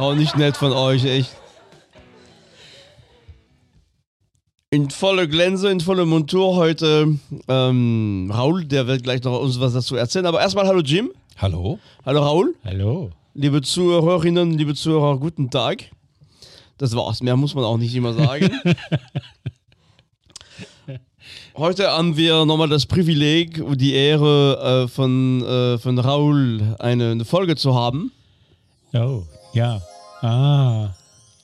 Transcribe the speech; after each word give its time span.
Auch 0.00 0.14
nicht 0.14 0.36
nett 0.38 0.56
von 0.56 0.72
euch, 0.72 1.04
echt. 1.04 1.36
In 4.70 4.88
voller 4.88 5.26
Glänze, 5.26 5.70
in 5.70 5.80
voller 5.80 6.06
Montur 6.06 6.56
heute 6.56 7.18
ähm, 7.48 8.32
Raul, 8.34 8.64
der 8.64 8.86
wird 8.86 9.02
gleich 9.02 9.22
noch 9.24 9.38
uns 9.38 9.60
was 9.60 9.74
dazu 9.74 9.96
erzählen. 9.96 10.24
Aber 10.24 10.40
erstmal 10.40 10.66
hallo 10.66 10.80
Jim. 10.80 11.10
Hallo. 11.36 11.78
Hallo 12.06 12.22
Raul. 12.22 12.54
Hallo. 12.64 13.10
Liebe 13.34 13.60
Zuhörerinnen, 13.60 14.56
liebe 14.56 14.74
Zuhörer, 14.74 15.18
guten 15.18 15.50
Tag. 15.50 15.90
Das 16.78 16.96
war's, 16.96 17.22
mehr 17.22 17.36
muss 17.36 17.54
man 17.54 17.64
auch 17.64 17.76
nicht 17.76 17.94
immer 17.94 18.14
sagen. 18.14 18.58
Heute 21.58 21.90
haben 21.90 22.16
wir 22.16 22.46
nochmal 22.46 22.70
das 22.70 22.86
Privileg 22.86 23.62
und 23.62 23.78
die 23.78 23.92
Ehre, 23.92 24.84
äh, 24.84 24.88
von, 24.88 25.44
äh, 25.44 25.76
von 25.76 25.98
Raul 25.98 26.74
eine, 26.78 27.10
eine 27.10 27.26
Folge 27.26 27.54
zu 27.54 27.74
haben. 27.74 28.12
Oh, 28.94 29.24
ja. 29.52 29.82
Ah, 30.22 30.90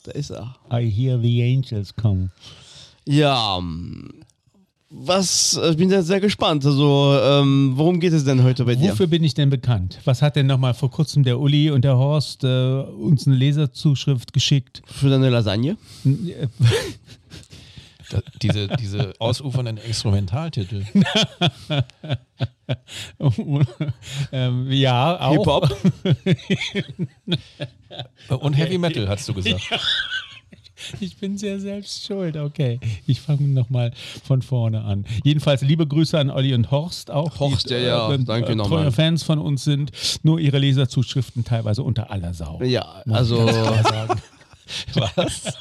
Da 0.05 0.13
ist 0.13 0.31
er. 0.31 0.55
I 0.73 0.89
hear 0.91 1.19
the 1.21 1.43
angels 1.43 1.95
come. 1.95 2.31
Ja, 3.05 3.61
was, 4.89 5.57
äh, 5.61 5.71
ich 5.71 5.77
bin 5.77 5.89
sehr, 5.89 6.03
sehr 6.03 6.21
gespannt. 6.21 6.65
Also, 6.65 7.19
ähm, 7.21 7.73
worum 7.75 7.99
geht 7.99 8.13
es 8.13 8.25
denn 8.25 8.43
heute 8.43 8.65
bei 8.65 8.77
dir? 8.77 8.93
Wofür 8.93 9.09
bin 9.09 9.25
ich 9.25 9.35
denn 9.35 9.51
bekannt? 9.51 9.99
Was 10.05 10.23
hat 10.23 10.37
denn 10.37 10.47
nochmal 10.47 10.75
vor 10.75 10.91
kurzem 10.91 11.25
der 11.25 11.41
Uli 11.41 11.71
und 11.71 11.83
der 11.85 11.97
Horst 11.97 12.45
äh, 12.45 12.81
uns 12.81 13.27
eine 13.27 13.37
Leserzuschrift 13.37 14.33
geschickt? 14.33 14.83
Für 14.87 15.11
deine 15.11 15.29
Lasagne? 15.29 15.77
Da, 18.11 18.21
diese, 18.41 18.69
diese 18.69 19.15
ausufernden 19.19 19.79
Instrumentaltitel. 19.79 20.85
ähm, 24.33 24.71
ja, 24.71 25.21
auch. 25.21 25.33
Hip-Hop? 25.33 25.77
Und 28.43 28.53
Heavy 28.55 28.79
Metal, 28.79 29.09
hast 29.09 29.29
du 29.29 29.35
gesagt. 29.35 29.63
Ich 31.01 31.17
bin 31.17 31.39
sehr 31.39 31.59
selbst 31.59 32.07
schuld. 32.07 32.37
Okay, 32.37 32.79
ich 33.07 33.21
fange 33.21 33.49
nochmal 33.49 33.93
von 34.25 34.43
vorne 34.43 34.83
an. 34.83 35.07
Jedenfalls 35.25 35.63
liebe 35.63 35.87
Grüße 35.87 36.19
an 36.19 36.31
Olli 36.31 36.53
und 36.55 36.71
Horst 36.71 37.11
auch. 37.11 37.41
Horst, 37.41 37.71
ja, 37.71 37.79
ja, 37.79 38.13
äh, 38.13 38.19
danke 38.19 38.53
äh, 38.53 38.55
nochmal. 38.55 38.83
treue 38.83 38.93
Fans 38.93 39.23
von 39.23 39.39
uns 39.39 39.65
sind. 39.65 39.91
Nur 40.23 40.39
ihre 40.39 40.59
Leserzuschriften 40.59 41.45
teilweise 41.45 41.83
unter 41.83 42.11
aller 42.11 42.35
Sau. 42.35 42.61
Ja, 42.63 43.03
also. 43.09 43.47
Was? 44.95 45.55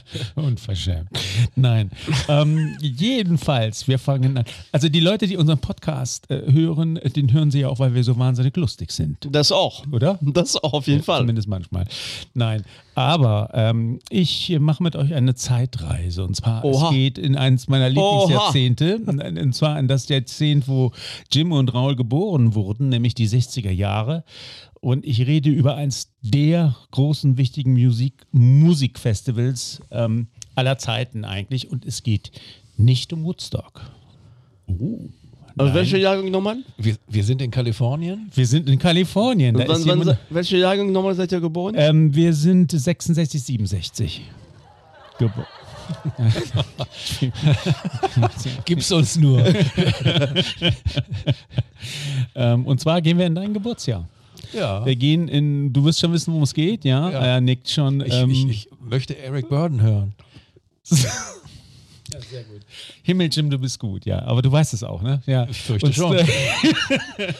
Unverschämt. 0.34 1.08
Nein. 1.56 1.90
ähm, 2.28 2.76
jedenfalls, 2.80 3.88
wir 3.88 3.98
fangen 3.98 4.38
an. 4.38 4.44
Also 4.72 4.88
die 4.88 5.00
Leute, 5.00 5.26
die 5.26 5.36
unseren 5.36 5.58
Podcast 5.58 6.30
äh, 6.30 6.50
hören, 6.50 6.98
den 7.16 7.32
hören 7.32 7.50
sie 7.50 7.60
ja 7.60 7.68
auch, 7.68 7.78
weil 7.78 7.94
wir 7.94 8.04
so 8.04 8.18
wahnsinnig 8.18 8.56
lustig 8.56 8.92
sind. 8.92 9.28
das 9.30 9.52
auch. 9.52 9.84
Oder? 9.92 10.18
Das 10.20 10.56
auch 10.62 10.72
auf 10.72 10.86
jeden 10.86 11.02
Fall. 11.02 11.20
Zumindest 11.20 11.48
manchmal. 11.48 11.86
Nein. 12.34 12.64
Aber 12.94 13.50
ähm, 13.54 14.00
ich 14.10 14.56
mache 14.60 14.82
mit 14.82 14.96
euch 14.96 15.14
eine 15.14 15.34
Zeitreise. 15.34 16.24
Und 16.24 16.36
zwar, 16.36 16.64
Oha. 16.64 16.88
es 16.88 16.94
geht 16.94 17.18
in 17.18 17.36
eins 17.36 17.68
meiner 17.68 17.88
Lieblingsjahrzehnte. 17.88 19.00
Und, 19.06 19.20
und 19.20 19.54
zwar 19.54 19.78
in 19.78 19.88
das 19.88 20.08
Jahrzehnt, 20.08 20.68
wo 20.68 20.92
Jim 21.30 21.52
und 21.52 21.72
Raul 21.72 21.96
geboren 21.96 22.54
wurden, 22.54 22.88
nämlich 22.90 23.14
die 23.14 23.28
60er 23.28 23.70
Jahre. 23.70 24.24
Und 24.82 25.06
ich 25.06 25.24
rede 25.28 25.48
über 25.48 25.76
eins 25.76 26.08
der 26.22 26.74
großen, 26.90 27.38
wichtigen 27.38 27.72
Musik 27.74 28.14
Musikfestivals 28.32 29.80
ähm, 29.92 30.26
aller 30.56 30.76
Zeiten 30.76 31.24
eigentlich. 31.24 31.70
Und 31.70 31.86
es 31.86 32.02
geht 32.02 32.32
nicht 32.76 33.12
um 33.12 33.22
Woodstock. 33.22 33.82
Oh. 34.66 34.98
Also, 35.56 35.68
Nein. 35.68 35.74
welcher 35.74 35.98
Jahrgang 35.98 36.32
nochmal? 36.32 36.56
Wir, 36.78 36.96
wir 37.06 37.22
sind 37.22 37.40
in 37.42 37.52
Kalifornien. 37.52 38.28
Wir 38.34 38.44
sind 38.44 38.68
in 38.68 38.76
Kalifornien. 38.76 39.54
Da 39.54 39.68
wann, 39.68 39.76
ist 39.76 39.86
wann, 39.86 40.18
welcher 40.30 40.58
Jahrgang 40.58 40.90
nochmal 40.90 41.14
seid 41.14 41.30
ihr 41.30 41.40
geboren? 41.40 41.76
ähm, 41.78 42.12
wir 42.12 42.32
sind 42.32 42.72
66, 42.72 43.40
67. 43.40 44.22
Gebo 45.18 45.44
Gib's 48.64 48.90
uns 48.90 49.16
nur. 49.16 49.44
ähm, 52.34 52.66
und 52.66 52.80
zwar 52.80 53.00
gehen 53.00 53.18
wir 53.18 53.26
in 53.26 53.34
dein 53.36 53.54
Geburtsjahr. 53.54 54.08
Ja. 54.52 54.84
Wir 54.84 54.96
gehen 54.96 55.28
in, 55.28 55.72
du 55.72 55.84
wirst 55.84 56.00
schon 56.00 56.12
wissen, 56.12 56.32
worum 56.32 56.42
es 56.44 56.54
geht, 56.54 56.84
ja? 56.84 57.10
Ja. 57.10 57.18
Er 57.18 57.40
nickt 57.40 57.68
schon. 57.70 58.00
Ich, 58.04 58.12
ähm, 58.14 58.30
ich, 58.30 58.48
ich 58.48 58.68
möchte 58.80 59.16
Eric 59.16 59.48
Burden 59.48 59.80
hören. 59.80 60.14
Himmel, 63.02 63.28
Jim, 63.32 63.50
du 63.50 63.58
bist 63.58 63.78
gut, 63.78 64.04
ja. 64.04 64.22
Aber 64.22 64.42
du 64.42 64.52
weißt 64.52 64.74
es 64.74 64.82
auch, 64.82 65.02
ne? 65.02 65.22
Ja. 65.26 65.46
Ich 65.48 65.60
fürchte 65.60 65.86
Und, 65.86 65.94
schon. 65.94 66.16
äh, 66.16 66.26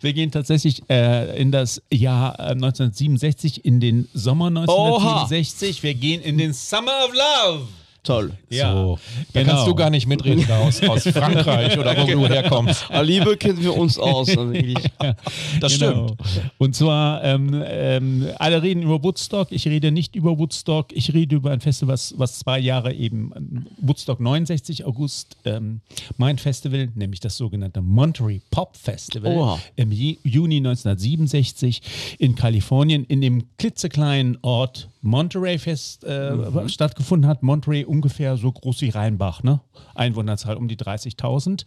wir 0.00 0.12
gehen 0.12 0.30
tatsächlich 0.30 0.82
äh, 0.88 1.38
in 1.40 1.52
das 1.52 1.82
Jahr 1.92 2.38
äh, 2.38 2.52
1967, 2.52 3.64
in 3.64 3.80
den 3.80 4.08
Sommer 4.14 4.46
1967. 4.46 5.82
Wir 5.82 5.94
gehen 5.94 6.20
in 6.22 6.38
den 6.38 6.52
Summer 6.52 6.92
of 7.06 7.12
Love. 7.12 7.68
Toll. 8.04 8.32
Ja, 8.50 8.70
so. 8.72 8.98
Da 9.32 9.40
genau. 9.40 9.52
kannst 9.54 9.66
du 9.68 9.74
gar 9.74 9.88
nicht 9.90 10.06
mitreden 10.06 10.44
da 10.46 10.58
aus, 10.60 10.80
aus 10.82 11.04
Frankreich 11.08 11.76
oder 11.78 11.96
wo 11.96 12.06
du 12.06 12.28
herkommst. 12.28 12.84
Ah, 12.90 13.00
Liebe 13.00 13.36
kennen 13.36 13.60
wir 13.62 13.74
uns 13.76 13.98
aus. 13.98 14.28
Also. 14.28 14.52
Das 15.60 15.78
Genau. 15.78 16.06
stimmt. 16.08 16.50
Und 16.58 16.76
zwar, 16.76 17.24
ähm, 17.24 17.62
ähm, 17.66 18.28
alle 18.38 18.62
reden 18.62 18.82
über 18.82 19.02
Woodstock. 19.02 19.50
Ich 19.52 19.66
rede 19.66 19.90
nicht 19.90 20.14
über 20.16 20.38
Woodstock. 20.38 20.88
Ich 20.92 21.12
rede 21.14 21.36
über 21.36 21.50
ein 21.50 21.60
Festival, 21.60 21.94
was, 21.94 22.14
was 22.18 22.38
zwei 22.40 22.58
Jahre 22.58 22.92
eben, 22.92 23.66
Woodstock 23.80 24.20
69 24.20 24.84
August, 24.84 25.36
ähm, 25.46 25.80
mein 26.18 26.36
Festival, 26.38 26.88
nämlich 26.94 27.20
das 27.20 27.36
sogenannte 27.38 27.80
Monterey 27.80 28.40
Pop 28.50 28.76
Festival 28.76 29.34
Oha. 29.34 29.58
im 29.76 29.90
Ju- 29.90 30.18
Juni 30.24 30.56
1967 30.58 31.80
in 32.18 32.34
Kalifornien 32.34 33.04
in 33.04 33.20
dem 33.22 33.44
klitzekleinen 33.58 34.38
Ort 34.42 34.88
Monterey 35.04 35.58
Fest 35.58 36.02
äh, 36.04 36.30
Mhm. 36.32 36.68
stattgefunden 36.68 37.28
hat. 37.28 37.42
Monterey 37.42 37.84
ungefähr 37.84 38.36
so 38.38 38.50
groß 38.50 38.80
wie 38.80 38.88
Rheinbach, 38.88 39.42
ne? 39.42 39.60
Einwohnerzahl 39.94 40.56
um 40.56 40.66
die 40.66 40.76
30.000. 40.76 41.64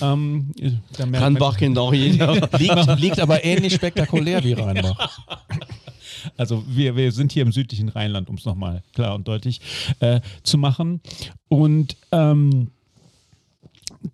Ähm, 0.00 0.52
Randbach 0.98 1.58
kennt 1.58 1.76
auch 1.78 1.92
jeder. 1.92 2.32
Liegt, 2.58 2.98
liegt 3.00 3.20
aber 3.20 3.44
ähnlich 3.44 3.74
spektakulär 3.74 4.42
wie 4.42 4.54
Rheinbach. 4.54 5.18
Also 6.36 6.64
wir, 6.66 6.96
wir 6.96 7.12
sind 7.12 7.32
hier 7.32 7.42
im 7.42 7.52
südlichen 7.52 7.88
Rheinland, 7.90 8.28
um 8.30 8.36
es 8.36 8.44
nochmal 8.46 8.82
klar 8.94 9.14
und 9.16 9.28
deutlich 9.28 9.60
äh, 10.00 10.20
zu 10.42 10.56
machen. 10.56 11.00
Und 11.48 11.96
ähm, 12.10 12.70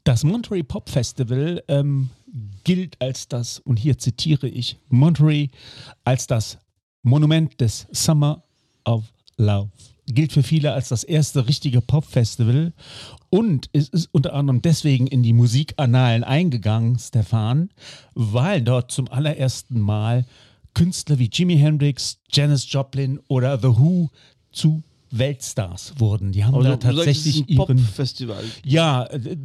das 0.05 0.25
Monterey 0.25 0.63
Pop 0.65 0.89
Festival 0.89 1.63
ähm, 1.69 2.11
gilt 2.65 3.01
als 3.01 3.29
das, 3.29 3.61
und 3.61 3.79
hier 3.79 3.99
zitiere 3.99 4.49
ich, 4.49 4.79
Monterey 4.89 5.51
als 6.05 6.27
das 6.27 6.59
Monument 7.03 7.61
des 7.61 7.87
Summer 7.93 8.43
of 8.89 9.05
Love. 9.37 9.69
Gilt 10.07 10.33
für 10.33 10.43
viele 10.43 10.73
als 10.73 10.89
das 10.89 11.05
erste 11.05 11.47
richtige 11.47 11.83
Pop-Festival 11.83 12.73
und 13.29 13.69
es 13.75 13.91
ist 13.91 14.09
unter 14.13 14.33
anderem 14.33 14.63
deswegen 14.63 15.07
in 15.07 15.23
die 15.23 15.35
Musikannalen 15.35 16.25
eingegangen, 16.25 16.99
Stefan, 16.99 17.69
weil 18.15 18.63
dort 18.63 18.91
zum 18.91 19.09
allerersten 19.09 19.79
Mal 19.79 20.25
Künstler 20.73 21.19
wie 21.19 21.29
Jimi 21.31 21.59
Hendrix, 21.59 22.21
Janis 22.33 22.73
Joplin 22.73 23.21
oder 23.29 23.59
The 23.59 23.69
Who 23.69 24.09
zu 24.51 24.83
Weltstars 25.11 25.95
wurden. 25.99 26.33
Die 26.33 26.45
haben 26.45 26.55
Also, 26.55 26.65
da 26.65 26.71
sagst, 26.71 26.83
tatsächlich 26.97 27.41
ein 27.41 27.49
ihren 27.49 27.77
Pop-Festival. 27.77 28.45
ja, 28.65 29.05
äh, 29.05 29.17
äh, 29.17 29.37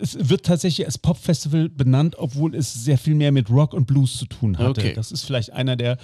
es 0.00 0.28
wird 0.28 0.44
tatsächlich 0.44 0.86
als 0.86 0.98
Pop-Festival 0.98 1.68
benannt, 1.68 2.16
obwohl 2.18 2.54
es 2.54 2.72
sehr 2.72 2.98
viel 2.98 3.14
mehr 3.14 3.32
mit 3.32 3.50
Rock 3.50 3.74
und 3.74 3.86
Blues 3.86 4.16
zu 4.16 4.26
tun 4.26 4.58
hatte. 4.58 4.80
Okay. 4.80 4.92
Das 4.94 5.12
ist 5.12 5.24
vielleicht 5.24 5.52
einer 5.52 5.76
der 5.76 5.98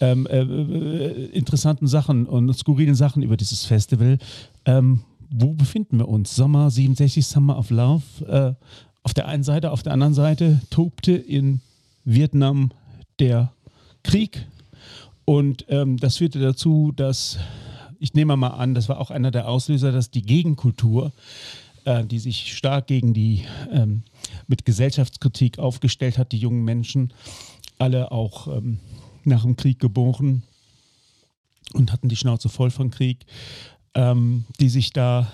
ähm, 0.00 0.26
äh, 0.26 0.40
äh, 0.40 1.24
interessanten 1.32 1.86
Sachen 1.86 2.26
und 2.26 2.52
skurrilen 2.56 2.94
Sachen 2.94 3.22
über 3.22 3.36
dieses 3.36 3.64
Festival. 3.64 4.18
Ähm, 4.64 5.00
wo 5.30 5.52
befinden 5.52 5.98
wir 5.98 6.08
uns? 6.08 6.34
Sommer 6.34 6.70
67, 6.70 7.26
Summer 7.26 7.58
of 7.58 7.70
Love. 7.70 8.02
Äh, 8.26 8.54
auf 9.02 9.14
der 9.14 9.26
einen 9.28 9.42
Seite, 9.42 9.70
auf 9.72 9.82
der 9.82 9.92
anderen 9.92 10.14
Seite 10.14 10.60
tobte 10.70 11.12
in 11.12 11.60
Vietnam 12.04 12.70
der 13.18 13.52
Krieg. 14.02 14.46
Und 15.24 15.66
ähm, 15.68 15.98
das 15.98 16.16
führte 16.18 16.38
dazu, 16.40 16.92
dass, 16.94 17.38
ich 17.98 18.14
nehme 18.14 18.36
mal 18.36 18.48
an, 18.48 18.74
das 18.74 18.88
war 18.88 19.00
auch 19.00 19.10
einer 19.10 19.30
der 19.30 19.48
Auslöser, 19.48 19.92
dass 19.92 20.10
die 20.10 20.22
Gegenkultur, 20.22 21.12
äh, 21.84 22.04
die 22.04 22.18
sich 22.18 22.56
stark 22.56 22.86
gegen 22.86 23.14
die, 23.14 23.44
ähm, 23.72 24.02
mit 24.46 24.64
Gesellschaftskritik 24.64 25.58
aufgestellt 25.58 26.18
hat, 26.18 26.32
die 26.32 26.38
jungen 26.38 26.64
Menschen, 26.64 27.12
alle 27.78 28.12
auch 28.12 28.48
ähm, 28.48 28.78
nach 29.24 29.42
dem 29.42 29.56
Krieg 29.56 29.78
geboren 29.78 30.42
und 31.74 31.92
hatten 31.92 32.08
die 32.08 32.16
Schnauze 32.16 32.48
voll 32.48 32.70
von 32.70 32.90
Krieg, 32.90 33.26
ähm, 33.94 34.44
die 34.60 34.68
sich 34.68 34.92
da 34.92 35.30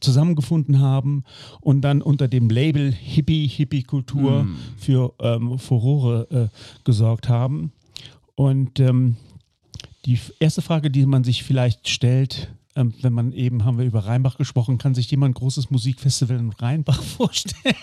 zusammengefunden 0.00 0.80
haben 0.80 1.24
und 1.60 1.82
dann 1.82 2.00
unter 2.00 2.26
dem 2.26 2.48
Label 2.48 2.90
Hippie, 2.90 3.46
Hippie-Kultur 3.46 4.46
für 4.78 5.12
ähm, 5.20 5.58
Furore 5.58 6.50
äh, 6.50 6.84
gesorgt 6.84 7.28
haben. 7.28 7.72
Und 8.34 8.80
ähm, 8.80 9.16
die 10.06 10.18
erste 10.38 10.62
Frage, 10.62 10.90
die 10.90 11.06
man 11.06 11.24
sich 11.24 11.42
vielleicht 11.44 11.88
stellt, 11.88 12.48
ähm, 12.76 12.94
wenn 13.02 13.12
man 13.12 13.32
eben, 13.32 13.64
haben 13.64 13.78
wir 13.78 13.84
über 13.84 14.06
Rheinbach 14.06 14.36
gesprochen, 14.36 14.78
kann 14.78 14.94
sich 14.94 15.10
jemand 15.10 15.32
ein 15.32 15.38
großes 15.38 15.70
Musikfestival 15.70 16.38
in 16.38 16.50
Rheinbach 16.50 17.02
vorstellen? 17.16 17.74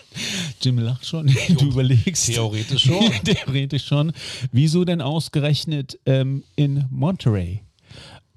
Jim 0.61 0.77
lacht 0.79 1.05
schon, 1.05 1.27
du 1.49 1.65
überlegst. 1.65 2.27
Theoretisch 2.27 2.85
schon. 2.85 3.11
Theoretisch 3.23 3.85
schon. 3.85 4.13
Wieso 4.51 4.85
denn 4.85 5.01
ausgerechnet 5.01 5.99
ähm, 6.05 6.43
in 6.55 6.85
Monterey? 6.89 7.63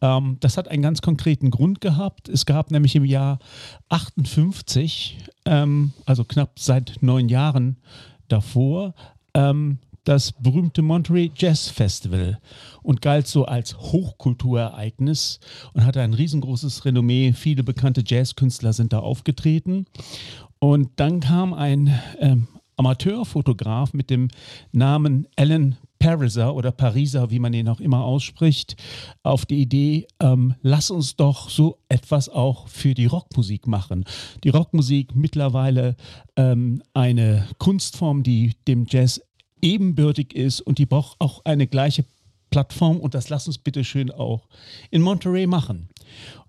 Ähm, 0.01 0.39
das 0.41 0.57
hat 0.57 0.69
einen 0.69 0.83
ganz 0.83 1.03
konkreten 1.03 1.51
Grund 1.51 1.81
gehabt. 1.81 2.29
Es 2.29 2.47
gab 2.47 2.71
nämlich 2.71 2.97
im 2.97 3.05
Jahr 3.05 3.39
58, 3.89 5.19
ähm, 5.45 5.93
also 6.05 6.25
knapp 6.25 6.59
seit 6.59 6.99
neun 7.01 7.29
Jahren 7.29 7.77
davor, 8.29 8.95
ähm, 9.35 9.79
das 10.05 10.33
berühmte 10.33 10.83
Monterey 10.83 11.31
Jazz 11.35 11.69
Festival 11.69 12.39
und 12.83 13.03
galt 13.03 13.27
so 13.27 13.45
als 13.45 13.79
Hochkulturereignis 13.79 15.41
und 15.73 15.85
hatte 15.85 16.01
ein 16.01 16.15
riesengroßes 16.15 16.85
Renommee. 16.85 17.33
Viele 17.33 17.63
bekannte 17.63 18.03
Jazzkünstler 18.05 18.73
sind 18.73 18.93
da 18.93 19.01
aufgetreten. 19.01 19.87
Und 20.59 20.91
dann 20.97 21.21
kam 21.21 21.55
ein 21.55 21.99
ähm, 22.19 22.49
Amateurfotograf 22.77 23.93
mit 23.93 24.11
dem 24.11 24.29
Namen 24.73 25.27
Alan 25.37 25.77
Pariser 26.01 26.55
oder 26.55 26.73
Pariser, 26.73 27.31
wie 27.31 27.39
man 27.39 27.53
ihn 27.53 27.69
auch 27.69 27.79
immer 27.79 28.05
ausspricht, 28.05 28.75
auf 29.23 29.45
die 29.45 29.61
Idee, 29.61 30.09
ähm, 30.19 30.55
lass 30.63 30.91
uns 30.91 31.15
doch 31.15 31.51
so 31.51 31.79
etwas 31.91 32.31
auch 32.31 32.69
für 32.69 32.95
die 32.95 33.05
Rockmusik 33.05 33.67
machen. 33.67 34.05
Die 34.43 34.49
Rockmusik 34.49 35.15
mittlerweile 35.15 35.97
ähm, 36.37 36.83
eine 36.95 37.47
Kunstform, 37.59 38.23
die 38.23 38.55
dem 38.67 38.87
Jazz 38.89 39.21
ebenbürtig 39.63 40.35
ist 40.35 40.61
und 40.61 40.79
die 40.79 40.87
braucht 40.87 41.21
auch 41.21 41.45
eine 41.45 41.67
gleiche 41.67 42.05
Plattform 42.51 42.99
und 42.99 43.15
das 43.15 43.29
lass 43.29 43.47
uns 43.47 43.59
bitte 43.59 43.85
schön 43.85 44.11
auch 44.11 44.49
in 44.91 45.03
Monterey 45.03 45.47
machen. 45.47 45.89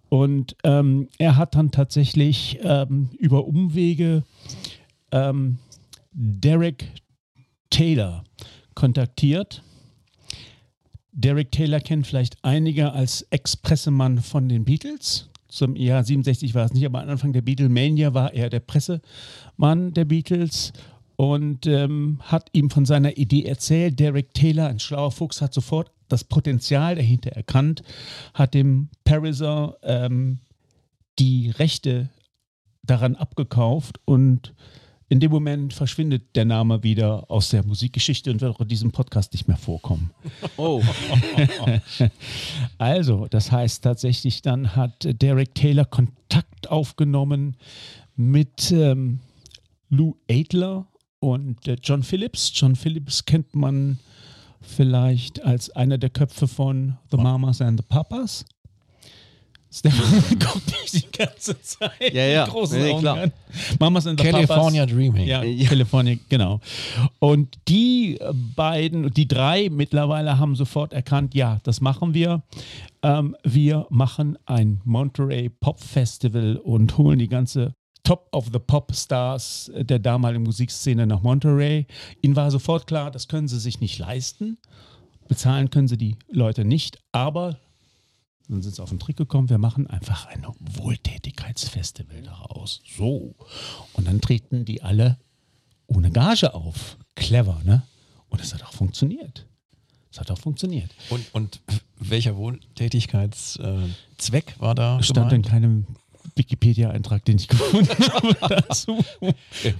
Und 0.10 0.58
ähm, 0.64 1.08
er 1.20 1.38
hat 1.38 1.56
dann 1.56 1.72
tatsächlich 1.72 2.60
ähm, 2.64 3.10
über 3.18 3.46
Umwege 3.46 4.24
ähm, 5.12 5.58
Derek 6.12 6.86
Taylor 7.70 8.24
kontaktiert. 8.76 9.64
Derek 11.14 11.52
Taylor 11.52 11.80
kennt 11.80 12.08
vielleicht 12.08 12.44
einige 12.44 12.92
als 12.92 13.22
Ex-Pressemann 13.30 14.20
von 14.20 14.50
den 14.50 14.66
Beatles. 14.66 15.30
Zum 15.48 15.76
Jahr 15.76 16.04
67 16.04 16.56
war 16.56 16.66
es 16.66 16.74
nicht, 16.74 16.86
aber 16.86 17.02
am 17.02 17.10
Anfang 17.10 17.34
der 17.34 17.42
Beatlemania 17.42 18.14
war 18.14 18.34
er 18.34 18.50
der 18.50 18.62
Pressemann 18.62 19.94
der 19.94 20.06
Beatles 20.06 20.72
und 21.22 21.68
ähm, 21.68 22.18
hat 22.24 22.50
ihm 22.52 22.72
von 22.72 22.84
seiner 22.84 23.16
Idee 23.16 23.46
erzählt. 23.46 24.00
Derek 24.00 24.34
Taylor, 24.34 24.66
ein 24.70 24.80
schlauer 24.80 25.12
Fuchs, 25.12 25.40
hat 25.40 25.54
sofort 25.54 25.92
das 26.08 26.24
Potenzial 26.24 26.96
dahinter 26.96 27.30
erkannt, 27.30 27.84
hat 28.34 28.56
dem 28.56 28.90
Pariser 29.04 29.78
ähm, 29.84 30.40
die 31.20 31.52
Rechte 31.52 32.10
daran 32.82 33.16
abgekauft 33.16 34.00
und 34.06 34.56
in 35.10 35.20
dem 35.20 35.30
Moment 35.30 35.76
verschwindet 35.76 36.36
der 36.36 36.46
Name 36.46 36.82
wieder 36.82 37.30
aus 37.30 37.50
der 37.50 37.64
Musikgeschichte 37.68 38.32
und 38.32 38.42
wird 38.42 38.56
auch 38.56 38.62
in 38.62 38.68
diesem 38.68 38.92
Podcast 38.92 39.32
nicht 39.34 39.48
mehr 39.48 39.58
vorkommen. 39.58 40.10
Oh. 40.58 40.82
also, 42.80 43.28
das 43.28 43.52
heißt 43.52 43.84
tatsächlich, 43.84 44.42
dann 44.42 44.76
hat 44.76 45.08
Derek 45.22 45.54
Taylor 45.54 45.86
Kontakt 45.86 46.72
aufgenommen 46.72 47.58
mit 48.16 48.72
ähm, 48.72 49.20
Lou 49.92 50.16
Adler 50.28 50.88
und 51.22 51.68
äh, 51.68 51.78
John 51.82 52.04
Phillips. 52.04 52.52
John 52.54 52.76
Phillips 52.76 53.26
kennt 53.26 53.56
man 53.56 54.00
vielleicht 54.60 55.42
als 55.44 55.70
einer 55.70 55.98
der 55.98 56.10
Köpfe 56.10 56.48
von 56.48 56.98
The 57.12 57.18
Mamas 57.18 57.62
and 57.62 57.80
the 57.80 57.86
Papas. 57.88 58.44
Stefan 59.74 60.40
guckt 60.40 60.70
mich 60.82 60.92
die 61.04 61.18
ganze 61.18 61.60
Zeit. 61.62 62.14
Ja, 62.14 62.26
ja. 62.26 62.44
mit 62.44 62.52
großen 62.54 62.82
Nee, 62.82 62.92
Augen 62.92 63.08
an. 63.08 63.32
Mamas 63.80 64.06
and 64.06 64.20
the 64.20 64.26
California 64.28 64.82
Papas. 64.82 64.96
Dreaming. 64.98 65.26
Ja, 65.28 65.44
Ja. 65.44 65.70
California, 65.70 66.18
genau. 66.28 66.60
Und 67.20 67.58
die 67.70 68.20
beiden, 68.56 69.12
die 69.14 69.30
drei 69.30 69.70
mittlerweile 69.70 70.38
haben 70.40 70.56
sofort 70.58 70.92
erkannt, 70.92 71.36
ja, 71.36 71.60
das 71.64 71.80
machen 71.80 72.14
wir. 72.14 72.44
Ähm, 73.02 73.38
wir 73.44 73.88
machen 73.90 74.38
ein 74.46 74.82
Monterey 74.84 75.50
Pop 75.50 75.80
Festival 75.80 76.58
und 76.58 76.98
holen 76.98 77.20
die 77.20 77.30
ganze 77.30 77.74
Top 78.04 78.28
of 78.32 78.50
the 78.52 78.60
Pop 78.60 78.96
Stars 78.96 79.72
der 79.76 80.00
damaligen 80.00 80.44
Musikszene 80.44 81.06
nach 81.06 81.22
Monterey. 81.22 81.86
Ihnen 82.22 82.36
war 82.36 82.52
sofort 82.52 82.88
klar, 82.88 83.12
das 83.12 83.28
können 83.28 83.48
sie 83.48 83.60
sich 83.60 83.80
nicht 83.80 84.00
leisten. 84.00 84.58
Bezahlen 85.28 85.70
können 85.70 85.88
sie 85.88 85.98
die 85.98 86.18
Leute 86.30 86.66
nicht, 86.66 87.00
aber 87.12 87.58
dann 88.52 88.62
sind 88.62 88.76
sie 88.76 88.84
auf 88.84 88.90
den 88.90 89.00
Trick 89.00 89.16
gekommen, 89.16 89.50
wir 89.50 89.58
machen 89.58 89.88
einfach 89.88 90.28
ein 90.28 90.46
Wohltätigkeitsfestival 90.60 92.22
daraus. 92.22 92.82
So. 92.98 93.34
Und 93.94 94.08
dann 94.08 94.20
treten 94.20 94.66
die 94.66 94.84
alle 94.84 95.18
ohne 95.88 96.12
Gage 96.12 96.54
auf. 96.54 96.98
Clever, 97.16 97.62
ne? 97.64 97.84
Und 98.30 98.42
es 98.42 98.54
hat 98.54 98.62
auch 98.64 98.74
funktioniert. 98.74 99.48
Es 100.12 100.20
hat 100.20 100.30
auch 100.32 100.38
funktioniert. 100.38 100.92
Und, 101.10 101.34
und 101.34 101.62
welcher 101.98 102.36
Wohltätigkeitszweck 102.36 104.60
war 104.60 104.76
da? 104.76 105.02
Stand 105.02 105.32
in 105.32 105.42
gemeint? 105.42 105.64
keinem 105.64 105.88
Wikipedia-Eintrag, 106.36 107.26
den 107.26 107.38
ich 107.38 107.48
gefunden 107.48 107.88
habe 108.14 108.36
dazu. 108.40 109.00
Äh, 109.20 109.74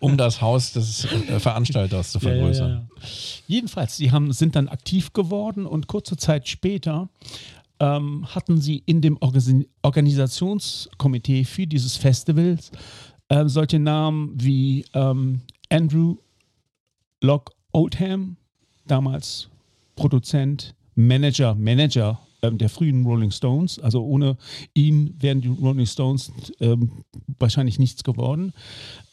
um 0.00 0.16
das 0.16 0.40
Haus 0.40 0.72
des 0.72 1.04
äh, 1.04 1.40
Veranstalters 1.40 2.12
zu 2.12 2.20
vergrößern. 2.20 2.68
Ja, 2.68 2.74
ja, 2.74 2.80
ja. 2.80 3.08
Jedenfalls, 3.46 3.96
sie 3.96 4.10
haben, 4.10 4.32
sind 4.32 4.56
dann 4.56 4.68
aktiv 4.68 5.12
geworden 5.12 5.66
und 5.66 5.86
kurze 5.86 6.16
Zeit 6.16 6.48
später 6.48 7.08
ähm, 7.80 8.26
hatten 8.32 8.60
sie 8.60 8.82
in 8.86 9.00
dem 9.00 9.18
Organ 9.20 9.66
Organisationskomitee 9.82 11.44
für 11.44 11.66
dieses 11.66 11.96
Festivals 11.96 12.70
äh, 13.28 13.48
solche 13.48 13.78
Namen 13.78 14.32
wie 14.34 14.84
ähm, 14.94 15.40
Andrew 15.70 16.16
Locke 17.22 17.52
Oldham, 17.72 18.36
damals 18.86 19.48
Produzent, 19.96 20.74
Manager, 20.94 21.54
Manager 21.54 22.20
ähm, 22.42 22.58
der 22.58 22.68
frühen 22.68 23.06
Rolling 23.06 23.30
Stones. 23.30 23.78
Also 23.78 24.04
ohne 24.04 24.36
ihn 24.74 25.14
wären 25.20 25.40
die 25.40 25.48
Rolling 25.48 25.86
Stones 25.86 26.32
ähm, 26.60 27.04
wahrscheinlich 27.38 27.78
nichts 27.78 28.04
geworden. 28.04 28.52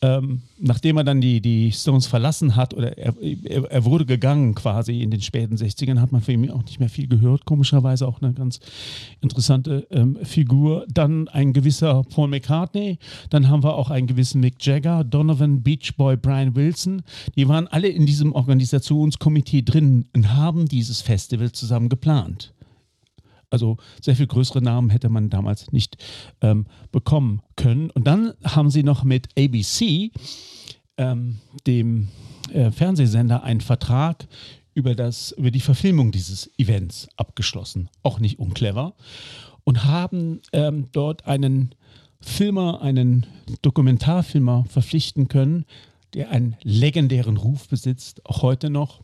Ähm, 0.02 0.42
nachdem 0.58 0.98
er 0.98 1.04
dann 1.04 1.22
die, 1.22 1.42
die 1.42 1.72
Stones 1.72 2.08
verlassen 2.08 2.56
hat, 2.56 2.74
oder 2.74 2.98
er, 2.98 3.14
er, 3.22 3.66
er 3.66 3.86
wurde 3.86 4.06
gegangen 4.06 4.56
quasi 4.56 5.02
in 5.02 5.12
den 5.12 5.22
späten 5.22 5.56
60ern, 5.56 6.00
hat 6.00 6.12
man 6.12 6.22
von 6.22 6.34
ihm 6.34 6.50
auch 6.52 6.64
nicht 6.64 6.80
mehr 6.80 6.90
viel 6.90 7.08
gehört. 7.08 7.46
Komischerweise 7.46 8.08
auch 8.08 8.22
eine 8.22 8.34
ganz 8.34 8.60
interessante 9.22 9.88
ähm, 9.92 10.18
Figur. 10.24 10.86
Dann 10.90 11.28
ein 11.28 11.54
gewisser 11.54 12.04
Paul 12.04 12.30
McCartney, 12.30 12.98
dann 13.30 13.50
haben 13.50 13.64
wir 13.64 13.76
auch 13.76 13.90
einen 13.90 14.08
gewissen 14.08 14.42
Mick 14.42 14.66
Jagger, 14.66 15.04
Donovan, 15.04 15.62
Beach 15.62 15.96
Boy, 15.98 16.18
Brian 16.18 16.56
Wilson. 16.56 17.04
Die 17.36 17.48
waren 17.48 17.68
alle 17.68 17.90
in 17.90 18.06
diesem 18.06 18.34
Organisationskomitee 18.34 19.62
drin 19.62 20.08
und 20.16 20.34
haben 20.34 20.68
dieses 20.68 21.02
Festival 21.02 21.52
zusammen 21.52 21.90
geplant. 21.90 22.54
Also 23.50 23.78
sehr 24.02 24.16
viel 24.16 24.28
größere 24.28 24.62
Namen 24.62 24.90
hätte 24.90 25.10
man 25.10 25.30
damals 25.30 25.72
nicht 25.72 25.98
ähm, 26.42 26.66
bekommen 26.92 27.42
können. 27.56 27.90
Und 27.90 28.06
dann 28.06 28.34
haben 28.44 28.70
sie 28.70 28.84
noch 28.84 29.04
mit 29.04 29.30
ABC, 29.38 30.12
ähm, 30.98 31.40
dem 31.66 32.10
äh, 32.54 32.72
Fernsehsender, 32.72 33.44
einen 33.44 33.62
Vertrag 33.62 34.28
über, 34.74 34.96
das, 34.96 35.32
über 35.32 35.52
die 35.52 35.60
Verfilmung 35.60 36.12
dieses 36.12 36.50
Events 36.58 37.10
abgeschlossen. 37.18 37.90
Auch 38.04 38.20
nicht 38.20 38.40
unclever. 38.40 38.96
Und 39.64 39.86
haben 39.86 40.42
ähm, 40.54 40.88
dort 40.92 41.26
einen 41.28 41.76
Filmer, 42.22 42.82
einen 42.82 43.26
Dokumentarfilmer 43.62 44.66
verpflichten 44.66 45.28
können, 45.28 45.66
der 46.14 46.32
einen 46.32 46.56
legendären 46.64 47.38
Ruf 47.38 47.68
besitzt, 47.68 48.26
auch 48.26 48.42
heute 48.42 48.70
noch, 48.70 49.02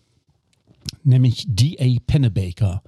nämlich 1.03 1.45
D.A. 1.47 1.99
Pennebaker. 2.05 2.81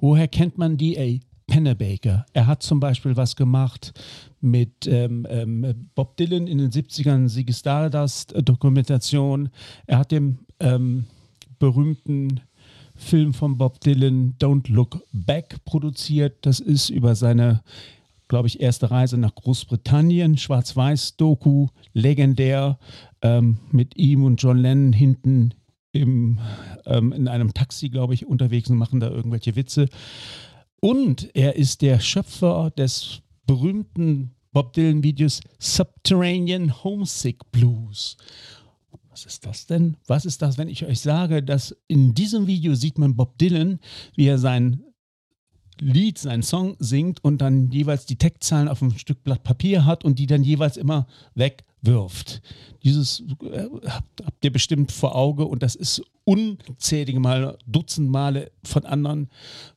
Woher 0.00 0.28
kennt 0.28 0.58
man 0.58 0.76
D.A. 0.76 1.20
Pennebaker? 1.46 2.26
Er 2.32 2.46
hat 2.46 2.62
zum 2.62 2.80
Beispiel 2.80 3.16
was 3.16 3.36
gemacht 3.36 3.92
mit 4.40 4.86
ähm, 4.86 5.26
ähm, 5.28 5.88
Bob 5.94 6.16
Dylan 6.16 6.46
in 6.46 6.58
den 6.58 6.70
70ern, 6.70 7.28
Ziggy 7.28 7.52
Stardust 7.52 8.34
Dokumentation. 8.44 9.50
Er 9.86 9.98
hat 9.98 10.12
den 10.12 10.38
ähm, 10.60 11.06
berühmten 11.58 12.40
Film 12.94 13.34
von 13.34 13.56
Bob 13.56 13.80
Dylan 13.80 14.36
Don't 14.38 14.70
Look 14.70 15.02
Back 15.12 15.64
produziert. 15.64 16.38
Das 16.42 16.60
ist 16.60 16.90
über 16.90 17.14
seine, 17.14 17.62
glaube 18.28 18.48
ich, 18.48 18.60
erste 18.60 18.90
Reise 18.90 19.18
nach 19.18 19.34
Großbritannien. 19.34 20.38
Schwarz-Weiß-Doku, 20.38 21.68
legendär, 21.92 22.78
ähm, 23.22 23.58
mit 23.70 23.96
ihm 23.96 24.24
und 24.24 24.42
John 24.42 24.58
Lennon 24.58 24.92
hinten 24.92 25.54
im, 25.94 26.38
ähm, 26.86 27.12
in 27.12 27.28
einem 27.28 27.54
Taxi, 27.54 27.88
glaube 27.88 28.14
ich, 28.14 28.26
unterwegs 28.26 28.68
und 28.68 28.76
machen 28.76 29.00
da 29.00 29.08
irgendwelche 29.08 29.56
Witze. 29.56 29.88
Und 30.80 31.34
er 31.34 31.56
ist 31.56 31.82
der 31.82 32.00
Schöpfer 32.00 32.70
des 32.76 33.22
berühmten 33.46 34.32
Bob 34.52 34.72
Dylan-Videos 34.72 35.40
Subterranean 35.58 36.84
Homesick 36.84 37.50
Blues. 37.52 38.16
Was 39.08 39.24
ist 39.24 39.46
das 39.46 39.66
denn? 39.66 39.96
Was 40.06 40.24
ist 40.24 40.42
das, 40.42 40.58
wenn 40.58 40.68
ich 40.68 40.84
euch 40.84 41.00
sage, 41.00 41.42
dass 41.42 41.76
in 41.86 42.14
diesem 42.14 42.46
Video 42.48 42.74
sieht 42.74 42.98
man 42.98 43.14
Bob 43.14 43.38
Dylan, 43.38 43.78
wie 44.16 44.26
er 44.26 44.38
sein 44.38 44.82
Lied, 45.80 46.18
seinen 46.18 46.42
Song 46.42 46.76
singt 46.78 47.22
und 47.22 47.38
dann 47.38 47.70
jeweils 47.70 48.06
die 48.06 48.16
Textzahlen 48.16 48.68
auf 48.68 48.82
ein 48.82 48.96
Stück 48.98 49.22
Blatt 49.24 49.42
Papier 49.42 49.84
hat 49.84 50.04
und 50.04 50.18
die 50.18 50.26
dann 50.26 50.42
jeweils 50.42 50.76
immer 50.76 51.06
wegwirft. 51.84 52.40
Dieses 52.82 53.22
äh, 53.42 53.66
habt, 53.86 54.24
habt 54.24 54.44
ihr 54.44 54.52
bestimmt 54.52 54.92
vor 54.92 55.14
Auge 55.14 55.44
und 55.44 55.62
das 55.62 55.74
ist 55.74 56.02
unzählige 56.24 57.20
Male, 57.20 57.58
Dutzend 57.66 58.10
Male 58.10 58.50
von 58.64 58.84
anderen 58.84 59.28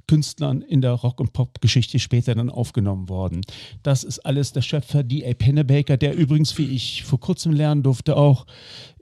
Künstlern 0.08 0.62
in 0.62 0.82
der 0.82 0.92
Rock- 0.92 1.20
und 1.20 1.34
Pop-Geschichte 1.34 2.00
später 2.00 2.36
dann 2.36 2.50
aufgenommen 2.50 3.10
worden. 3.10 3.42
Das 3.84 4.06
ist 4.06 4.20
alles 4.20 4.54
der 4.54 4.62
Schöpfer 4.62 5.04
D.A. 5.04 5.34
Pennebaker, 5.34 5.98
der 5.98 6.16
übrigens, 6.16 6.58
wie 6.58 6.68
ich 6.68 7.04
vor 7.04 7.20
kurzem 7.20 7.52
lernen 7.52 7.84
durfte, 7.84 8.16
auch 8.16 8.46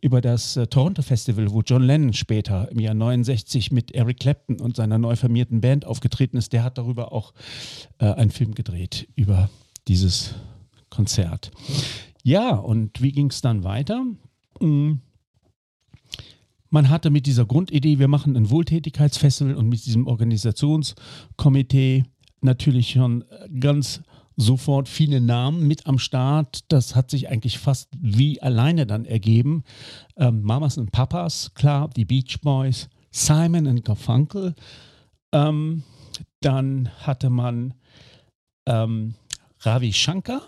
über 0.01 0.21
das 0.21 0.57
äh, 0.57 0.67
Toronto 0.67 1.01
Festival, 1.01 1.51
wo 1.51 1.61
John 1.61 1.83
Lennon 1.83 2.13
später 2.13 2.71
im 2.71 2.79
Jahr 2.79 2.93
69 2.95 3.71
mit 3.71 3.91
Eric 3.91 4.19
Clapton 4.19 4.59
und 4.59 4.75
seiner 4.75 4.97
neu 4.97 5.15
formierten 5.15 5.61
Band 5.61 5.85
aufgetreten 5.85 6.37
ist, 6.37 6.53
der 6.53 6.63
hat 6.63 6.77
darüber 6.77 7.11
auch 7.11 7.33
äh, 7.99 8.05
einen 8.05 8.31
Film 8.31 8.53
gedreht, 8.53 9.07
über 9.15 9.49
dieses 9.87 10.35
Konzert. 10.89 11.51
Ja, 12.25 12.55
und 12.55 13.03
wie 13.03 13.11
ging 13.11 13.29
es 13.29 13.41
dann 13.41 13.63
weiter? 13.63 14.03
Hm. 14.59 14.99
Man 16.71 16.89
hatte 16.89 17.11
mit 17.11 17.27
dieser 17.27 17.45
Grundidee, 17.45 17.99
wir 17.99 18.07
machen 18.07 18.35
ein 18.35 18.49
Wohltätigkeitsfestival 18.49 19.53
und 19.53 19.69
mit 19.69 19.85
diesem 19.85 20.07
Organisationskomitee 20.07 22.03
natürlich 22.41 22.89
schon 22.89 23.25
ganz 23.59 24.01
sofort 24.35 24.89
viele 24.89 25.21
Namen 25.21 25.67
mit 25.67 25.85
am 25.85 25.99
Start. 25.99 26.63
Das 26.69 26.95
hat 26.95 27.11
sich 27.11 27.29
eigentlich 27.29 27.59
fast 27.59 27.89
wie 27.95 28.41
alleine 28.41 28.87
dann 28.87 29.05
ergeben. 29.05 29.63
Ähm, 30.17 30.41
Mamas 30.41 30.79
und 30.79 30.91
Papas, 30.91 31.53
klar, 31.53 31.91
die 31.95 32.05
Beach 32.05 32.41
Boys, 32.41 32.89
Simon 33.11 33.67
und 33.67 33.85
Garfunkel. 33.85 34.55
Ähm, 35.31 35.83
dann 36.41 36.89
hatte 37.01 37.29
man 37.29 37.75
ähm, 38.65 39.13
Ravi 39.59 39.93
Shankar, 39.93 40.41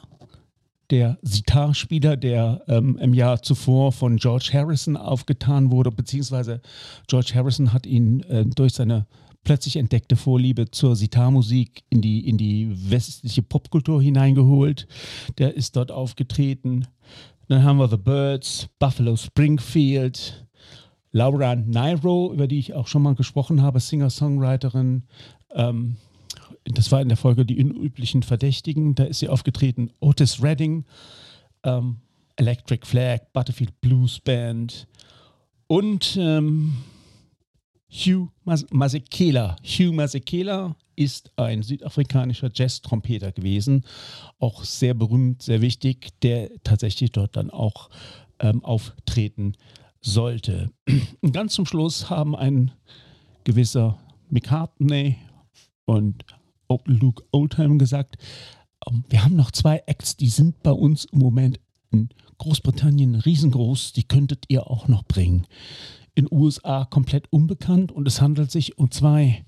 der 0.90 1.18
Sitar-Spieler, 1.22 2.18
der 2.18 2.64
ähm, 2.68 2.98
im 2.98 3.14
Jahr 3.14 3.42
zuvor 3.42 3.92
von 3.92 4.18
George 4.18 4.50
Harrison 4.54 4.96
aufgetan 4.98 5.72
wurde, 5.72 5.92
beziehungsweise 5.92 6.62
George 7.08 7.32
Harrison 7.36 7.74
hat 7.74 7.86
ihn 7.86 8.22
äh, 8.22 8.46
durch 8.46 8.74
seine 8.74 9.06
plötzlich 9.44 9.78
entdeckte 9.78 10.16
Vorliebe 10.16 10.72
zur 10.72 10.96
Sitarmusik 10.96 11.84
in 11.90 12.02
die, 12.02 12.28
in 12.28 12.38
die 12.38 12.70
westliche 12.92 13.42
Popkultur 13.42 14.02
hineingeholt. 14.02 14.88
Der 15.38 15.56
ist 15.56 15.78
dort 15.78 15.92
aufgetreten. 15.92 16.86
Dann 17.48 17.64
haben 17.64 17.78
wir 17.78 17.88
The 17.88 17.98
Birds, 17.98 18.68
Buffalo 18.78 19.16
Springfield, 19.16 20.46
Laura 21.14 21.56
Nairo, 21.56 22.34
über 22.34 22.48
die 22.48 22.60
ich 22.60 22.74
auch 22.74 22.88
schon 22.88 23.04
mal 23.04 23.16
gesprochen 23.16 23.62
habe, 23.62 23.80
Singer-Songwriterin. 23.80 25.04
Ähm, 25.54 25.96
das 26.74 26.92
war 26.92 27.02
in 27.02 27.08
der 27.08 27.18
Folge 27.18 27.46
die 27.46 27.64
unüblichen 27.64 28.24
Verdächtigen. 28.24 28.96
Da 28.96 29.06
ist 29.06 29.20
sie 29.20 29.30
aufgetreten. 29.30 29.92
Otis 30.00 30.42
Redding, 30.42 30.86
ähm, 31.64 31.98
Electric 32.36 32.86
Flag, 32.86 33.20
Butterfield 33.34 33.80
Blues 33.82 34.20
Band 34.20 34.88
und 35.68 36.18
ähm, 36.20 36.78
Hugh 37.90 38.30
Masekela. 38.44 39.56
Hugh 39.64 39.94
Masekela 39.94 40.76
ist 40.96 41.32
ein 41.36 41.64
südafrikanischer 41.64 42.50
Jazz-Trompeter 42.54 43.32
gewesen, 43.32 43.86
auch 44.40 44.64
sehr 44.64 44.94
berühmt, 44.94 45.42
sehr 45.42 45.62
wichtig, 45.62 46.10
der 46.22 46.50
tatsächlich 46.64 47.12
dort 47.12 47.38
dann 47.38 47.50
auch 47.50 47.90
ähm, 48.40 48.64
auftreten 48.66 49.54
sollte. 50.02 50.72
Und 51.22 51.32
ganz 51.34 51.54
zum 51.54 51.66
Schluss 51.66 52.10
haben 52.10 52.36
ein 52.36 52.72
gewisser 53.44 54.00
McCartney 54.30 55.18
und 55.86 56.26
Luke 56.86 57.24
Oldham 57.32 57.80
gesagt, 57.80 58.18
ähm, 58.88 59.04
wir 59.10 59.24
haben 59.24 59.36
noch 59.36 59.52
zwei 59.52 59.84
Acts, 59.86 60.18
die 60.18 60.30
sind 60.30 60.62
bei 60.64 60.72
uns 60.72 61.06
im 61.06 61.20
Moment 61.20 61.60
in 61.92 62.10
Großbritannien 62.38 63.16
riesengroß, 63.16 63.94
die 63.94 64.04
könntet 64.04 64.46
ihr 64.50 64.70
auch 64.70 64.88
noch 64.88 65.04
bringen. 65.04 65.48
In 66.16 66.28
USA 66.32 66.86
komplett 66.86 67.32
unbekannt 67.32 67.92
und 67.92 68.08
es 68.08 68.22
handelt 68.22 68.52
sich 68.52 68.78
um 68.78 68.92
zwei 68.92 69.46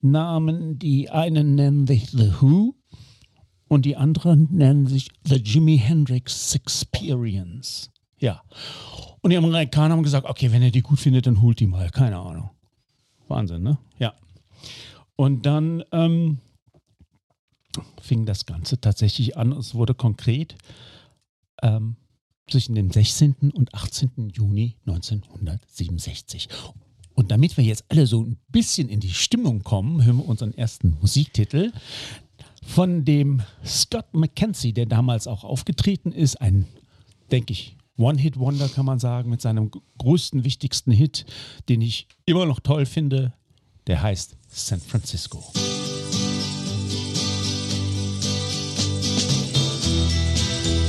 Namen. 0.00 0.78
Die 0.78 1.10
einen 1.10 1.54
nennen 1.54 1.86
sich 1.86 2.10
The 2.10 2.32
Who 2.40 2.74
und 3.68 3.84
die 3.84 3.96
anderen 3.96 4.48
nennen 4.50 4.86
sich 4.86 5.10
The 5.24 5.36
Jimi 5.36 5.78
Hendrix 5.78 6.54
Experience. 6.54 7.90
Ja. 8.18 8.42
Und 9.20 9.30
die 9.30 9.36
Amerikaner 9.36 9.94
haben 9.94 10.02
gesagt, 10.02 10.28
okay, 10.28 10.52
wenn 10.52 10.62
ihr 10.62 10.70
die 10.70 10.82
gut 10.82 11.00
findet, 11.00 11.26
dann 11.26 11.42
holt 11.42 11.60
die 11.60 11.66
mal. 11.66 11.90
Keine 11.90 12.18
Ahnung. 12.18 12.50
Wahnsinn, 13.28 13.62
ne? 13.62 13.78
Ja. 13.98 14.14
Und 15.16 15.46
dann 15.46 15.82
ähm, 15.92 16.38
fing 18.00 18.26
das 18.26 18.46
Ganze 18.46 18.80
tatsächlich 18.80 19.36
an. 19.36 19.52
Es 19.52 19.74
wurde 19.74 19.94
konkret 19.94 20.56
ähm, 21.62 21.96
zwischen 22.48 22.74
dem 22.74 22.90
16. 22.90 23.52
und 23.52 23.74
18. 23.74 24.30
Juni 24.34 24.76
1967. 24.86 26.48
Und 27.14 27.30
damit 27.30 27.56
wir 27.56 27.64
jetzt 27.64 27.84
alle 27.88 28.06
so 28.06 28.22
ein 28.22 28.36
bisschen 28.48 28.88
in 28.88 29.00
die 29.00 29.10
Stimmung 29.10 29.62
kommen, 29.62 30.04
hören 30.04 30.18
wir 30.18 30.28
unseren 30.28 30.52
ersten 30.52 30.96
Musiktitel 31.00 31.72
von 32.62 33.04
dem 33.04 33.42
Scott 33.64 34.12
McKenzie, 34.12 34.72
der 34.72 34.86
damals 34.86 35.26
auch 35.26 35.44
aufgetreten 35.44 36.12
ist. 36.12 36.40
Ein, 36.40 36.66
denke 37.30 37.52
ich, 37.52 37.76
One-Hit-Wonder 37.96 38.68
kann 38.68 38.84
man 38.84 38.98
sagen, 38.98 39.30
mit 39.30 39.40
seinem 39.40 39.70
größten, 39.98 40.44
wichtigsten 40.44 40.92
Hit, 40.92 41.24
den 41.68 41.80
ich 41.80 42.06
immer 42.26 42.44
noch 42.44 42.60
toll 42.60 42.84
finde. 42.84 43.32
Der 43.86 44.02
heißt 44.02 44.34
San 44.50 44.80
Francisco. 44.80 45.44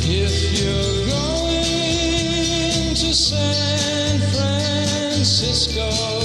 If 0.09 0.59
you're 0.59 1.05
going 1.05 2.95
to 2.95 3.13
San 3.13 4.19
Francisco, 4.33 6.16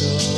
Francisco, 0.00 0.29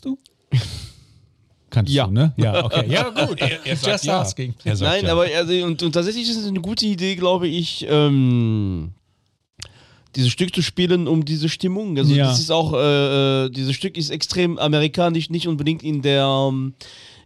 kanntest 0.00 0.04
du? 0.04 0.18
Kanntest 1.70 1.94
Ja. 1.94 2.06
du, 2.06 2.12
ne? 2.12 2.32
Ja, 2.36 2.64
okay. 2.64 2.86
Ja, 2.90 3.08
gut. 3.10 3.40
Er, 3.40 3.66
er 3.66 3.74
Just 3.74 4.04
ja. 4.04 4.20
asking. 4.20 4.54
Er 4.64 4.76
Nein, 4.78 5.04
ja. 5.04 5.12
aber 5.12 5.26
also, 5.36 5.52
und, 5.64 5.82
und 5.82 5.92
tatsächlich 5.92 6.28
ist 6.28 6.36
es 6.38 6.46
eine 6.46 6.60
gute 6.60 6.86
Idee, 6.86 7.14
glaube 7.14 7.46
ich, 7.46 7.86
ähm, 7.88 8.92
dieses 10.16 10.30
Stück 10.30 10.54
zu 10.54 10.62
spielen 10.62 11.06
um 11.06 11.24
diese 11.24 11.48
Stimmung. 11.50 11.98
Also 11.98 12.14
Ja. 12.14 12.26
das 12.28 12.40
ist 12.40 12.50
auch, 12.50 12.72
äh, 12.72 13.44
äh, 13.46 13.50
dieses 13.50 13.74
Stück 13.74 13.98
ist 13.98 14.08
extrem 14.10 14.58
amerikanisch, 14.58 15.28
nicht 15.28 15.46
unbedingt 15.46 15.82
in 15.82 16.00
der 16.00 16.24
ähm, 16.24 16.72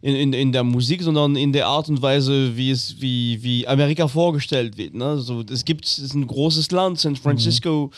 in, 0.04 0.16
in, 0.16 0.32
in 0.32 0.50
der 0.52 0.64
Musik, 0.64 1.00
sondern 1.00 1.36
in 1.36 1.52
der 1.52 1.68
Art 1.68 1.88
und 1.88 2.02
Weise, 2.02 2.56
wie 2.56 2.72
es, 2.72 3.00
wie, 3.00 3.40
wie 3.44 3.68
Amerika 3.68 4.08
vorgestellt 4.08 4.76
wird. 4.76 4.94
Ne? 4.94 5.18
So, 5.18 5.44
es 5.48 5.64
gibt, 5.64 5.84
es 5.86 6.00
ist 6.00 6.14
ein 6.14 6.26
großes 6.26 6.72
Land, 6.72 6.98
San 6.98 7.14
Francisco 7.14 7.92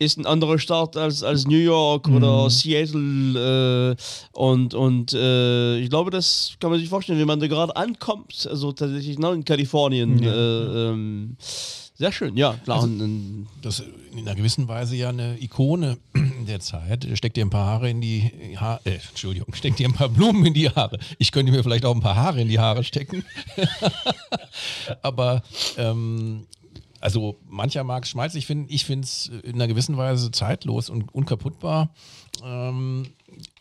ist 0.00 0.18
ein 0.18 0.26
anderer 0.26 0.58
Stadt 0.58 0.96
als, 0.96 1.22
als 1.22 1.46
New 1.46 1.58
York 1.58 2.08
oder 2.08 2.48
Seattle 2.50 3.92
äh, 3.92 3.96
und, 4.32 4.74
und 4.74 5.12
äh, 5.12 5.78
ich 5.78 5.90
glaube, 5.90 6.10
das 6.10 6.54
kann 6.58 6.70
man 6.70 6.80
sich 6.80 6.88
vorstellen, 6.88 7.18
wenn 7.20 7.26
man 7.26 7.38
da 7.38 7.46
gerade 7.46 7.76
ankommt, 7.76 8.48
also 8.50 8.72
tatsächlich 8.72 9.18
ne, 9.18 9.30
in 9.32 9.44
Kalifornien, 9.44 10.18
Ja. 10.22 10.32
äh, 10.32 10.88
ähm, 10.90 11.36
Sehr 11.94 12.12
schön, 12.12 12.34
ja, 12.36 12.54
klar. 12.64 12.82
Also- 12.82 12.94
Das 13.62 13.80
ist 13.80 13.88
in 14.12 14.20
einer 14.26 14.34
gewissen 14.34 14.66
Weise 14.68 14.96
ja 14.96 15.10
eine 15.10 15.36
Ikone 15.40 15.98
der 16.48 16.60
Zeit. 16.60 17.06
Steck 17.14 17.34
dir 17.34 17.44
ein 17.44 17.50
paar 17.50 17.66
Haare 17.66 17.90
in 17.90 18.00
die 18.00 18.56
Haare, 18.56 18.80
äh, 18.84 18.98
Entschuldigung, 19.10 19.52
steck 19.54 19.76
dir 19.76 19.86
ein 19.86 19.92
paar 19.92 20.08
Blumen 20.08 20.46
in 20.46 20.54
die 20.54 20.68
Haare. 20.70 20.98
Ich 21.18 21.30
könnte 21.30 21.52
mir 21.52 21.62
vielleicht 21.62 21.84
auch 21.84 21.94
ein 21.94 22.00
paar 22.00 22.16
Haare 22.16 22.40
in 22.40 22.48
die 22.48 22.58
Haare 22.58 22.82
stecken. 22.84 23.22
Aber 25.02 25.42
ähm, 25.76 26.46
also 27.00 27.38
mancher 27.48 27.82
mag 27.84 28.04
es 28.04 28.10
schmalzig 28.10 28.46
finden. 28.46 28.66
Ich 28.68 28.84
finde 28.84 29.04
es 29.06 29.26
in 29.42 29.54
einer 29.54 29.66
gewissen 29.68 29.96
Weise 29.96 30.30
zeitlos 30.30 30.90
und 30.90 31.12
unkaputtbar. 31.14 31.90
Ähm, 32.44 33.08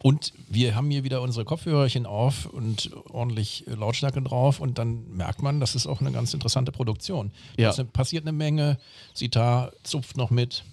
und 0.02 0.34
wir 0.50 0.76
haben 0.76 0.90
hier 0.92 1.04
wieder 1.04 1.22
unsere 1.22 1.46
Kopfhörerchen 1.46 2.06
auf 2.06 2.46
und 2.48 2.92
ordentlich 3.12 3.64
Lautstärke 3.68 4.22
drauf 4.22 4.60
und 4.60 4.78
dann 4.78 5.10
merkt 5.16 5.42
man, 5.42 5.60
das 5.60 5.76
ist 5.76 5.88
auch 5.88 6.02
eine 6.02 6.12
ganz 6.12 6.34
interessante 6.34 6.72
Produktion. 6.72 7.32
Ja. 7.58 7.72
eine- 7.74 7.86
passiert 7.86 8.24
eine 8.26 8.32
Menge, 8.34 8.78
Sitar 9.14 9.72
zupft 9.84 10.18
noch 10.18 10.30
mit. 10.32 10.64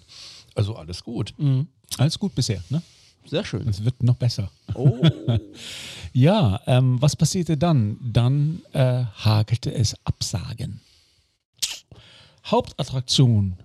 Also 0.55 0.75
alles 0.75 1.03
gut. 1.03 1.33
Alles 1.97 2.19
gut 2.19 2.33
bisher, 2.35 2.63
ne? 2.69 2.81
sehr 3.25 3.43
schön. 3.43 3.67
Es 3.67 3.83
wird 3.83 4.01
noch 4.03 4.15
besser. 4.15 4.49
Oh, 4.73 4.97
Ja, 6.13 6.61
ähm, 6.65 7.01
was 7.01 7.15
passierte 7.15 7.57
dann? 7.57 7.97
Dann 8.01 8.61
äh, 8.73 9.03
hagelte 9.23 9.73
es 9.73 9.95
Absagen. 10.05 10.79
Hauptattraktion 12.47 13.57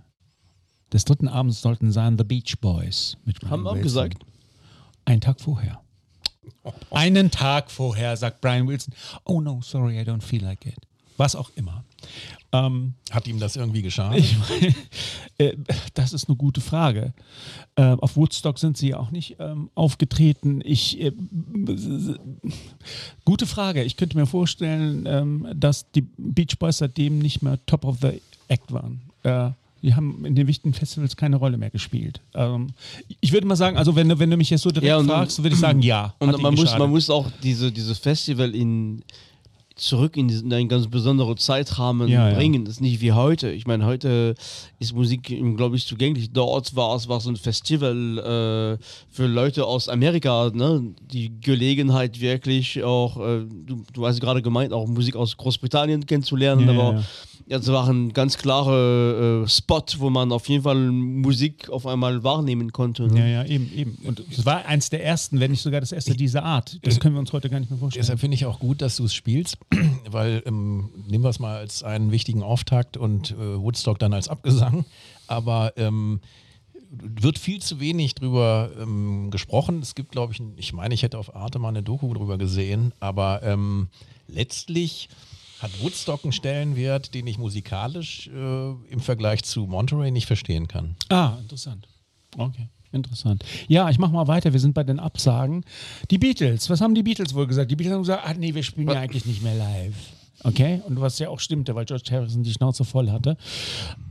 des 0.93 1.05
dritten 1.05 1.29
Abends 1.29 1.61
sollten 1.61 1.93
sein 1.93 2.19
The 2.19 2.25
Beach 2.25 2.59
Boys. 2.61 3.17
Mit 3.25 3.41
Brian 3.41 3.51
haben 3.51 3.63
wir 3.63 3.71
Wilson. 3.73 3.83
gesagt. 3.83 4.25
Einen 5.05 5.21
Tag 5.21 5.41
vorher. 5.41 5.81
Einen 6.91 7.31
Tag 7.31 7.71
vorher 7.71 8.17
sagt 8.17 8.41
Brian 8.41 8.69
Wilson, 8.69 8.95
oh 9.25 9.41
no, 9.41 9.61
sorry, 9.63 10.01
I 10.01 10.05
don't 10.05 10.23
feel 10.23 10.43
like 10.43 10.67
it. 10.67 10.77
Was 11.17 11.37
auch 11.37 11.51
immer. 11.57 11.85
Ähm, 12.53 12.95
Hat 13.11 13.29
ihm 13.29 13.39
das 13.39 13.57
irgendwie 13.57 13.83
geschadet? 13.83 14.25
meine, 14.49 14.75
äh, 15.39 15.57
das 15.95 16.13
ist 16.13 16.29
eine 16.29 16.37
gute 16.37 16.61
Frage. 16.61 17.15
Ähm, 17.77 18.01
auf 18.01 18.17
Woodstock 18.17 18.59
sind 18.59 18.77
sie 18.77 18.89
ja 18.91 18.99
auch 18.99 19.11
nicht 19.11 19.37
ähm, 19.39 19.71
aufgetreten. 19.75 20.61
Ich, 20.65 21.01
äh, 21.01 21.13
gute 23.25 23.47
Frage. 23.47 23.85
Ich 23.85 23.97
könnte 23.97 24.17
mir 24.17 24.27
vorstellen, 24.27 25.07
ähm, 25.07 25.47
dass 25.55 25.91
die 25.93 26.03
Beach 26.03 26.59
Boys 26.59 26.79
seitdem 26.79 27.19
nicht 27.19 27.43
mehr 27.43 27.65
Top 27.67 27.85
of 27.85 27.99
the 28.01 28.21
Act 28.49 28.73
waren. 28.73 29.01
Äh, 29.23 29.51
die 29.83 29.95
haben 29.95 30.25
in 30.25 30.35
den 30.37 30.47
wichtigen 30.47 30.75
Festivals 30.75 31.17
keine 31.17 31.37
Rolle 31.37 31.57
mehr 31.59 31.71
gespielt. 31.71 32.21
Ähm, 32.35 32.69
ich 33.21 33.33
würde 33.33 33.47
mal 33.47 33.57
sagen, 33.57 33.77
also 33.77 33.97
wenn 33.97 34.09
du, 34.09 34.19
wenn 34.19 34.31
du 34.31 34.37
mich 34.37 34.51
jetzt 34.51 34.63
so 34.63 34.71
direkt 34.71 34.87
Ja, 34.89 34.99
und- 34.99 35.07
fragst, 35.09 35.43
würde 35.43 35.55
ich 35.55 35.61
sagen, 35.61 35.83
ja. 35.83 36.15
Und 36.21 36.41
man 36.41 36.55
muss, 36.55 36.79
man 36.79 36.91
muss 36.91 37.11
auch 37.11 37.29
diese, 37.43 37.73
dieses 37.73 37.99
Festival 37.99 38.55
in 38.55 39.03
zurück 39.75 40.17
in, 40.19 40.29
diesen, 40.29 40.47
in 40.49 40.55
einen 40.55 40.69
ganz 40.69 40.87
besonderen 40.87 41.37
Zeitrahmen 41.39 42.07
Ja, 42.07 42.29
ja. 42.29 42.35
bringen. 42.37 42.65
Das 42.67 42.75
ist 42.75 42.81
nicht 42.81 43.01
wie 43.01 43.13
heute. 43.13 43.51
Ich 43.51 43.67
meine, 43.67 43.87
heute 43.87 44.35
ist 44.79 44.95
Musik, 44.95 45.23
glaube 45.57 45.77
ich, 45.77 45.87
zugänglich. 45.87 46.31
Dort 46.31 46.77
war 46.77 46.95
es 46.95 47.09
war 47.09 47.21
so 47.21 47.31
ein 47.31 47.37
Festival 47.37 48.19
äh, 48.79 48.85
für 49.11 49.27
Leute 49.27 49.65
aus 49.67 49.89
Amerika, 49.89 50.51
ne? 50.55 50.95
die 51.11 51.33
Gelegenheit 51.41 52.21
wirklich 52.21 52.85
auch, 52.85 53.17
äh, 53.19 53.45
du, 53.67 53.83
du 53.93 54.07
hast 54.07 54.21
gerade 54.21 54.43
gemeint, 54.43 54.73
auch 54.73 54.87
Musik 54.87 55.17
aus 55.17 55.37
Großbritannien 55.37 56.05
kennenzulernen, 56.07 56.67
Ja, 56.69 56.73
ja, 56.75 56.81
aber 56.81 56.93
ja. 56.93 56.99
ja, 56.99 57.05
es 57.49 57.67
war 57.69 57.89
ein 57.89 58.13
ganz 58.13 58.39
klarer 58.39 59.43
äh, 59.43 59.49
Spot, 59.49 59.85
wo 59.99 60.11
man 60.11 60.33
auf 60.33 60.49
jeden 60.49 60.63
Fall 60.63 60.91
Musik 60.91 61.69
auf 61.69 61.87
einmal 61.87 62.23
wahrnehmen 62.25 62.73
konnte. 62.73 63.07
Ne? 63.07 63.21
Ja, 63.21 63.27
ja, 63.27 63.45
eben, 63.45 63.73
eben. 63.75 63.99
Und 64.05 64.23
es 64.31 64.45
war 64.45 64.67
eins 64.67 64.91
der 64.91 65.05
ersten, 65.05 65.41
wenn 65.41 65.51
nicht 65.51 65.63
sogar 65.63 65.81
das 65.81 65.93
erste 65.93 66.15
dieser 66.15 66.43
Art. 66.45 66.79
Das 66.83 67.01
können 67.01 67.15
wir 67.15 67.21
uns 67.21 67.33
heute 67.33 67.51
gar 67.51 67.61
nicht 67.61 67.71
mehr 67.71 67.79
vorstellen. 67.79 68.03
Deshalb 68.03 68.21
finde 68.21 68.35
ich 68.35 68.47
auch 68.47 68.59
gut, 68.59 68.83
dass 68.83 68.97
du 68.97 69.05
es 69.05 69.15
spielst, 69.15 69.59
weil 70.11 70.43
ähm, 70.47 70.91
nehmen 71.07 71.25
wir 71.25 71.31
es 71.31 71.39
mal 71.39 71.57
als 71.57 71.83
einen 71.83 72.11
wichtigen 72.11 72.43
Auftakt 72.43 72.97
und 72.97 73.33
äh, 73.33 73.61
Woodstock 73.61 73.99
dann 73.99 74.13
als 74.13 74.29
Abgesang. 74.29 74.85
Aber 75.27 75.73
ähm, 75.77 76.21
wird 76.93 77.39
viel 77.39 77.61
zu 77.63 77.81
wenig 77.81 78.15
drüber 78.15 78.71
ähm, 78.79 79.31
gesprochen. 79.31 79.81
Es 79.81 79.95
gibt, 79.95 80.13
glaube 80.13 80.35
ich, 80.35 80.43
ich 80.57 80.73
meine, 80.73 80.95
ich 80.95 81.03
hätte 81.03 81.19
auf 81.19 81.35
Arte 81.35 81.59
mal 81.59 81.69
eine 81.69 81.83
Doku 81.83 82.13
drüber 82.13 82.37
gesehen, 82.37 82.93
aber 83.01 83.43
ähm, 83.43 83.89
letztlich 84.29 85.09
hat 85.63 85.71
Woodstock 85.81 86.25
einen 86.25 86.33
Stellenwert, 86.33 87.15
den 87.15 87.27
ich 87.27 87.39
musikalisch 87.39 88.29
äh, 88.29 88.71
im 88.91 89.01
Vergleich 89.01 89.45
zu 89.45 89.67
Monterey 89.67 90.11
nicht 90.11 90.27
verstehen 90.27 90.69
kann. 90.69 90.97
Ah, 91.09 91.37
interessant. 91.41 91.89
Okay. 92.37 92.69
Interessant. 92.93 93.43
Ja, 93.69 93.89
ich 93.89 93.99
mache 93.99 94.13
mal 94.13 94.29
weiter. 94.29 94.53
Wir 94.53 94.61
sind 94.61 94.75
bei 94.75 94.85
den 94.85 95.01
Absagen. 95.01 95.65
Die 96.11 96.19
Beatles, 96.19 96.69
was 96.69 96.83
haben 96.83 96.95
die 96.95 97.03
Beatles 97.03 97.33
wohl 97.33 97.47
gesagt? 97.47 97.71
Die 97.71 97.77
Beatles 97.77 97.95
haben 97.95 98.03
gesagt, 98.03 98.23
ah 98.27 98.35
nee, 98.35 98.55
wir 98.55 98.63
spielen 98.63 98.89
ja 98.89 99.01
eigentlich 99.01 99.25
nicht 99.25 99.43
mehr 99.43 99.55
live. 99.55 99.95
Okay, 100.45 100.83
und 100.87 101.01
was 101.01 101.19
ja 101.19 101.29
auch 101.29 101.41
stimmte, 101.41 101.75
weil 101.75 101.85
George 101.85 102.11
Harrison 102.11 102.43
die 102.43 102.53
Schnauze 102.53 102.85
voll 102.85 103.11
hatte. 103.11 103.37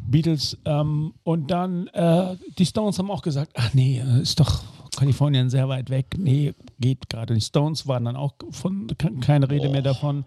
Beatles 0.07 0.57
ähm, 0.65 1.13
und 1.23 1.51
dann 1.51 1.87
äh, 1.87 2.37
die 2.57 2.65
Stones 2.65 2.97
haben 2.97 3.11
auch 3.11 3.21
gesagt, 3.21 3.51
ach 3.55 3.73
nee, 3.73 3.99
äh, 3.99 4.21
ist 4.21 4.39
doch 4.39 4.63
Kalifornien 4.95 5.49
sehr 5.49 5.69
weit 5.69 5.89
weg. 5.89 6.15
Nee, 6.17 6.53
geht 6.79 7.09
gerade 7.09 7.33
nicht. 7.33 7.47
Stones 7.47 7.87
waren 7.87 8.05
dann 8.05 8.15
auch 8.15 8.33
von 8.51 8.87
ke- 8.97 9.13
keine 9.21 9.49
Rede 9.49 9.69
mehr 9.69 9.81
davon. 9.81 10.25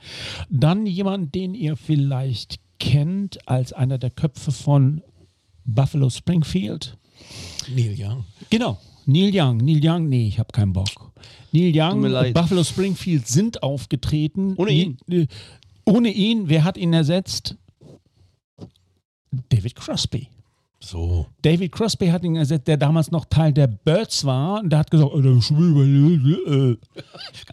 Dann 0.48 0.86
jemand, 0.86 1.34
den 1.34 1.54
ihr 1.54 1.76
vielleicht 1.76 2.58
kennt 2.80 3.46
als 3.48 3.72
einer 3.72 3.98
der 3.98 4.10
Köpfe 4.10 4.52
von 4.52 5.02
Buffalo 5.64 6.08
Springfield. 6.10 6.96
Neil 7.74 7.94
Young. 7.98 8.24
Genau. 8.50 8.78
Neil 9.06 9.30
Young. 9.34 9.58
Neil 9.58 9.80
Young, 9.82 10.08
nee, 10.08 10.26
ich 10.28 10.38
habe 10.38 10.50
keinen 10.52 10.72
Bock. 10.72 11.12
Neil 11.52 11.72
Young, 11.74 12.02
leid. 12.02 12.34
Buffalo 12.34 12.64
Springfield 12.64 13.28
sind 13.28 13.62
aufgetreten. 13.62 14.54
Ohne 14.56 14.72
ihn. 14.72 14.96
Ohne 15.84 16.08
ihn. 16.10 16.48
Wer 16.48 16.64
hat 16.64 16.76
ihn 16.78 16.92
ersetzt? 16.92 17.56
David 19.50 19.74
Crosby. 19.74 20.28
So. 20.84 21.26
David 21.42 21.72
Crosby 21.72 22.08
hat 22.08 22.24
ihn 22.24 22.36
ersetzt, 22.36 22.68
der 22.68 22.76
damals 22.76 23.10
noch 23.10 23.24
Teil 23.24 23.52
der 23.52 23.66
Birds 23.66 24.24
war. 24.24 24.60
Und 24.60 24.70
der 24.70 24.80
hat 24.80 24.90
gesagt, 24.90 25.10
oh, 25.12 25.40
Schwieber- 25.40 26.72
äh. 26.72 26.76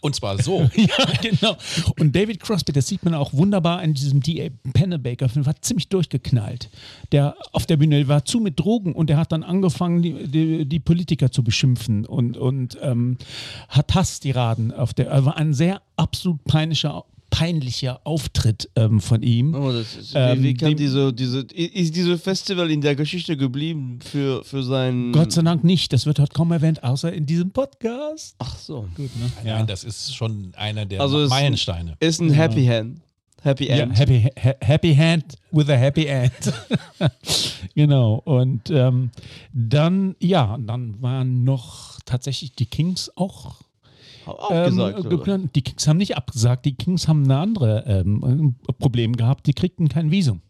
Und 0.02 0.16
zwar 0.16 0.42
so. 0.42 0.62
ja, 0.76 1.06
genau. 1.22 1.56
Und 2.00 2.16
David 2.16 2.40
Crosby, 2.42 2.74
das 2.74 2.88
sieht 2.88 3.04
man 3.04 3.14
auch 3.14 3.34
wunderbar 3.34 3.82
in 3.84 3.94
diesem 3.94 4.22
D.A. 4.22 4.50
Pennebaker-Film, 4.74 5.46
war 5.46 5.60
ziemlich 5.62 5.88
durchgeknallt. 5.88 6.70
Der 7.12 7.36
auf 7.54 7.66
der 7.66 7.78
Bühne 7.78 8.08
war 8.08 8.26
zu 8.26 8.40
mit 8.40 8.60
Drogen 8.60 8.94
und 8.94 9.10
der 9.10 9.18
hat 9.18 9.32
dann 9.32 9.44
angefangen, 9.44 10.02
die, 10.02 10.28
die, 10.28 10.66
die 10.66 10.80
Politiker 10.80 11.32
zu 11.32 11.44
beschimpfen 11.44 12.06
und, 12.06 12.38
und 12.38 12.78
ähm, 12.82 13.18
hat 13.70 13.96
Hasstiraden 13.96 14.74
auf 14.74 14.94
der. 14.94 15.08
Er 15.08 15.26
war 15.26 15.38
ein 15.38 15.54
sehr 15.54 15.82
absolut 15.96 16.44
peinlicher, 16.46 17.06
peinlicher 17.32 18.02
Auftritt 18.04 18.70
ähm, 18.76 19.00
von 19.02 19.24
ihm. 19.24 19.56
Oh, 19.56 19.72
das 19.72 19.96
ist, 19.96 20.12
Ähm, 20.16 20.44
wie, 20.44 20.54
kann 20.54 20.76
diese, 20.76 21.12
diese, 21.12 21.40
ist 21.40 21.96
dieses 21.96 22.22
Festival 22.22 22.70
in 22.70 22.82
der 22.82 22.96
Geschichte 22.96 23.36
geblieben 23.36 23.98
für, 24.04 24.44
für 24.44 24.62
sein. 24.62 25.12
Gott 25.14 25.32
sei 25.32 25.42
Dank 25.42 25.64
nicht. 25.64 25.92
Das 25.94 26.06
wird 26.06 26.20
heute 26.20 26.34
kaum 26.34 26.52
erwähnt, 26.52 26.84
außer 26.84 27.12
in 27.12 27.26
diesem 27.26 27.50
Podcast. 27.52 28.36
Ach 28.38 28.56
so. 28.58 28.82
Gut, 28.96 29.10
ne? 29.18 29.32
Nein, 29.44 29.66
das 29.66 29.84
ist 29.84 30.14
schon 30.16 30.52
einer 30.56 30.86
der 30.86 31.02
Also 31.02 31.22
es- 31.22 31.30
Meilensteine. 31.32 31.96
Ist 32.00 32.22
ein 32.22 32.32
Happy 32.32 32.66
Hand. 32.68 33.00
Happy 33.44 33.68
Ja, 33.70 33.78
End. 33.78 33.98
happy, 33.98 34.22
ha 34.22 34.54
happy 34.62 34.94
Hand 34.96 35.26
with 35.50 35.68
a 35.68 35.74
Happy 35.76 36.06
End. 36.06 36.32
genau. 37.76 38.22
Und 38.26 38.70
ähm, 38.70 39.10
dann, 39.52 40.16
ja, 40.20 40.58
dann 40.60 41.02
waren 41.02 41.44
noch 41.44 42.00
tatsächlich 42.06 42.54
die 42.54 42.68
Kings 42.68 43.12
auch. 43.16 43.56
Auch 44.26 44.52
ähm, 44.52 44.66
gesagt. 44.66 45.10
geplant. 45.10 45.56
die 45.56 45.62
Kings 45.62 45.88
haben 45.88 45.98
nicht 45.98 46.18
abgesagt, 46.18 46.66
die 46.66 46.76
Kings 46.76 47.08
haben 47.08 47.24
eine 47.24 47.38
andere 47.38 47.84
ähm, 47.88 48.56
Problem 48.80 49.16
gehabt, 49.16 49.48
die 49.48 49.54
kriegten 49.54 49.90
kein 49.90 50.12
Visum. 50.12 50.42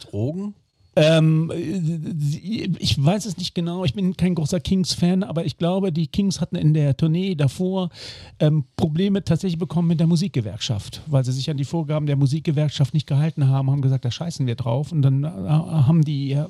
Drogen? 0.00 0.54
Ähm, 0.96 1.52
äh, 1.54 2.70
ich 2.78 3.02
weiß 3.02 3.26
es 3.26 3.36
nicht 3.36 3.54
genau, 3.54 3.84
ich 3.84 3.92
bin 3.92 4.16
kein 4.16 4.34
großer 4.34 4.60
Kings-Fan, 4.60 5.22
aber 5.22 5.44
ich 5.44 5.58
glaube, 5.58 5.92
die 5.92 6.06
Kings 6.06 6.40
hatten 6.40 6.56
in 6.56 6.72
der 6.72 6.96
Tournee 6.96 7.34
davor 7.34 7.90
ähm, 8.40 8.64
Probleme 8.76 9.22
tatsächlich 9.22 9.58
bekommen 9.58 9.88
mit 9.88 10.00
der 10.00 10.06
Musikgewerkschaft, 10.06 11.02
weil 11.06 11.22
sie 11.24 11.32
sich 11.32 11.50
an 11.50 11.58
die 11.58 11.64
Vorgaben 11.64 12.06
der 12.06 12.16
Musikgewerkschaft 12.16 12.94
nicht 12.94 13.06
gehalten 13.06 13.48
haben, 13.48 13.70
haben 13.70 13.82
gesagt, 13.82 14.06
da 14.06 14.10
scheißen 14.10 14.46
wir 14.46 14.54
drauf. 14.54 14.90
Und 14.90 15.02
dann 15.02 15.24
äh, 15.24 15.28
haben 15.28 16.02
die, 16.02 16.32
äh, 16.32 16.46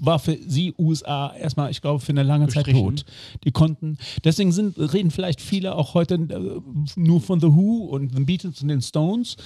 war 0.00 0.18
für 0.18 0.38
sie 0.46 0.74
USA 0.78 1.34
erstmal, 1.36 1.70
ich 1.70 1.82
glaube, 1.82 2.00
für 2.00 2.12
eine 2.12 2.22
lange 2.22 2.48
Zeit 2.48 2.66
tot. 2.66 3.04
Die 3.44 3.52
konnten, 3.52 3.98
deswegen 4.24 4.52
sind, 4.52 4.78
reden 4.78 5.10
vielleicht 5.10 5.42
viele 5.42 5.74
auch 5.74 5.92
heute 5.92 6.14
äh, 6.14 6.60
nur 6.96 7.20
von 7.20 7.40
The 7.40 7.48
Who 7.48 7.88
und 7.90 8.16
The 8.16 8.24
Beatles 8.24 8.62
und 8.62 8.68
den 8.68 8.80
Stones, 8.80 9.36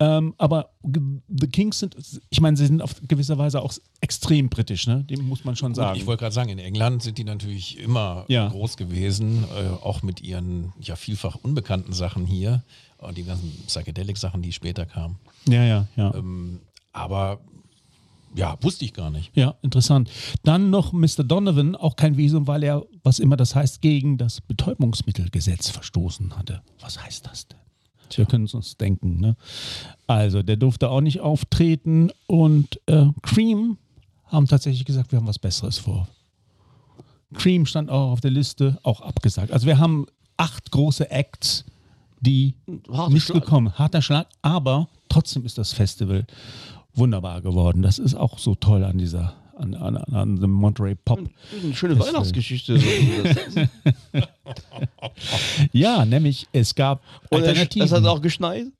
ähm, 0.00 0.32
aber 0.38 0.70
The 0.82 1.46
Kings 1.48 1.78
sind, 1.78 1.96
ich 2.30 2.40
meine, 2.40 2.56
sie 2.56 2.66
sind 2.66 2.80
auf 2.80 2.94
gewisser 3.06 3.38
Weise 3.38 3.41
auch 3.62 3.72
extrem 4.00 4.48
britisch, 4.48 4.86
ne? 4.86 5.04
Dem 5.04 5.26
muss 5.28 5.44
man 5.44 5.56
schon 5.56 5.68
Gut, 5.72 5.76
sagen. 5.76 5.98
ich 5.98 6.06
wollte 6.06 6.20
gerade 6.20 6.34
sagen, 6.34 6.50
in 6.50 6.58
England 6.58 7.02
sind 7.02 7.18
die 7.18 7.24
natürlich 7.24 7.78
immer 7.78 8.24
Ja. 8.28 8.48
groß 8.48 8.76
gewesen, 8.76 9.44
äh, 9.44 9.68
auch 9.84 10.02
mit 10.02 10.20
ihren 10.22 10.72
ja 10.80 10.96
vielfach 10.96 11.36
unbekannten 11.42 11.92
Sachen 11.92 12.26
hier 12.26 12.62
und 12.98 13.16
die 13.18 13.24
ganzen 13.24 13.50
Psychedelic-Sachen, 13.66 14.42
die 14.42 14.52
später 14.52 14.86
kamen. 14.86 15.16
ja, 15.46 15.64
ja, 15.64 15.86
ja. 15.96 16.14
Ähm, 16.14 16.60
aber 16.92 17.40
ja, 18.34 18.56
wusste 18.62 18.84
ich 18.86 18.94
gar 18.94 19.10
nicht. 19.10 19.30
Ja, 19.36 19.56
interessant. 19.62 20.08
Dann 20.42 20.70
noch 20.70 20.92
Mr. 20.92 21.22
Donovan, 21.22 21.76
auch 21.76 21.96
kein 21.96 22.16
Visum, 22.16 22.46
weil 22.46 22.62
er, 22.62 22.82
was 23.02 23.18
immer 23.18 23.36
das 23.36 23.54
heißt, 23.54 23.82
gegen 23.82 24.16
das 24.16 24.40
Betäubungsmittelgesetz 24.40 25.68
verstoßen 25.68 26.36
hatte. 26.38 26.62
Was 26.80 27.02
heißt 27.02 27.26
das 27.26 27.48
denn? 27.48 27.58
Wir 28.18 28.26
können 28.26 28.44
es 28.44 28.54
uns 28.54 28.76
denken. 28.76 29.20
Ne? 29.20 29.36
Also, 30.06 30.42
der 30.42 30.56
durfte 30.56 30.90
auch 30.90 31.00
nicht 31.00 31.20
auftreten 31.20 32.10
und 32.26 32.80
äh, 32.86 33.06
Cream 33.22 33.78
haben 34.26 34.46
tatsächlich 34.46 34.84
gesagt, 34.84 35.12
wir 35.12 35.18
haben 35.18 35.26
was 35.26 35.38
Besseres 35.38 35.78
vor. 35.78 36.08
Cream 37.34 37.66
stand 37.66 37.90
auch 37.90 38.12
auf 38.12 38.20
der 38.20 38.30
Liste, 38.30 38.78
auch 38.82 39.00
abgesagt. 39.00 39.52
Also, 39.52 39.66
wir 39.66 39.78
haben 39.78 40.06
acht 40.36 40.70
große 40.70 41.10
Acts, 41.10 41.64
die 42.20 42.54
Harter 42.90 43.12
nicht 43.12 43.24
Schlag. 43.24 43.42
gekommen. 43.42 43.72
Harter 43.78 44.02
Schlag, 44.02 44.26
aber 44.42 44.88
trotzdem 45.08 45.44
ist 45.44 45.58
das 45.58 45.72
Festival 45.72 46.26
wunderbar 46.94 47.40
geworden. 47.40 47.82
Das 47.82 47.98
ist 47.98 48.14
auch 48.14 48.38
so 48.38 48.54
toll 48.54 48.84
an 48.84 48.98
dieser, 48.98 49.34
an, 49.62 49.74
an, 49.74 49.96
an 49.96 50.36
dem 50.40 50.50
Monterey 50.50 50.94
Pop. 50.94 51.20
Eine 51.62 51.74
schöne 51.74 51.96
Das, 51.96 52.08
Weihnachtsgeschichte. 52.08 52.78
So. 52.78 52.86
Das- 53.22 53.68
Ja, 55.72 56.04
nämlich 56.04 56.46
es 56.52 56.74
gab 56.74 57.02
Alternativen. 57.30 57.86
es 57.86 57.92
hat 57.92 58.04
auch 58.04 58.20
geschneit. 58.20 58.66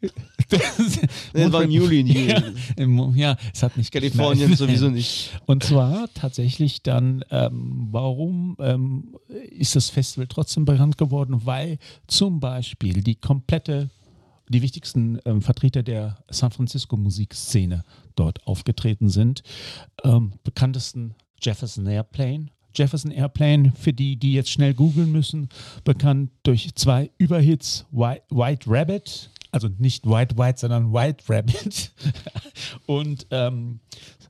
Nee, 1.32 1.44
es 1.44 1.52
war 1.52 1.62
im 1.62 1.70
Juli. 1.70 2.00
Im 2.00 2.06
Juli. 2.08 2.28
Ja, 2.28 2.42
im, 2.76 3.14
ja, 3.16 3.36
es 3.54 3.62
hat 3.62 3.78
nicht 3.78 3.90
Kalifornien 3.90 4.50
geschneit. 4.50 4.58
sowieso 4.58 4.90
nicht. 4.90 5.30
Und 5.46 5.64
zwar 5.64 6.08
tatsächlich 6.12 6.82
dann, 6.82 7.24
ähm, 7.30 7.88
warum 7.90 8.56
ähm, 8.60 9.16
ist 9.50 9.76
das 9.76 9.88
Festival 9.88 10.26
trotzdem 10.26 10.66
bekannt 10.66 10.98
geworden? 10.98 11.40
Weil 11.46 11.78
zum 12.06 12.38
Beispiel 12.40 13.02
die 13.02 13.14
komplette, 13.14 13.88
die 14.48 14.62
wichtigsten 14.62 15.18
ähm, 15.24 15.42
Vertreter 15.42 15.82
der 15.82 16.18
San 16.30 16.50
Francisco 16.50 16.96
Musikszene 16.96 17.82
dort 18.16 18.46
aufgetreten 18.46 19.08
sind. 19.08 19.42
Ähm, 20.04 20.32
bekanntesten 20.42 21.14
Jefferson 21.40 21.86
Airplane. 21.86 22.46
Jefferson 22.74 23.10
Airplane, 23.10 23.72
für 23.76 23.92
die, 23.92 24.16
die 24.16 24.32
jetzt 24.32 24.50
schnell 24.50 24.72
googeln 24.74 25.12
müssen, 25.12 25.48
bekannt 25.84 26.30
durch 26.42 26.74
zwei 26.74 27.10
Überhits, 27.18 27.84
White, 27.90 28.24
White 28.30 28.64
Rabbit, 28.66 29.30
also 29.52 29.68
nicht 29.78 30.06
White 30.06 30.36
White, 30.36 30.60
sondern 30.60 30.92
White 30.92 31.24
Rabbit 31.28 31.92
und 32.86 33.26
ähm, 33.30 33.80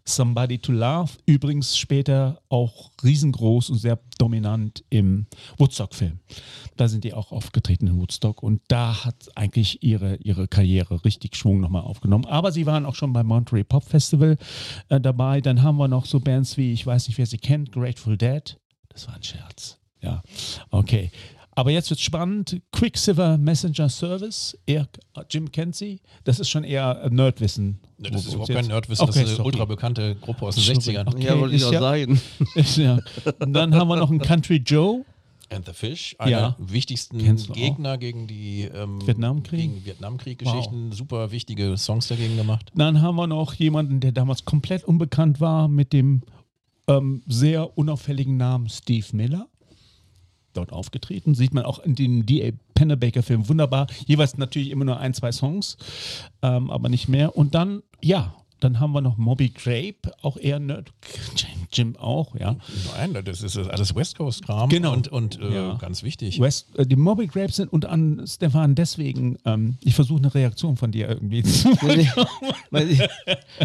Somebody 0.05 0.59
to 0.59 0.73
Love, 0.73 1.13
übrigens 1.27 1.79
später 1.79 2.43
auch 2.49 2.91
riesengroß 3.05 3.71
und 3.71 3.79
sehr 3.79 4.01
dominant 4.19 4.85
im 4.91 5.27
Woodstock-Film. 5.59 6.19
Da 6.77 6.89
sind 6.89 7.05
die 7.05 7.15
auch 7.15 7.31
aufgetreten 7.31 7.87
in 7.87 8.01
Woodstock 8.01 8.43
und 8.43 8.61
da 8.67 9.05
hat 9.05 9.29
eigentlich 9.37 9.83
ihre, 9.85 10.17
ihre 10.17 10.49
Karriere 10.49 11.05
richtig 11.05 11.37
Schwung 11.37 11.61
nochmal 11.61 11.83
aufgenommen. 11.83 12.25
Aber 12.25 12.51
sie 12.51 12.67
waren 12.67 12.85
auch 12.85 12.97
schon 12.97 13.13
beim 13.13 13.29
Monterey 13.29 13.63
Pop 13.63 13.85
Festival 13.85 14.39
äh, 14.89 15.01
dabei. 15.01 15.41
Dann 15.41 15.63
haben 15.63 15.77
wir 15.77 15.89
noch 15.89 16.07
so 16.07 16.19
Bands 16.19 16.57
wie, 16.57 16.73
ich 16.73 16.85
weiß 16.85 17.07
nicht, 17.07 17.19
wer 17.19 17.27
sie 17.27 17.39
kennt, 17.39 17.71
Grateful 17.71 18.17
Dead. 18.17 18.59
Das 18.89 19.07
war 19.07 19.15
ein 19.15 19.23
Scherz. 19.23 19.79
Ja, 20.01 20.21
okay. 20.71 21.13
Aber 21.55 21.71
jetzt 21.71 21.91
wird 21.91 22.01
spannend. 22.01 22.61
Quicksilver 22.73 23.37
Messenger 23.37 23.89
Service. 23.89 24.57
Er, 24.67 24.89
Jim 25.31 25.53
kennt 25.53 25.77
sie. 25.77 26.01
Das 26.25 26.41
ist 26.41 26.49
schon 26.49 26.65
eher 26.65 27.09
Nerdwissen. 27.11 27.79
Ne, 27.99 28.11
das 28.11 28.23
ist 28.27 28.33
überhaupt 28.35 28.53
kein 28.53 28.67
Nerdwissen, 28.67 29.07
das 29.07 29.17
Okay, 29.17 29.27
ist 29.27 29.35
eine 29.39 29.45
ultra 29.45 29.65
bekannte 29.67 30.15
Gruppe 30.17 30.47
aus 30.47 30.55
den 30.57 30.65
Sorry. 30.81 30.97
60ern. 30.97 31.09
Okay, 31.09 31.27
ja, 31.27 31.39
wollte 31.39 31.55
ich 31.55 31.65
auch 31.65 31.73
ja- 31.73 31.81
sagen. 31.81 32.21
Ist 32.55 32.77
ja. 32.79 32.99
Und 33.39 33.53
dann 33.53 33.75
haben 33.75 33.89
wir 33.89 33.97
noch 33.97 34.11
einen 34.11 34.21
Country 34.21 34.57
Joe. 34.57 35.05
And 35.51 35.67
the 35.67 35.73
Fish, 35.75 36.17
einer 36.19 36.31
Ja. 36.31 36.57
der 36.59 36.73
wichtigsten 36.73 37.19
du 37.19 37.53
auch? 37.53 37.55
Gegner 37.55 37.99
gegen 37.99 38.27
die 38.27 38.63
ähm, 38.75 39.07
Vietnamkrieg? 39.07 39.61
gegen 39.61 39.85
Vietnamkrieg-Geschichten. 39.85 40.93
Super 40.93 41.31
wichtige 41.31 41.77
Songs 41.77 42.09
dagegen 42.09 42.37
gemacht. 42.39 42.71
Dann 42.75 43.03
haben 43.03 43.17
wir 43.17 43.27
noch 43.27 43.53
jemanden, 43.55 44.01
der 44.01 44.13
damals 44.13 44.47
komplett 44.47 44.85
unbekannt 44.85 45.41
war, 45.43 45.69
mit 45.69 45.93
dem 45.93 46.23
ähm, 46.89 47.23
sehr 47.27 47.77
unauffälligen 47.77 48.39
Namen 48.39 48.71
Steve 48.71 49.07
Miller. 49.13 49.47
Dort 50.53 50.73
aufgetreten. 50.73 51.35
Sieht 51.35 51.55
man 51.55 51.65
auch 51.65 51.79
in 51.79 51.95
den 51.95 52.27
D.A. 52.27 52.53
Pennebaker-Filmen 52.75 53.49
wunderbar. 53.49 53.87
Jeweils 54.07 54.37
natürlich 54.37 54.71
immer 54.71 54.85
nur 54.85 54.99
ein, 54.99 55.15
zwei 55.15 55.33
Songs, 55.33 55.77
ähm, 56.43 56.71
aber 56.71 56.89
nicht 56.89 57.09
mehr. 57.09 57.37
Und 57.37 57.55
dann, 57.55 57.83
ja, 58.01 58.35
dann 58.65 58.81
haben 58.81 58.93
wir 58.93 59.01
noch 59.01 59.17
Moby 59.17 59.49
Grape, 59.51 60.13
auch 60.23 60.37
eher 60.37 60.59
Nerd. 60.61 60.93
Jim 61.73 61.97
auch, 61.97 62.37
ja. 62.37 62.57
Nein, 62.99 63.17
das 63.25 63.43
ist 63.43 63.57
alles 63.57 63.95
West 63.95 64.19
Coast-Kram 64.19 64.69
Genau. 64.69 64.93
und, 64.93 65.09
und 65.09 65.41
äh, 65.41 65.55
Ja. 65.55 65.75
ganz 65.75 66.03
wichtig. 66.03 66.39
West, 66.39 66.69
äh, 66.79 66.85
die 66.87 66.97
Moby 66.97 67.27
Grapes 67.29 67.57
sind 67.57 67.73
und 67.73 67.87
an 67.87 68.23
Stefan 68.27 68.75
deswegen, 68.75 69.39
ähm, 69.47 69.79
ich 69.83 69.95
versuche 69.95 70.19
eine 70.19 70.35
Reaktion 70.35 70.77
von 70.77 70.93
dir 70.93 71.09
irgendwie 71.09 71.43
zu 71.43 71.71
ich, 72.73 73.01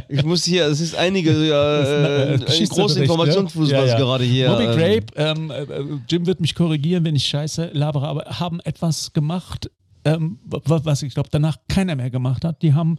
ich 0.08 0.24
muss 0.24 0.46
hier, 0.46 0.68
es 0.68 0.80
ist 0.80 0.96
einige, 0.96 1.32
ja, 1.48 1.82
äh, 1.82 2.34
ein 2.36 2.40
Geschichtsbericht, 2.40 2.72
großer 2.72 3.02
Informationsfluss, 3.02 3.72
ne? 3.72 3.78
was 3.78 3.86
Ja, 3.92 3.92
ja. 3.92 3.98
gerade 4.00 4.24
hier. 4.24 4.50
Moby 4.52 4.64
ähm, 4.64 4.78
Grape, 4.78 5.06
ähm, 5.16 5.52
äh, 5.52 5.64
äh, 5.64 6.00
Jim 6.10 6.26
wird 6.26 6.40
mich 6.40 6.56
korrigieren, 6.56 7.04
wenn 7.04 7.16
ich 7.16 7.26
scheiße 7.28 7.72
labere, 7.74 8.08
aber 8.08 8.24
haben 8.40 8.62
etwas 8.62 9.12
gemacht, 9.12 9.70
ähm, 10.06 10.40
wa- 10.46 10.62
was 10.84 11.04
ich 11.04 11.14
glaube 11.14 11.28
danach 11.30 11.58
keiner 11.68 11.96
mehr 11.98 12.10
gemacht 12.10 12.46
hat. 12.46 12.62
Die 12.62 12.74
haben 12.74 12.98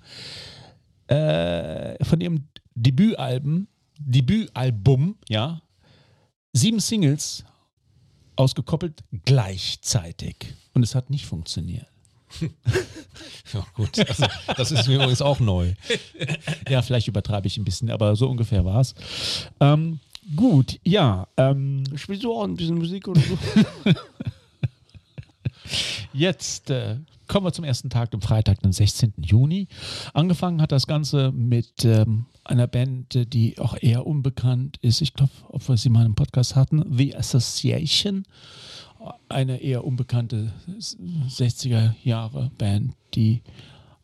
äh, 1.08 2.02
von 2.04 2.20
ihrem 2.20 2.48
Debütalbum, 2.74 3.66
Debütalbum, 3.98 5.16
ja, 5.28 5.60
sieben 6.52 6.80
Singles 6.80 7.44
ausgekoppelt 8.36 9.02
gleichzeitig. 9.24 10.54
Und 10.74 10.82
es 10.82 10.94
hat 10.94 11.10
nicht 11.10 11.26
funktioniert. 11.26 11.86
Ja, 13.52 13.66
gut, 13.74 13.98
also, 13.98 14.26
das 14.56 14.70
ist 14.70 14.86
mir 14.86 14.96
übrigens 14.96 15.22
auch 15.22 15.40
neu. 15.40 15.72
Ja, 16.68 16.82
vielleicht 16.82 17.08
übertreibe 17.08 17.46
ich 17.46 17.56
ein 17.56 17.64
bisschen, 17.64 17.90
aber 17.90 18.14
so 18.14 18.28
ungefähr 18.28 18.64
war 18.64 18.80
es. 18.80 18.94
Ähm, 19.58 20.00
gut, 20.36 20.78
ja. 20.84 21.26
Ähm, 21.36 21.82
Spielst 21.96 22.24
du 22.24 22.32
auch 22.32 22.44
ein 22.44 22.54
bisschen 22.54 22.76
Musik 22.76 23.08
oder 23.08 23.20
so? 23.22 23.38
Jetzt 26.12 26.70
äh, 26.70 26.96
kommen 27.28 27.46
wir 27.46 27.52
zum 27.52 27.64
ersten 27.64 27.90
Tag, 27.90 28.10
dem 28.10 28.20
Freitag, 28.20 28.60
den 28.62 28.72
16. 28.72 29.12
Juni. 29.18 29.68
Angefangen 30.14 30.60
hat 30.60 30.72
das 30.72 30.86
Ganze 30.86 31.30
mit 31.32 31.84
ähm, 31.84 32.26
einer 32.44 32.66
Band, 32.66 33.32
die 33.32 33.58
auch 33.58 33.76
eher 33.80 34.06
unbekannt 34.06 34.78
ist. 34.80 35.00
Ich 35.00 35.14
glaube, 35.14 35.32
ob 35.48 35.68
wir 35.68 35.76
sie 35.76 35.90
mal 35.90 36.06
im 36.06 36.14
Podcast 36.14 36.56
hatten. 36.56 36.84
The 36.96 37.14
Association. 37.14 38.24
Eine 39.28 39.58
eher 39.58 39.84
unbekannte 39.84 40.52
60er 40.68 41.94
Jahre 42.02 42.50
Band, 42.58 42.94
die 43.14 43.42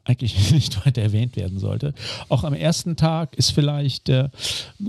eigentlich 0.05 0.51
nicht 0.53 0.85
weiter 0.85 1.03
erwähnt 1.03 1.37
werden 1.37 1.59
sollte. 1.59 1.95
Auch 2.29 2.45
am 2.45 2.55
ersten 2.55 2.97
Tag 2.97 3.37
ist 3.37 3.51
vielleicht 3.51 4.09
äh, 4.09 4.29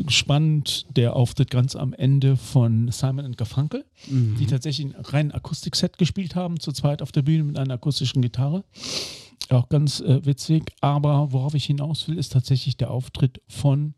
spannend 0.07 0.85
der 0.95 1.15
Auftritt 1.15 1.51
ganz 1.51 1.75
am 1.75 1.93
Ende 1.93 2.37
von 2.37 2.91
Simon 2.91 3.31
Garfunkel, 3.33 3.85
die 4.07 4.45
tatsächlich 4.45 4.87
ein 4.87 4.95
rein 5.01 5.31
Akustikset 5.31 5.97
gespielt 5.97 6.35
haben, 6.35 6.59
zu 6.59 6.71
zweit 6.71 7.01
auf 7.01 7.11
der 7.11 7.21
Bühne 7.21 7.43
mit 7.43 7.57
einer 7.57 7.75
akustischen 7.75 8.21
Gitarre. 8.21 8.63
Auch 9.49 9.69
ganz 9.69 9.99
äh, 9.99 10.25
witzig. 10.25 10.71
Aber 10.81 11.31
worauf 11.31 11.53
ich 11.53 11.65
hinaus 11.65 12.07
will, 12.07 12.17
ist 12.17 12.33
tatsächlich 12.33 12.77
der 12.77 12.91
Auftritt 12.91 13.41
von 13.47 13.93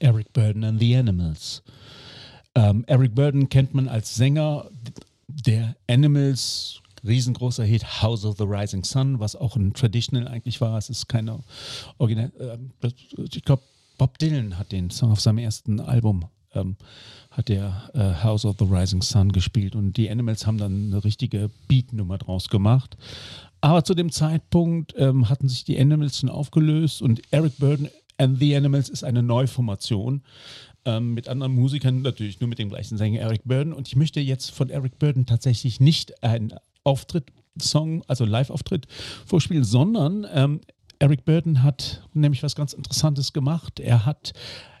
Eric 0.00 0.32
Burden 0.32 0.64
and 0.64 0.80
the 0.80 0.96
Animals. 0.96 1.62
Ähm, 2.54 2.84
Eric 2.86 3.14
Burden 3.14 3.48
kennt 3.48 3.74
man 3.74 3.88
als 3.88 4.14
Sänger 4.14 4.70
der 5.28 5.76
Animals, 5.88 6.80
riesengroßer 7.06 7.64
Hit 7.64 8.02
House 8.02 8.24
of 8.24 8.36
the 8.38 8.44
Rising 8.44 8.84
Sun, 8.84 9.20
was 9.20 9.36
auch 9.36 9.56
ein 9.56 9.72
Traditional 9.72 10.28
eigentlich 10.28 10.60
war. 10.60 10.76
Es 10.78 10.90
ist 10.90 11.08
keine 11.08 11.40
Original. 11.98 12.30
das- 12.80 12.94
ich 13.34 13.42
glaube, 13.44 13.62
Bob 13.98 14.18
Dylan 14.18 14.58
hat 14.58 14.72
den 14.72 14.90
Song 14.90 15.10
auf 15.12 15.20
seinem 15.20 15.38
ersten 15.38 15.80
Album. 15.80 16.24
Ähm, 16.54 16.76
hat 17.30 17.48
der 17.50 17.90
äh, 17.94 18.24
House 18.24 18.44
of 18.46 18.56
the 18.58 18.64
Rising 18.64 19.02
Sun 19.02 19.32
gespielt 19.32 19.76
und 19.76 19.96
die 19.98 20.08
Animals 20.10 20.46
haben 20.46 20.56
dann 20.56 20.86
eine 20.92 21.04
richtige 21.04 21.50
Beat-Nummer 21.68 22.16
draus 22.16 22.48
gemacht. 22.48 22.96
Aber 23.60 23.84
zu 23.84 23.94
dem 23.94 24.10
Zeitpunkt 24.10 24.94
ähm, 24.96 25.28
hatten 25.28 25.48
sich 25.48 25.64
die 25.64 25.78
Animals 25.78 26.18
schon 26.18 26.30
aufgelöst 26.30 27.02
und 27.02 27.20
Eric 27.30 27.58
Burden 27.58 27.88
and 28.16 28.38
the 28.38 28.56
Animals 28.56 28.88
ist 28.88 29.04
eine 29.04 29.22
Neuformation 29.22 30.22
ähm, 30.86 31.12
mit 31.12 31.28
anderen 31.28 31.52
Musikern, 31.54 32.00
natürlich 32.02 32.40
nur 32.40 32.48
mit 32.48 32.58
dem 32.58 32.70
gleichen 32.70 32.96
Sänger 32.96 33.20
Eric 33.20 33.42
Burden. 33.44 33.72
Und 33.74 33.86
ich 33.88 33.96
möchte 33.96 34.20
jetzt 34.20 34.50
von 34.50 34.70
Eric 34.70 34.98
Burden 34.98 35.26
tatsächlich 35.26 35.80
nicht 35.80 36.22
einen 36.24 36.54
Auftritt, 36.88 37.30
Song, 37.60 38.02
also 38.06 38.24
Live-Auftritt 38.24 38.86
vorspielen, 39.26 39.64
sondern 39.64 40.26
ähm, 40.32 40.60
Eric 40.98 41.24
Burden 41.24 41.62
hat 41.62 42.02
nämlich 42.14 42.42
was 42.42 42.54
ganz 42.54 42.72
Interessantes 42.72 43.32
gemacht. 43.32 43.78
Er 43.78 44.06
hat 44.06 44.32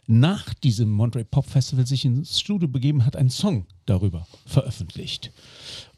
nach 0.06 0.54
diesem 0.54 0.90
Monterey 0.90 1.24
Pop 1.24 1.46
Festival 1.46 1.86
sich 1.86 2.04
ins 2.04 2.40
Studio 2.40 2.66
begeben, 2.66 3.04
hat 3.04 3.14
einen 3.14 3.30
Song 3.30 3.66
darüber 3.84 4.26
veröffentlicht. 4.46 5.32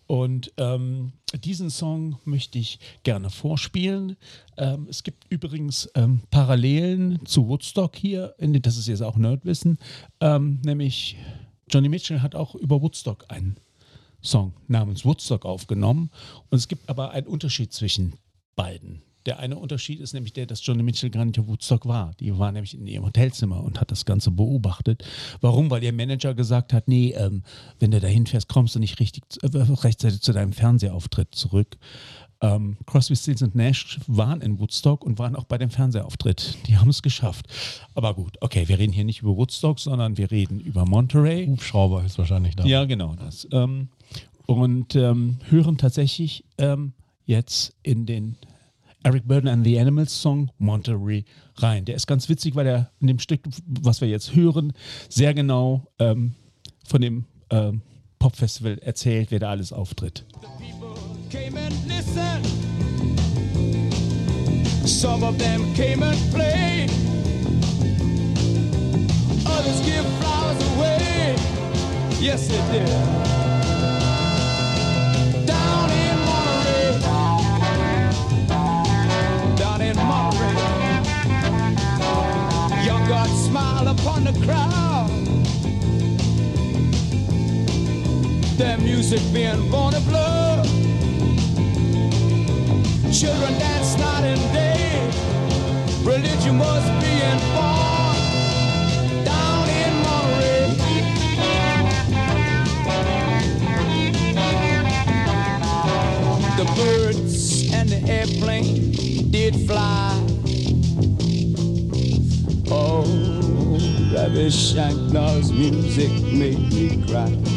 Und 0.06 0.52
ähm, 0.56 1.12
diesen 1.44 1.70
Song 1.70 2.18
möchte 2.24 2.58
ich 2.58 2.80
gerne 3.04 3.30
vorspielen. 3.30 4.16
Ähm, 4.56 4.88
es 4.90 5.04
gibt 5.04 5.30
übrigens 5.30 5.88
ähm, 5.94 6.22
Parallelen 6.32 7.24
zu 7.24 7.46
Woodstock 7.46 7.94
hier, 7.94 8.34
das 8.40 8.76
ist 8.76 8.88
jetzt 8.88 9.02
auch 9.02 9.16
Nerdwissen, 9.16 9.78
ähm, 10.20 10.60
nämlich 10.64 11.16
Johnny 11.70 11.88
Mitchell 11.88 12.20
hat 12.20 12.34
auch 12.34 12.56
über 12.56 12.82
Woodstock 12.82 13.26
einen 13.28 13.56
Song 14.22 14.54
namens 14.68 15.04
Woodstock 15.04 15.44
aufgenommen. 15.44 16.10
Und 16.50 16.58
es 16.58 16.68
gibt 16.68 16.88
aber 16.88 17.10
einen 17.10 17.26
Unterschied 17.26 17.72
zwischen 17.72 18.14
beiden. 18.56 19.02
Der 19.26 19.38
eine 19.38 19.58
Unterschied 19.58 20.00
ist 20.00 20.14
nämlich 20.14 20.32
der, 20.32 20.46
dass 20.46 20.64
Johnny 20.64 20.82
Mitchell 20.82 21.10
gar 21.10 21.24
nicht 21.26 21.38
auf 21.38 21.46
Woodstock 21.46 21.84
war. 21.86 22.12
Die 22.20 22.38
war 22.38 22.52
nämlich 22.52 22.74
in 22.74 22.86
ihrem 22.86 23.04
Hotelzimmer 23.04 23.62
und 23.62 23.78
hat 23.78 23.90
das 23.90 24.06
Ganze 24.06 24.30
beobachtet. 24.30 25.04
Warum? 25.42 25.70
Weil 25.70 25.84
ihr 25.84 25.92
Manager 25.92 26.32
gesagt 26.34 26.72
hat, 26.72 26.88
nee, 26.88 27.12
ähm, 27.12 27.42
wenn 27.78 27.90
du 27.90 28.00
da 28.00 28.06
hinfährst, 28.06 28.48
kommst 28.48 28.74
du 28.74 28.78
nicht 28.78 28.98
richtig, 28.98 29.24
äh, 29.42 29.48
rechtzeitig 29.52 30.22
zu 30.22 30.32
deinem 30.32 30.54
Fernsehauftritt 30.54 31.34
zurück. 31.34 31.76
Ähm, 32.42 32.78
Crosby, 32.86 33.16
Stills 33.16 33.42
und 33.42 33.54
Nash 33.54 34.00
waren 34.06 34.40
in 34.40 34.58
Woodstock 34.58 35.04
und 35.04 35.18
waren 35.18 35.36
auch 35.36 35.44
bei 35.44 35.58
dem 35.58 35.70
Fernsehauftritt. 35.70 36.56
Die 36.66 36.78
haben 36.78 36.88
es 36.88 37.02
geschafft. 37.02 37.46
Aber 37.94 38.14
gut, 38.14 38.38
okay, 38.40 38.66
wir 38.68 38.78
reden 38.78 38.92
hier 38.92 39.04
nicht 39.04 39.22
über 39.22 39.36
Woodstock, 39.36 39.78
sondern 39.78 40.16
wir 40.16 40.30
reden 40.30 40.58
über 40.60 40.86
Monterey. 40.86 41.46
Hubschrauber 41.46 42.04
ist 42.04 42.18
wahrscheinlich 42.18 42.56
da. 42.56 42.64
Ja, 42.64 42.84
genau 42.86 43.14
das. 43.14 43.46
Ähm, 43.52 43.88
und 44.46 44.96
ähm, 44.96 45.38
hören 45.48 45.76
tatsächlich 45.76 46.44
ähm, 46.58 46.92
jetzt 47.26 47.74
in 47.82 48.06
den 48.06 48.36
Eric 49.02 49.26
Burden 49.26 49.48
and 49.48 49.64
the 49.64 49.78
Animals 49.78 50.20
Song 50.20 50.50
Monterey 50.58 51.24
rein. 51.56 51.84
Der 51.84 51.94
ist 51.94 52.06
ganz 52.06 52.28
witzig, 52.28 52.54
weil 52.54 52.66
er 52.66 52.90
in 53.00 53.06
dem 53.06 53.18
Stück, 53.18 53.40
was 53.66 54.00
wir 54.00 54.08
jetzt 54.08 54.34
hören, 54.34 54.72
sehr 55.08 55.34
genau 55.34 55.86
ähm, 55.98 56.34
von 56.86 57.00
dem 57.00 57.24
ähm, 57.50 57.82
Popfestival 58.18 58.78
erzählt, 58.78 59.30
wer 59.30 59.38
da 59.38 59.50
alles 59.50 59.72
auftritt. 59.72 60.26
Came 61.30 61.56
and 61.56 61.72
listened. 61.86 62.44
Some 64.84 65.22
of 65.22 65.38
them 65.38 65.72
came 65.74 66.02
and 66.02 66.18
played. 66.32 66.90
Others 69.46 69.80
give 69.86 70.04
flowers 70.18 70.60
away. 70.74 71.36
Yes, 72.18 72.48
they 72.48 72.60
did. 72.72 72.88
Down 75.46 75.90
in 76.04 76.16
Monterey. 76.26 76.98
Down 79.56 79.80
in 79.82 79.96
Monterey. 79.96 81.04
Young 82.84 83.06
God 83.06 83.30
smiled 83.46 83.86
upon 83.86 84.24
the 84.24 84.32
crowd. 84.44 85.10
Their 88.58 88.78
music 88.78 89.20
being 89.32 89.70
born 89.70 89.94
of 89.94 90.04
blood. 90.08 90.49
Children 93.12 93.58
dance 93.58 93.98
night 93.98 94.24
and 94.24 94.52
day. 94.52 95.10
Religion 96.04 96.58
was 96.58 96.84
being 97.02 97.40
born 97.54 98.16
down 99.24 99.68
in 99.68 99.92
Monterey. 100.06 100.76
The 106.56 106.64
birds 106.76 107.72
and 107.74 107.88
the 107.88 108.00
airplane 108.08 108.92
did 109.30 109.56
fly. 109.66 110.14
Oh, 112.70 113.02
Ravi 114.14 114.50
Shankar's 114.50 115.50
music 115.52 116.12
made 116.32 116.72
me 116.72 117.04
cry. 117.08 117.49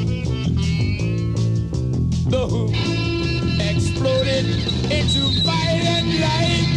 Into 5.16 5.42
violent 5.42 6.20
light. 6.20 6.68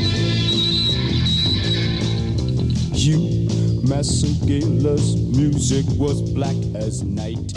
You, 2.92 3.48
Massagala's 3.82 5.16
music 5.16 5.86
was 5.98 6.22
black 6.32 6.56
as 6.74 7.02
night. 7.02 7.52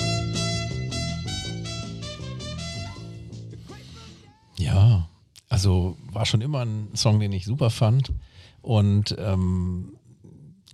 Ja, 4.58 5.08
also 5.50 5.98
war 6.12 6.26
schon 6.26 6.42
immer 6.42 6.65
ein 6.65 6.89
Song, 6.94 7.20
den 7.20 7.32
ich 7.32 7.46
super 7.46 7.70
fand 7.70 8.12
und 8.62 9.15
ähm, 9.18 9.98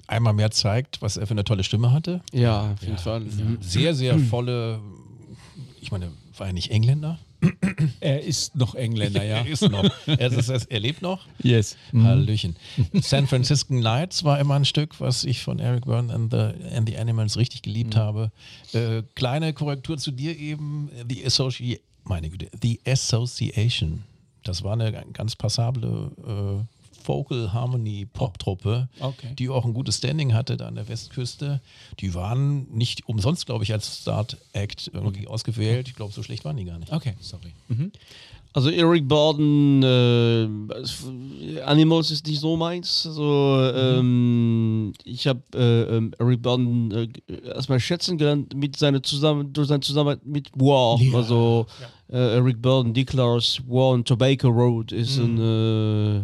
einmal 0.08 0.34
mehr 0.34 0.52
zeigt, 0.52 1.02
was 1.02 1.18
er 1.18 1.28
für 1.28 1.32
eine 1.32 1.44
tolle 1.44 1.64
Stimme 1.64 1.92
hatte. 1.92 2.22
Ja, 2.32 2.74
auf 2.74 2.82
jeden 2.82 2.98
Fall. 2.98 3.26
Sehr, 3.62 3.94
sehr 3.94 4.20
volle, 4.20 4.80
ich 5.82 5.92
meine, 5.92 6.12
war 6.40 6.48
er 6.48 6.54
nicht 6.54 6.72
Engländer? 6.72 7.20
Er 8.00 8.24
ist 8.24 8.56
noch 8.56 8.74
Engländer, 8.74 9.24
ja. 9.24 9.38
Er 9.44 9.48
ist 9.48 9.70
noch. 9.70 9.90
Er, 10.08 10.32
ist, 10.32 10.50
er 10.50 10.80
lebt 10.80 11.02
noch. 11.02 11.28
yes. 11.44 11.78
Hallöchen. 11.94 12.56
San 13.02 13.28
Francisco 13.28 13.74
Nights 13.74 14.24
war 14.24 14.40
immer 14.40 14.56
ein 14.56 14.66
Stück, 14.66 15.00
was 15.00 15.24
ich 15.24 15.44
von 15.44 15.60
Eric 15.60 15.86
Byrne 15.86 16.12
and 16.12 16.32
the, 16.32 16.76
and 16.76 16.90
the 16.90 16.98
Animals 16.98 17.38
richtig 17.38 17.62
geliebt 17.62 17.96
habe. 17.96 18.32
Äh, 18.74 19.04
kleine 19.14 19.54
Korrektur 19.54 19.98
zu 19.98 20.12
dir 20.12 20.38
eben. 20.38 20.90
The 21.08 21.26
Associ 21.26 21.80
meine 22.06 22.30
Güte, 22.30 22.50
The 22.62 22.80
Association. 22.86 24.04
Das 24.44 24.64
war 24.64 24.74
eine 24.74 24.92
ganz 25.12 25.36
passable 25.36 26.12
äh, 26.26 26.75
Vocal 27.08 27.54
Harmony 27.54 28.06
Pop-Truppe, 28.12 28.90
Okay. 29.00 29.34
die 29.38 29.50
auch 29.50 29.66
ein 29.66 29.74
gutes 29.74 29.98
Standing 29.98 30.34
hatte 30.34 30.58
da 30.58 30.68
an 30.68 30.76
der 30.76 30.88
Westküste. 30.88 31.62
Die 32.00 32.14
waren 32.14 32.68
nicht 32.72 33.08
umsonst, 33.08 33.46
glaube 33.46 33.64
ich, 33.64 33.74
als 33.74 34.02
Start-Act 34.02 34.92
irgendwie 34.94 35.28
ausgewählt. 35.28 35.88
Ich 35.88 35.96
glaube, 35.96 36.14
so 36.14 36.24
schlecht 36.24 36.46
waren 36.46 36.58
die 36.58 36.66
gar 36.66 36.80
nicht. 36.80 36.92
Okay, 36.92 37.14
sorry. 37.20 37.54
Also 38.54 38.70
Eric 38.70 39.06
Burden, 39.10 39.84
äh, 39.84 41.60
Animals 41.66 42.10
ist 42.12 42.26
nicht 42.26 42.40
so 42.40 42.56
meins. 42.56 43.06
Also 43.06 43.70
ähm, 43.76 44.94
ich 45.04 45.28
habe 45.28 45.42
äh, 45.54 45.98
ähm, 45.98 46.14
Eric 46.20 46.42
Burden 46.42 46.92
äh, 46.92 47.08
erstmal 47.48 47.82
schätzen 47.82 48.18
gelernt 48.18 48.56
mit 48.56 48.78
seiner 48.78 49.04
zusammen 49.04 49.52
durch 49.52 49.68
seine 49.68 49.82
Zusammenarbeit 49.82 50.26
mit 50.26 50.52
War. 50.56 50.98
Also 51.14 51.66
äh, 52.10 52.18
Eric 52.36 52.62
Burden, 52.62 52.94
Declares 52.94 53.60
War 53.68 53.90
on 53.90 54.06
Tobacco 54.06 54.48
Road 54.48 54.94
ist 54.94 55.18
ein 55.18 55.38
äh, 55.38 56.22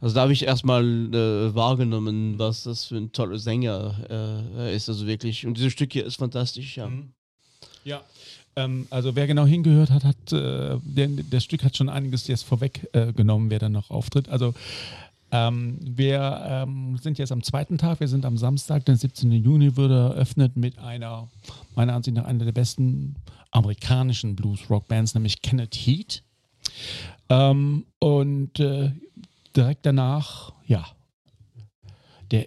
also 0.00 0.14
da 0.14 0.22
habe 0.22 0.32
ich 0.32 0.44
erstmal 0.44 0.84
äh, 0.84 1.54
wahrgenommen, 1.54 2.38
was 2.38 2.64
das 2.64 2.86
für 2.86 2.96
ein 2.96 3.12
toller 3.12 3.38
Sänger 3.38 4.44
äh, 4.56 4.74
ist. 4.76 4.88
Also 4.88 5.06
wirklich. 5.06 5.46
Und 5.46 5.56
dieses 5.56 5.72
Stück 5.72 5.92
hier 5.92 6.04
ist 6.04 6.16
fantastisch, 6.16 6.76
ja. 6.76 6.90
Ja. 7.84 8.02
Ähm, 8.56 8.86
also 8.90 9.14
wer 9.14 9.26
genau 9.26 9.46
hingehört 9.46 9.90
hat, 9.90 10.04
hat 10.04 10.32
äh, 10.32 10.78
der, 10.82 11.08
das 11.30 11.44
Stück 11.44 11.62
hat 11.62 11.76
schon 11.76 11.88
einiges 11.88 12.26
jetzt 12.26 12.44
vorweg 12.44 12.88
äh, 12.92 13.12
wer 13.50 13.58
dann 13.58 13.72
noch 13.72 13.90
auftritt. 13.90 14.28
Also 14.28 14.54
ähm, 15.30 15.78
wir 15.82 16.40
ähm, 16.44 16.98
sind 16.98 17.18
jetzt 17.18 17.32
am 17.32 17.42
zweiten 17.42 17.78
Tag, 17.78 18.00
wir 18.00 18.08
sind 18.08 18.24
am 18.24 18.36
Samstag, 18.36 18.84
den 18.84 18.96
17. 18.96 19.32
Juni, 19.32 19.76
würde 19.76 19.94
eröffnet 19.94 20.56
mit 20.56 20.78
einer, 20.78 21.28
meiner 21.74 21.94
Ansicht 21.94 22.16
nach, 22.16 22.24
einer 22.24 22.44
der 22.44 22.52
besten 22.52 23.16
amerikanischen 23.50 24.36
Blues-Rock-Bands, 24.36 25.14
nämlich 25.14 25.42
Kenneth 25.42 25.74
Heat. 25.74 26.22
Ähm, 27.28 27.86
und 27.98 28.60
äh, 28.60 28.92
direkt 29.56 29.86
danach, 29.86 30.52
ja, 30.66 30.86
der 32.30 32.46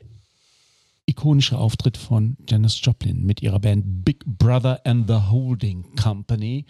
ikonische 1.05 1.57
Auftritt 1.57 1.97
von 1.97 2.37
Janis 2.47 2.79
Joplin 2.83 3.25
mit 3.25 3.41
ihrer 3.41 3.59
Band 3.59 4.05
Big 4.05 4.23
Brother 4.25 4.79
and 4.85 5.07
the 5.07 5.15
Holding 5.15 5.95
Company. 5.95 6.65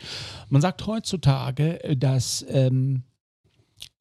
Man 0.47 0.61
sagt 0.61 0.87
heutzutage, 0.87 1.79
dass 1.97 2.45
ähm, 2.49 3.03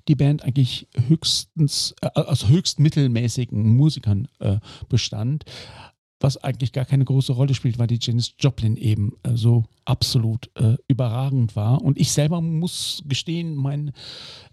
die 0.07 0.15
Band 0.15 0.45
eigentlich 0.45 0.87
höchstens 1.09 1.95
äh, 2.03 2.09
aus 2.15 2.49
höchst 2.49 2.79
mittelmäßigen 2.79 3.77
Musikern 3.77 4.29
äh, 4.39 4.59
bestand, 4.89 5.45
was 6.21 6.37
eigentlich 6.37 6.73
gar 6.73 6.85
keine 6.85 7.05
große 7.05 7.33
Rolle 7.33 7.55
spielt, 7.55 7.79
weil 7.79 7.87
die 7.89 7.99
Janis 8.01 8.35
Joplin 8.39 8.77
eben 8.77 9.13
äh, 9.23 9.35
so 9.35 9.65
absolut 9.85 10.51
äh, 10.57 10.77
überragend 10.87 11.57
war. 11.57 11.83
Und 11.83 11.99
ich 11.99 12.13
selber 12.13 12.41
muss 12.41 13.03
gestehen, 13.07 13.55
mein 13.55 13.93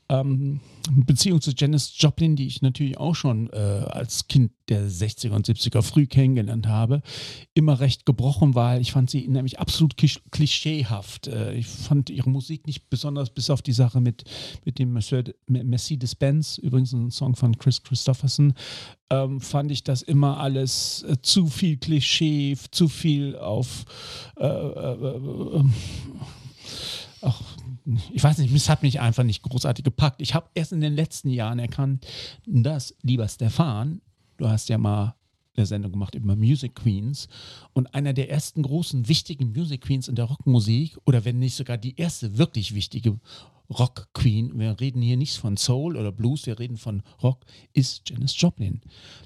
ähm, 0.09 0.59
Beziehung 1.05 1.41
zu 1.41 1.51
Janis 1.55 1.93
Joplin, 1.97 2.35
die 2.35 2.45
ich 2.45 2.61
natürlich 2.61 2.97
auch 2.97 3.15
schon 3.15 3.49
äh, 3.51 3.55
als 3.55 4.27
Kind 4.27 4.51
der 4.69 4.87
60er 4.87 5.31
und 5.31 5.47
70er 5.47 5.81
früh 5.81 6.05
kennengelernt 6.07 6.67
habe, 6.67 7.01
immer 7.53 7.79
recht 7.79 8.05
gebrochen 8.05 8.55
war. 8.55 8.79
Ich 8.79 8.91
fand 8.91 9.09
sie 9.09 9.27
nämlich 9.27 9.59
absolut 9.59 9.95
klisch- 9.95 10.21
klischeehaft. 10.31 11.27
Äh, 11.27 11.55
ich 11.55 11.67
fand 11.67 12.09
ihre 12.09 12.29
Musik 12.29 12.67
nicht 12.67 12.89
besonders, 12.89 13.29
bis 13.31 13.49
auf 13.49 13.61
die 13.61 13.73
Sache 13.73 13.99
mit, 14.01 14.23
mit 14.63 14.79
dem 14.79 14.93
Mercedes- 14.93 15.35
Mercedes-Benz, 15.47 16.59
übrigens 16.59 16.93
ein 16.93 17.11
Song 17.11 17.35
von 17.35 17.57
Chris 17.57 17.81
Christopherson, 17.83 18.53
ähm, 19.09 19.39
fand 19.41 19.71
ich 19.71 19.83
das 19.83 20.01
immer 20.01 20.39
alles 20.39 21.03
äh, 21.03 21.17
zu 21.21 21.47
viel 21.47 21.77
Klischee, 21.77 22.57
zu 22.71 22.87
viel 22.87 23.35
auf 23.35 23.85
äh, 24.37 24.45
äh, 24.45 24.93
äh, 24.93 25.63
ach, 26.21 26.44
ich 28.13 28.23
weiß 28.23 28.39
nicht, 28.39 28.53
es 28.53 28.69
hat 28.69 28.83
mich 28.83 28.99
einfach 28.99 29.23
nicht 29.23 29.43
großartig 29.43 29.83
gepackt. 29.83 30.21
Ich 30.21 30.33
habe 30.33 30.49
erst 30.55 30.73
in 30.73 30.81
den 30.81 30.95
letzten 30.95 31.29
Jahren 31.29 31.59
erkannt, 31.59 32.05
dass, 32.45 32.95
lieber 33.01 33.27
Stefan, 33.27 34.01
du 34.37 34.47
hast 34.47 34.69
ja 34.69 34.77
mal 34.77 35.15
eine 35.55 35.65
Sendung 35.65 35.91
gemacht 35.91 36.15
über 36.15 36.35
Music 36.35 36.75
Queens 36.75 37.27
und 37.73 37.93
einer 37.93 38.13
der 38.13 38.29
ersten 38.29 38.61
großen 38.61 39.07
wichtigen 39.07 39.51
Music 39.51 39.81
Queens 39.81 40.07
in 40.07 40.15
der 40.15 40.25
Rockmusik 40.25 40.97
oder 41.05 41.23
wenn 41.23 41.39
nicht 41.39 41.55
sogar 41.55 41.77
die 41.77 41.95
erste 41.95 42.37
wirklich 42.37 42.75
wichtige 42.75 43.19
Rock 43.69 44.09
Queen, 44.13 44.59
wir 44.59 44.79
reden 44.79 45.01
hier 45.01 45.17
nicht 45.17 45.37
von 45.37 45.57
Soul 45.57 45.97
oder 45.97 46.11
Blues, 46.11 46.45
wir 46.45 46.59
reden 46.59 46.77
von 46.77 47.01
Rock, 47.23 47.45
ist 47.73 48.07
Janis 48.09 48.39
Joplin. 48.39 48.81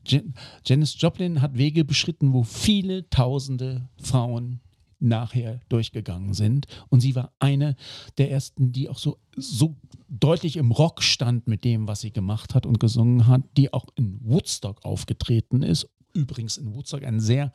Jan 0.05 0.33
Janis 0.65 0.95
Joplin 0.97 1.41
hat 1.41 1.57
Wege 1.57 1.83
beschritten, 1.83 2.31
wo 2.31 2.43
viele 2.43 3.09
tausende 3.09 3.89
Frauen 3.97 4.61
nachher 4.99 5.61
durchgegangen 5.69 6.33
sind. 6.33 6.67
Und 6.89 7.01
sie 7.01 7.15
war 7.15 7.31
eine 7.39 7.75
der 8.17 8.31
ersten, 8.31 8.71
die 8.71 8.89
auch 8.89 8.97
so, 8.97 9.17
so 9.35 9.75
deutlich 10.07 10.57
im 10.57 10.71
Rock 10.71 11.01
stand 11.03 11.47
mit 11.47 11.63
dem, 11.63 11.87
was 11.87 12.01
sie 12.01 12.11
gemacht 12.11 12.55
hat 12.55 12.65
und 12.65 12.79
gesungen 12.79 13.27
hat, 13.27 13.41
die 13.57 13.73
auch 13.73 13.85
in 13.95 14.19
Woodstock 14.23 14.83
aufgetreten 14.83 15.63
ist. 15.63 15.89
Übrigens 16.13 16.57
in 16.57 16.73
Woodstock 16.73 17.03
einen 17.03 17.19
sehr 17.19 17.53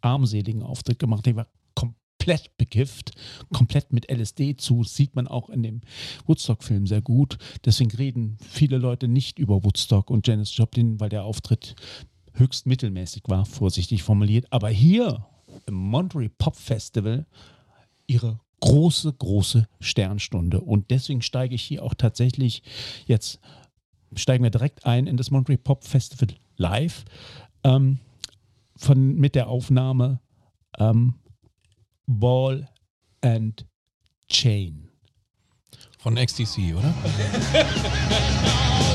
armseligen 0.00 0.62
Auftritt 0.62 0.98
gemacht. 0.98 1.26
Der 1.26 1.36
war 1.36 1.46
komplett 1.74 2.04
komplett 2.24 2.56
bekifft, 2.56 3.12
komplett 3.52 3.92
mit 3.92 4.10
LSD 4.10 4.56
zu. 4.56 4.82
Das 4.82 4.96
sieht 4.96 5.14
man 5.14 5.28
auch 5.28 5.50
in 5.50 5.62
dem 5.62 5.82
Woodstock-Film 6.26 6.86
sehr 6.86 7.02
gut. 7.02 7.36
Deswegen 7.64 7.90
reden 7.90 8.38
viele 8.40 8.78
Leute 8.78 9.08
nicht 9.08 9.38
über 9.38 9.62
Woodstock 9.62 10.10
und 10.10 10.26
Janis 10.26 10.56
Joplin, 10.56 11.00
weil 11.00 11.10
der 11.10 11.24
Auftritt 11.24 11.74
höchst 12.32 12.66
mittelmäßig 12.66 13.24
war, 13.26 13.44
vorsichtig 13.44 14.02
formuliert. 14.02 14.46
Aber 14.50 14.70
hier 14.70 15.26
im 15.66 15.74
Monterey 15.74 16.28
Pop 16.28 16.56
Festival 16.56 17.26
ihre 18.06 18.40
große, 18.60 19.12
große 19.12 19.68
Sternstunde. 19.80 20.60
Und 20.60 20.90
deswegen 20.90 21.22
steige 21.22 21.54
ich 21.54 21.62
hier 21.62 21.82
auch 21.82 21.94
tatsächlich 21.94 22.62
jetzt, 23.06 23.40
steigen 24.14 24.42
wir 24.42 24.50
direkt 24.50 24.86
ein 24.86 25.06
in 25.06 25.16
das 25.16 25.30
Monterey 25.30 25.58
Pop 25.58 25.84
Festival 25.84 26.28
live 26.56 27.04
ähm, 27.62 27.98
von, 28.76 29.16
mit 29.16 29.34
der 29.34 29.48
Aufnahme 29.48 30.20
ähm, 30.78 31.14
Ball 32.06 32.68
and 33.20 33.66
Chain. 34.28 34.88
Von 35.98 36.16
XTC, 36.16 36.74
oder? 36.74 36.94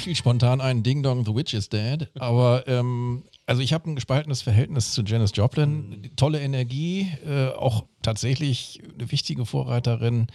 fiel 0.00 0.14
spontan 0.14 0.60
ein 0.60 0.82
Ding 0.82 1.02
Dong, 1.02 1.24
The 1.24 1.34
Witch 1.34 1.54
is 1.54 1.68
Dead. 1.68 2.08
Aber 2.18 2.66
ähm, 2.66 3.24
also 3.46 3.62
ich 3.62 3.72
habe 3.72 3.90
ein 3.90 3.94
gespaltenes 3.94 4.42
Verhältnis 4.42 4.92
zu 4.92 5.02
Janis 5.02 5.32
Joplin. 5.34 6.10
Tolle 6.16 6.40
Energie, 6.40 7.08
äh, 7.26 7.48
auch 7.48 7.84
tatsächlich 8.02 8.80
eine 8.94 9.10
wichtige 9.10 9.46
Vorreiterin 9.46 10.28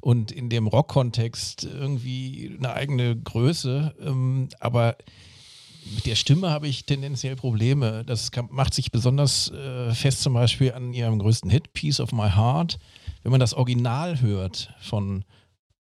und 0.00 0.32
in 0.32 0.48
dem 0.48 0.66
Rock-Kontext 0.66 1.64
irgendwie 1.64 2.56
eine 2.58 2.72
eigene 2.72 3.16
Größe. 3.16 3.94
Ähm, 4.00 4.48
aber 4.58 4.96
mit 5.94 6.06
der 6.06 6.14
Stimme 6.14 6.50
habe 6.50 6.68
ich 6.68 6.86
tendenziell 6.86 7.36
Probleme. 7.36 8.04
Das 8.04 8.30
kann, 8.30 8.48
macht 8.50 8.74
sich 8.74 8.90
besonders 8.90 9.50
äh, 9.50 9.92
fest 9.92 10.22
zum 10.22 10.34
Beispiel 10.34 10.72
an 10.72 10.92
ihrem 10.92 11.18
größten 11.18 11.50
Hit, 11.50 11.72
Piece 11.72 12.00
of 12.00 12.12
My 12.12 12.30
Heart. 12.30 12.78
Wenn 13.22 13.32
man 13.32 13.40
das 13.40 13.54
Original 13.54 14.20
hört 14.20 14.74
von 14.80 15.24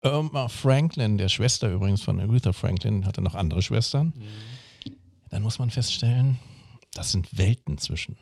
Irma 0.02 0.48
Franklin, 0.48 1.18
der 1.18 1.28
Schwester 1.28 1.70
übrigens 1.70 2.02
von 2.02 2.20
Aretha 2.20 2.52
Franklin, 2.52 3.04
hatte 3.06 3.20
noch 3.20 3.34
andere 3.34 3.62
Schwestern, 3.62 4.12
dann 5.30 5.42
muss 5.42 5.58
man 5.58 5.70
feststellen, 5.70 6.38
das 6.94 7.12
sind 7.12 7.36
Welten 7.36 7.78
zwischen. 7.78 8.16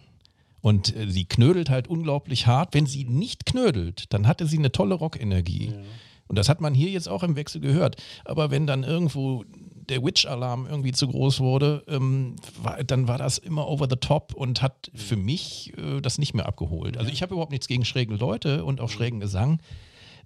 Und 0.60 0.94
äh, 0.94 1.08
sie 1.08 1.24
knödelt 1.24 1.70
halt 1.70 1.88
unglaublich 1.88 2.46
hart. 2.46 2.74
Wenn 2.74 2.86
sie 2.86 3.04
nicht 3.04 3.46
knödelt, 3.46 4.12
dann 4.12 4.26
hatte 4.26 4.46
sie 4.46 4.58
eine 4.58 4.72
tolle 4.72 4.94
Rockenergie. 4.94 5.72
Und 6.26 6.36
das 6.36 6.48
hat 6.48 6.60
man 6.60 6.74
hier 6.74 6.90
jetzt 6.90 7.08
auch 7.08 7.22
im 7.22 7.36
Wechsel 7.36 7.60
gehört. 7.60 7.96
Aber 8.24 8.50
wenn 8.50 8.66
dann 8.66 8.84
irgendwo 8.84 9.44
der 9.88 10.04
Witch-Alarm 10.04 10.66
irgendwie 10.66 10.92
zu 10.92 11.08
groß 11.08 11.40
wurde, 11.40 11.82
ähm, 11.88 12.36
war, 12.62 12.82
dann 12.84 13.08
war 13.08 13.16
das 13.16 13.38
immer 13.38 13.66
over 13.68 13.86
the 13.88 13.96
top 13.96 14.34
und 14.34 14.60
hat 14.60 14.90
für 14.94 15.16
mich 15.16 15.72
äh, 15.78 16.00
das 16.02 16.18
nicht 16.18 16.34
mehr 16.34 16.46
abgeholt. 16.46 16.98
Also 16.98 17.10
ich 17.10 17.22
habe 17.22 17.32
überhaupt 17.32 17.52
nichts 17.52 17.68
gegen 17.68 17.86
schräge 17.86 18.14
Leute 18.14 18.64
und 18.64 18.80
auch 18.82 18.90
schrägen 18.90 19.20
Gesang. 19.20 19.60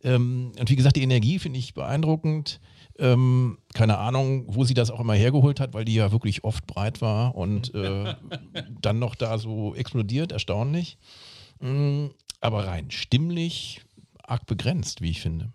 Ähm, 0.03 0.53
und 0.59 0.71
wie 0.71 0.77
gesagt, 0.77 0.97
die 0.97 1.03
Energie 1.03 1.39
finde 1.39 1.59
ich 1.59 1.75
beeindruckend. 1.75 2.61
Ähm, 2.99 3.59
keine 3.73 3.99
Ahnung, 3.99 4.45
wo 4.49 4.65
sie 4.65 4.75
das 4.75 4.91
auch 4.91 5.01
immer 5.01 5.15
hergeholt 5.15 5.61
hat, 5.61 5.73
weil 5.73 5.85
die 5.85 5.95
ja 5.95 6.13
wirklich 6.13 6.45
oft 6.45 6.67
breit 6.67 7.01
war 7.01 7.35
und 7.35 7.75
äh, 7.75 8.15
dann 8.81 8.99
noch 8.99 9.15
da 9.15 9.39
so 9.39 9.75
explodiert, 9.75 10.33
erstaunlich. 10.33 10.99
Mm, 11.61 12.09
aber 12.41 12.67
rein 12.67 12.91
stimmlich 12.91 13.81
arg 14.23 14.47
begrenzt, 14.47 15.01
wie 15.01 15.11
ich 15.11 15.21
finde. 15.21 15.53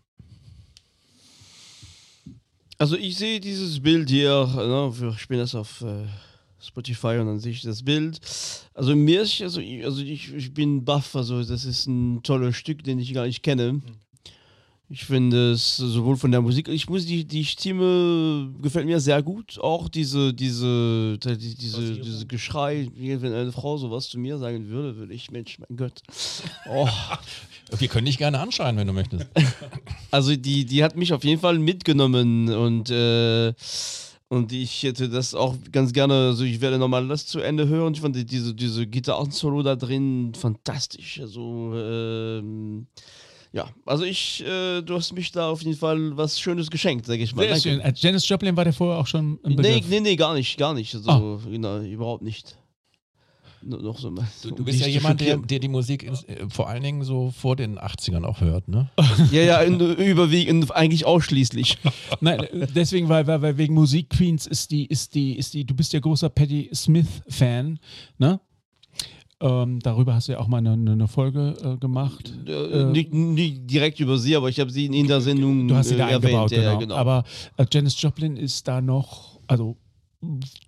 Also 2.80 2.96
ich 2.96 3.18
sehe 3.18 3.40
dieses 3.40 3.80
Bild 3.80 4.10
hier, 4.10 4.46
ne, 4.56 4.92
wir 5.00 5.18
spielen 5.18 5.40
das 5.40 5.56
auf 5.56 5.82
äh, 5.82 6.06
Spotify 6.60 7.18
und 7.20 7.28
dann 7.28 7.40
sehe 7.40 7.52
ich 7.52 7.62
das 7.62 7.84
Bild. 7.84 8.20
Also 8.74 8.96
mir 8.96 9.24
ist, 9.24 9.42
also, 9.42 9.60
ich, 9.60 9.84
also 9.84 10.02
ich, 10.02 10.34
ich 10.34 10.54
bin 10.54 10.86
baff, 10.86 11.16
also 11.16 11.44
das 11.44 11.66
ist 11.66 11.88
ein 11.88 12.22
tolles 12.24 12.56
Stück, 12.56 12.84
den 12.84 13.00
ich 13.00 13.14
gar 13.14 13.26
nicht 13.26 13.42
kenne. 13.42 13.82
Ich 14.90 15.04
finde 15.04 15.52
es 15.52 15.76
sowohl 15.76 16.16
von 16.16 16.32
der 16.32 16.42
Musik, 16.42 16.70
ich 16.70 16.88
muss 16.88 17.06
die, 17.06 17.26
die 17.26 17.44
Stimme 17.44 18.54
gefällt 18.62 18.86
mir 18.86 19.02
sehr 19.02 19.22
gut. 19.22 19.60
Auch 19.60 19.90
diese, 19.90 20.34
diese, 20.34 21.18
die, 21.22 21.56
diese, 21.56 21.92
diese 22.00 22.26
Geschrei, 22.26 22.90
wenn 22.96 23.34
eine 23.34 23.52
Frau 23.52 23.78
sowas 23.78 24.08
zu 24.08 24.18
mir 24.18 24.38
sagen 24.38 24.70
würde, 24.70 24.96
würde 24.96 25.14
ich, 25.14 25.30
Mensch, 25.30 25.60
mein 25.60 25.76
Gott. 25.78 26.02
Oh. 26.70 26.88
Wir 27.80 27.90
können 27.90 28.06
dich 28.06 28.18
gerne 28.18 28.40
anschreien, 28.40 28.78
wenn 28.78 28.88
du 28.88 28.94
möchtest. 28.94 29.26
Also 30.10 30.34
die, 30.38 30.64
die 30.64 30.82
hat 30.86 30.96
mich 30.96 31.12
auf 31.12 31.26
jeden 31.26 31.42
Fall 31.42 31.60
mitgenommen 31.60 32.48
und, 32.48 32.90
äh, 32.90 33.54
und 34.30 34.54
ich 34.54 34.84
hätte 34.84 35.10
das 35.10 35.36
auch 35.36 35.54
ganz 35.74 35.92
gerne, 35.92 36.14
also 36.28 36.46
ich 36.46 36.62
werde 36.62 36.78
nochmal 36.78 37.06
das 37.10 37.26
zu 37.28 37.40
Ende 37.42 37.68
hören. 37.68 37.94
Ich 37.94 38.00
fand 38.00 38.16
die- 38.16 38.26
diese, 38.26 38.56
diese 38.56 38.88
Gitarren-Solo 38.88 39.64
da 39.64 39.76
drin 39.76 40.32
fantastisch. 40.34 41.20
Also 41.20 41.74
ähm, 41.76 42.88
ja, 43.58 43.68
also 43.86 44.04
ich, 44.06 44.44
äh, 44.46 44.82
du 44.82 44.96
hast 44.96 45.12
mich 45.14 45.32
da 45.32 45.50
auf 45.50 45.62
jeden 45.64 45.76
Fall 45.78 46.16
was 46.16 46.40
Schönes 46.40 46.70
geschenkt, 46.70 47.06
sage 47.08 47.24
ich 47.24 47.36
mal. 47.36 47.48
Sehr 47.48 47.60
schön. 47.60 47.80
Äh, 47.82 47.92
Janis 47.96 48.28
Joplin 48.30 48.56
war 48.56 48.64
der 48.64 48.74
vorher 48.74 49.00
auch 49.00 49.08
schon 49.08 49.40
im 49.44 49.50
Nee, 49.52 49.56
Begriff. 49.56 49.90
nee, 49.90 50.00
nee, 50.00 50.16
gar 50.16 50.34
nicht, 50.34 50.58
gar 50.58 50.74
nicht. 50.74 50.94
Also, 50.96 51.10
Ah. 51.10 51.40
genau, 51.50 51.80
überhaupt 51.82 52.22
nicht. 52.24 52.56
Nur 53.64 53.82
noch 53.82 53.98
so 53.98 54.12
mal. 54.12 54.28
Du, 54.44 54.52
du 54.52 54.64
bist 54.66 54.80
ja 54.80 54.86
zu 54.86 54.92
jemand, 54.92 55.20
der, 55.20 55.38
der 55.38 55.58
die 55.60 55.68
Musik 55.68 56.04
ins, 56.04 56.24
äh, 56.26 56.46
vor 56.50 56.70
allen 56.70 56.84
Dingen 56.84 57.04
so 57.04 57.32
vor 57.32 57.56
den 57.56 57.80
80ern 57.80 58.24
auch 58.24 58.40
hört, 58.40 58.68
ne? 58.68 58.92
Ja, 59.32 59.42
ja, 59.42 59.62
in, 59.62 59.80
überwiegend, 59.80 60.74
eigentlich 60.76 61.06
ausschließlich. 61.06 61.78
Nein, 62.22 62.42
äh, 62.42 62.68
deswegen, 62.74 63.10
weil, 63.10 63.26
weil, 63.26 63.42
weil 63.42 63.58
wegen 63.58 63.74
Musik 63.74 64.12
Queens 64.12 64.46
ist 64.46 64.70
die, 64.72 64.86
ist 64.86 65.16
die, 65.16 65.36
ist 65.38 65.54
die, 65.56 65.66
du 65.66 65.74
bist 65.74 65.92
ja 65.94 66.00
großer 66.00 66.30
Patti 66.30 66.70
Smith-Fan, 66.74 67.80
ne? 68.20 68.40
Ähm, 69.40 69.80
darüber 69.82 70.16
hast 70.16 70.28
du 70.28 70.32
ja 70.32 70.40
auch 70.40 70.48
mal 70.48 70.58
eine, 70.58 70.72
eine 70.72 71.08
Folge 71.08 71.56
äh, 71.64 71.78
gemacht. 71.78 72.34
Äh, 72.48 72.86
nicht, 72.86 73.14
nicht 73.14 73.70
direkt 73.70 74.00
über 74.00 74.18
sie, 74.18 74.36
aber 74.36 74.50
ich 74.50 74.60
habe 74.60 74.72
sie 74.72 74.86
in, 74.88 74.94
in 74.94 75.08
der 75.08 75.22
Sendung 75.22 75.68
Du 75.68 75.76
hast 75.76 75.90
sie 75.90 75.96
äh, 75.96 76.00
da 76.00 76.08
eingebaut, 76.08 76.52
erwähnt. 76.52 76.64
Ja, 76.64 76.72
genau. 76.74 76.80
genau. 76.80 76.96
Aber 76.96 77.24
äh, 77.58 77.66
Janis 77.72 78.02
Joplin 78.02 78.36
ist 78.36 78.68
da 78.68 78.82
noch, 78.82 79.40
also 79.46 79.78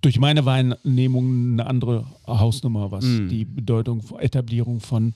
durch 0.01 0.19
meine 0.19 0.45
Wahrnehmung 0.45 1.53
eine 1.53 1.65
andere 1.65 2.05
Hausnummer, 2.28 2.91
was 2.91 3.03
Mm. 3.05 3.28
die 3.30 3.45
Bedeutung, 3.45 4.03
Etablierung 4.20 4.80
von 4.80 5.15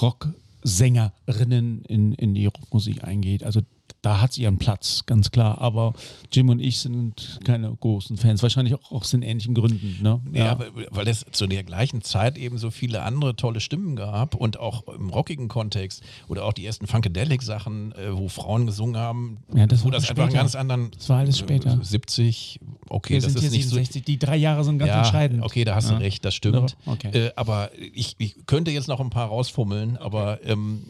Rocksängerinnen 0.00 1.84
in, 1.84 2.12
in 2.14 2.34
die 2.34 2.46
Rockmusik 2.46 3.04
eingeht. 3.04 3.44
Also 3.44 3.60
da 4.00 4.20
hat 4.20 4.32
sie 4.32 4.42
ihren 4.42 4.58
Platz, 4.58 5.04
ganz 5.06 5.30
klar. 5.30 5.60
Aber 5.60 5.92
Jim 6.32 6.48
und 6.48 6.60
ich 6.60 6.80
sind 6.80 7.40
keine 7.44 7.72
großen 7.74 8.16
Fans, 8.16 8.42
wahrscheinlich 8.42 8.74
auch 8.74 8.90
aus 8.92 9.10
den 9.10 9.22
ähnlichen 9.22 9.54
Gründen. 9.54 9.98
Ne? 10.02 10.20
Ja, 10.32 10.52
aber, 10.52 10.66
weil 10.90 11.06
es 11.08 11.24
zu 11.32 11.46
der 11.46 11.62
gleichen 11.64 12.02
Zeit 12.02 12.38
eben 12.38 12.58
so 12.58 12.70
viele 12.70 13.02
andere 13.02 13.36
tolle 13.36 13.60
Stimmen 13.60 13.94
gab 13.96 14.34
und 14.34 14.58
auch 14.58 14.86
im 14.88 15.10
rockigen 15.10 15.48
Kontext 15.48 16.02
oder 16.28 16.44
auch 16.44 16.52
die 16.52 16.64
ersten 16.64 16.86
Funkadelic-Sachen, 16.86 17.92
äh, 17.92 18.16
wo 18.16 18.28
Frauen 18.28 18.66
gesungen 18.66 18.96
haben, 18.96 19.38
Ja, 19.54 19.66
das 19.66 19.80
wo 19.82 19.86
war 19.86 19.92
das 19.92 20.08
einfach 20.10 20.24
einen 20.24 20.32
ganz 20.34 20.54
anderen. 20.54 20.90
Das 20.92 21.08
war 21.08 21.18
alles 21.18 21.38
später. 21.38 21.78
äh, 21.80 21.84
70, 21.84 22.60
okay, 22.88 23.14
Wir 23.14 23.20
das 23.20 23.32
sind 23.32 23.42
ist 23.44 23.50
nicht 23.52 23.62
67. 23.64 24.04
Die 24.04 24.18
drei 24.18 24.36
Jahre 24.36 24.64
sind 24.64 24.74
so. 24.74 24.78
ganz 24.78 24.88
Ja, 24.90 24.98
entscheidend. 25.02 25.42
okay, 25.42 25.64
da 25.64 25.74
hast 25.74 25.90
Ja. 25.90 25.96
du 25.96 26.02
recht, 26.02 26.24
das 26.24 26.34
stimmt. 26.34 26.76
Ja, 26.86 26.92
okay. 26.92 27.26
Äh, 27.26 27.30
aber 27.36 27.70
ich, 27.92 28.14
ich 28.18 28.36
könnte 28.46 28.70
jetzt 28.70 28.88
noch 28.88 29.00
ein 29.00 29.10
paar 29.10 29.28
rausfummeln, 29.28 29.96
aber 29.96 30.44
ähm, 30.44 30.84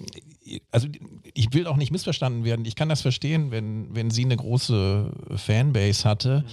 also 0.71 0.89
ich 1.35 1.53
will 1.53 1.67
auch 1.67 1.77
nicht 1.77 1.93
missverstanden 1.93 2.45
werden. 2.45 2.65
Ich 2.65 2.77
kann 2.77 2.89
das 2.89 3.01
verstehen, 3.01 3.51
wenn, 3.51 3.95
wenn 3.95 4.11
sie 4.11 4.25
eine 4.25 4.37
große 4.37 5.13
Fanbase 5.37 6.09
hatte. 6.09 6.45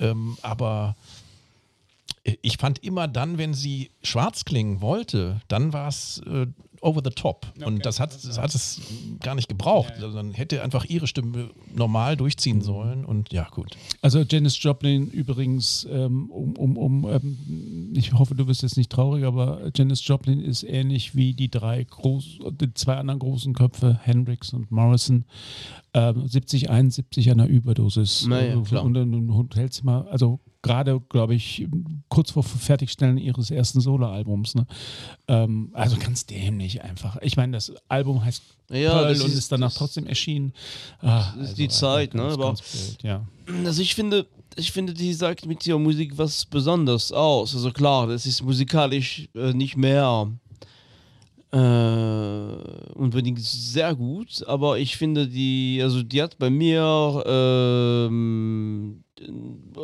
Ähm, 0.00 0.36
aber 0.42 0.96
ich 2.42 2.58
fand 2.58 2.82
immer 2.84 3.08
dann, 3.08 3.38
wenn 3.38 3.54
sie 3.54 3.90
schwarz 4.02 4.44
klingen 4.44 4.80
wollte, 4.80 5.40
dann 5.48 5.72
war 5.72 5.88
es 5.88 6.20
äh, 6.26 6.46
over 6.82 7.00
the 7.04 7.10
top. 7.10 7.46
Und 7.64 7.84
das 7.84 8.00
hat, 8.00 8.12
das 8.12 8.38
hat 8.38 8.54
es 8.54 8.80
gar 9.20 9.34
nicht 9.34 9.48
gebraucht. 9.48 9.94
Also 9.96 10.12
dann 10.12 10.32
hätte 10.32 10.62
einfach 10.62 10.84
ihre 10.84 11.06
Stimme 11.06 11.50
normal 11.74 12.16
durchziehen 12.16 12.60
sollen. 12.60 13.04
Und 13.04 13.32
ja, 13.32 13.48
gut. 13.50 13.76
Also 14.02 14.20
Janis 14.20 14.62
Joplin 14.62 15.08
übrigens, 15.08 15.86
ähm, 15.90 16.30
um, 16.30 16.56
um, 16.56 16.76
um 16.76 17.08
ähm, 17.08 17.92
ich 17.94 18.12
hoffe, 18.12 18.34
du 18.34 18.46
wirst 18.46 18.62
jetzt 18.62 18.76
nicht 18.76 18.90
traurig, 18.90 19.24
aber 19.24 19.70
Janis 19.74 20.06
Joplin 20.06 20.40
ist 20.40 20.62
ähnlich 20.62 21.14
wie 21.14 21.34
die 21.34 21.50
drei 21.50 21.84
groß, 21.84 22.38
die 22.52 22.74
zwei 22.74 22.96
anderen 22.96 23.20
großen 23.20 23.54
Köpfe, 23.54 23.98
Hendrix 24.02 24.52
und 24.52 24.70
Morrison, 24.70 25.24
ähm, 25.94 26.26
70, 26.26 26.70
71 26.70 27.30
an 27.30 27.40
einer 27.40 27.48
Überdosis. 27.48 28.26
Naja, 28.26 28.60
klar. 28.60 28.84
Und 28.84 28.96
in 28.96 29.14
einem 29.14 29.34
Hotelzimmer, 29.34 30.06
also 30.10 30.40
gerade, 30.62 31.00
glaube 31.08 31.34
ich, 31.34 31.66
kurz 32.08 32.32
vor 32.32 32.42
Fertigstellen 32.42 33.16
ihres 33.18 33.50
ersten 33.50 33.80
Soloalbums. 33.80 34.54
Ne? 34.54 34.66
Ähm, 35.28 35.70
also 35.72 35.96
ganz 35.96 36.26
dämlich 36.26 36.82
einfach. 36.82 37.16
Ich 37.22 37.36
meine, 37.36 37.52
das 37.52 37.72
Album 37.88 38.24
heißt 38.24 38.42
Ja, 38.70 38.90
Pearl 38.92 39.20
und 39.20 39.26
ist- 39.28 39.38
ist 39.38 39.52
danach 39.52 39.72
trotzdem 39.72 40.06
erschienen. 40.06 40.52
Ah, 41.00 41.32
Das 41.38 41.50
ist 41.50 41.58
die 41.58 41.68
Zeit, 41.68 42.14
ne? 42.14 42.22
ganz, 42.22 42.34
Aber- 42.34 42.46
ganz 42.46 42.96
ja. 43.02 43.24
Also 43.64 43.80
ich 43.82 43.94
finde, 43.94 44.26
ich 44.56 44.72
finde, 44.72 44.92
die 44.94 45.12
sagt 45.14 45.46
mit 45.46 45.66
ihrer 45.66 45.78
Musik 45.78 46.18
was 46.18 46.44
Besonderes 46.44 47.12
aus. 47.12 47.54
Also 47.54 47.70
klar, 47.70 48.06
das 48.08 48.26
ist 48.26 48.42
musikalisch 48.42 49.28
äh, 49.34 49.52
nicht 49.52 49.76
mehr 49.76 50.28
äh, 51.50 52.88
unbedingt 52.94 53.40
sehr 53.40 53.94
gut, 53.94 54.44
aber 54.46 54.78
ich 54.78 54.96
finde 54.96 55.26
die, 55.26 55.80
also 55.82 56.02
die 56.02 56.22
hat 56.22 56.38
bei 56.38 56.50
mir 56.50 57.22
ähm, 57.26 58.27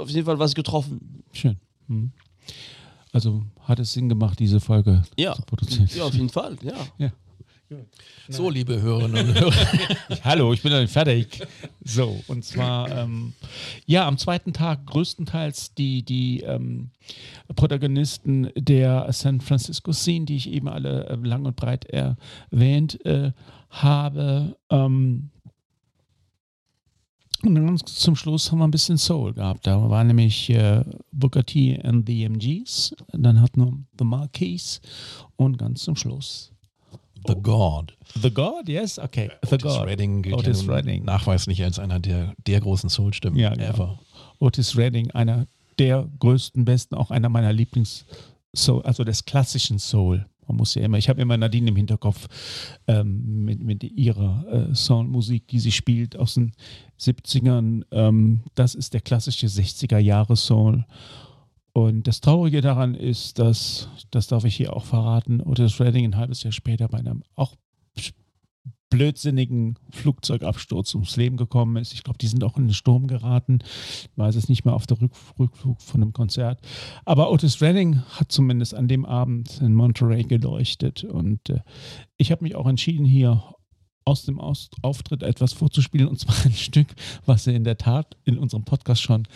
auf 0.04 0.10
jeden 0.10 0.26
Fall 0.26 0.38
was 0.38 0.54
getroffen. 0.54 1.22
Schön. 1.32 1.56
Mhm. 1.88 2.12
Also 3.12 3.42
hat 3.60 3.78
es 3.78 3.92
Sinn 3.92 4.08
gemacht, 4.08 4.38
diese 4.38 4.60
Folge 4.60 5.02
Ja, 5.16 5.34
zu 5.34 5.42
produzieren. 5.42 5.88
ja 5.96 6.04
auf 6.04 6.14
jeden 6.14 6.28
Fall, 6.28 6.56
ja. 6.62 6.74
Ja. 6.98 7.10
So, 8.28 8.50
liebe 8.50 8.80
Hörerinnen 8.80 9.28
und 9.28 9.34
Hörer. 9.40 9.52
Hallo, 10.24 10.52
ich 10.52 10.62
bin 10.62 10.70
dann 10.70 10.86
fertig. 10.86 11.40
So, 11.82 12.22
und 12.28 12.44
zwar, 12.44 12.90
ähm, 12.90 13.32
ja, 13.86 14.06
am 14.06 14.18
zweiten 14.18 14.52
Tag 14.52 14.86
größtenteils 14.86 15.74
die, 15.74 16.02
die 16.04 16.40
ähm, 16.42 16.90
Protagonisten 17.56 18.50
der 18.56 19.10
San 19.12 19.40
Francisco 19.40 19.92
Scene, 19.92 20.26
die 20.26 20.36
ich 20.36 20.50
eben 20.50 20.68
alle 20.68 21.06
äh, 21.08 21.16
lang 21.16 21.46
und 21.46 21.56
breit 21.56 21.86
erwähnt 21.86 23.04
äh, 23.06 23.32
habe. 23.70 24.56
Ähm, 24.70 25.30
und 27.42 27.54
dann 27.54 27.66
ganz 27.66 27.84
zum 27.84 28.16
Schluss 28.16 28.50
haben 28.50 28.58
wir 28.58 28.64
ein 28.66 28.70
bisschen 28.70 28.98
Soul 28.98 29.34
gehabt. 29.34 29.66
Da 29.66 29.88
war 29.90 30.04
nämlich 30.04 30.50
äh, 30.50 30.84
Booker 31.12 31.44
T 31.44 31.80
and 31.82 32.06
the 32.06 32.24
MGs, 32.24 32.94
dann 33.12 33.40
hatten 33.40 33.60
wir 33.64 33.72
The 33.98 34.04
Marquis 34.04 34.80
und 35.36 35.58
ganz 35.58 35.82
zum 35.84 35.96
Schluss 35.96 36.50
The 37.26 37.34
God. 37.34 37.96
The 38.20 38.30
God, 38.30 38.68
yes, 38.68 38.98
okay. 38.98 39.30
The 39.48 39.54
Otis 39.54 39.62
God. 39.62 39.86
Redding 39.86 40.22
gilt 40.22 40.36
Otis 40.36 40.66
ja 40.66 40.74
Redding. 40.74 41.04
nachweislich 41.04 41.62
als 41.64 41.78
einer 41.78 41.98
der, 41.98 42.34
der 42.46 42.60
großen 42.60 42.90
Soul-Stimmen 42.90 43.38
Ja, 43.38 43.54
genau. 43.54 43.64
ever. 43.64 43.98
Otis 44.40 44.76
Redding, 44.76 45.10
einer 45.12 45.46
der 45.78 46.06
größten, 46.20 46.64
besten, 46.66 46.94
auch 46.94 47.10
einer 47.10 47.28
meiner 47.30 47.50
Lieblings- 47.52 48.04
Soul, 48.56 48.82
also 48.82 49.02
des 49.04 49.24
klassischen 49.24 49.78
Soul. 49.80 50.26
Man 50.48 50.56
muss 50.56 50.74
ja 50.74 50.82
immer, 50.82 50.98
ich 50.98 51.08
habe 51.08 51.20
immer 51.20 51.36
Nadine 51.36 51.70
im 51.70 51.76
Hinterkopf 51.76 52.28
ähm, 52.86 53.44
mit, 53.44 53.62
mit 53.62 53.84
ihrer 53.84 54.70
äh, 54.70 54.74
Soundmusik, 54.74 55.48
die 55.48 55.60
sie 55.60 55.72
spielt 55.72 56.16
aus 56.16 56.34
den 56.34 56.52
70ern. 56.98 57.84
Ähm, 57.90 58.40
das 58.54 58.74
ist 58.74 58.94
der 58.94 59.00
klassische 59.00 59.46
60er 59.46 59.98
Jahre 59.98 60.36
Soul. 60.36 60.84
Und 61.72 62.06
das 62.06 62.20
Traurige 62.20 62.60
daran 62.60 62.94
ist, 62.94 63.40
dass, 63.40 63.88
das 64.12 64.28
darf 64.28 64.44
ich 64.44 64.54
hier 64.54 64.74
auch 64.76 64.84
verraten, 64.84 65.40
Otis 65.40 65.80
Redding 65.80 66.04
ein 66.04 66.16
halbes 66.16 66.44
Jahr 66.44 66.52
später 66.52 66.86
bei 66.86 66.98
einem 66.98 67.24
auch 67.34 67.56
blödsinnigen 68.90 69.78
Flugzeugabsturz 69.90 70.94
ums 70.94 71.16
Leben 71.16 71.36
gekommen 71.36 71.76
ist. 71.76 71.92
Ich 71.92 72.04
glaube, 72.04 72.18
die 72.18 72.26
sind 72.26 72.44
auch 72.44 72.56
in 72.56 72.68
den 72.68 72.74
Sturm 72.74 73.06
geraten. 73.06 73.58
Ich 73.62 74.10
weiß 74.16 74.36
es 74.36 74.48
nicht 74.48 74.64
mehr 74.64 74.74
auf 74.74 74.86
der 74.86 75.00
Rück 75.00 75.12
Rückflug 75.38 75.82
von 75.82 76.02
einem 76.02 76.12
Konzert. 76.12 76.60
Aber 77.04 77.30
Otis 77.30 77.60
Redding 77.60 78.02
hat 78.02 78.30
zumindest 78.30 78.74
an 78.74 78.88
dem 78.88 79.04
Abend 79.04 79.60
in 79.60 79.74
Monterey 79.74 80.22
geleuchtet. 80.22 81.04
Und 81.04 81.50
äh, 81.50 81.60
ich 82.16 82.30
habe 82.30 82.44
mich 82.44 82.54
auch 82.54 82.66
entschieden, 82.66 83.04
hier 83.04 83.42
aus 84.04 84.24
dem 84.24 84.38
aus 84.38 84.70
Auftritt 84.82 85.22
etwas 85.22 85.52
vorzuspielen. 85.52 86.08
Und 86.08 86.18
zwar 86.18 86.36
ein 86.44 86.52
Stück, 86.52 86.88
was 87.26 87.46
wir 87.46 87.54
in 87.54 87.64
der 87.64 87.78
Tat 87.78 88.16
in 88.24 88.38
unserem 88.38 88.64
Podcast 88.64 89.02
schon 89.02 89.26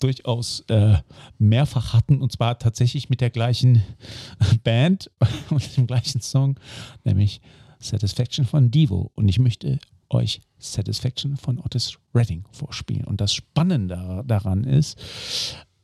durchaus 0.00 0.60
äh, 0.68 0.98
mehrfach 1.38 1.92
hatten. 1.92 2.20
Und 2.20 2.32
zwar 2.32 2.58
tatsächlich 2.58 3.08
mit 3.08 3.20
der 3.20 3.30
gleichen 3.30 3.82
Band 4.64 5.10
und 5.50 5.76
dem 5.76 5.86
gleichen 5.86 6.20
Song, 6.20 6.58
nämlich 7.04 7.40
Satisfaction 7.88 8.44
von 8.44 8.70
Devo. 8.70 9.10
Und 9.14 9.28
ich 9.28 9.38
möchte 9.38 9.78
euch 10.08 10.40
Satisfaction 10.58 11.36
von 11.36 11.58
Otis 11.58 11.98
Redding 12.14 12.44
vorspielen. 12.52 13.04
Und 13.04 13.20
das 13.20 13.34
Spannende 13.34 14.24
daran 14.26 14.64
ist, 14.64 14.98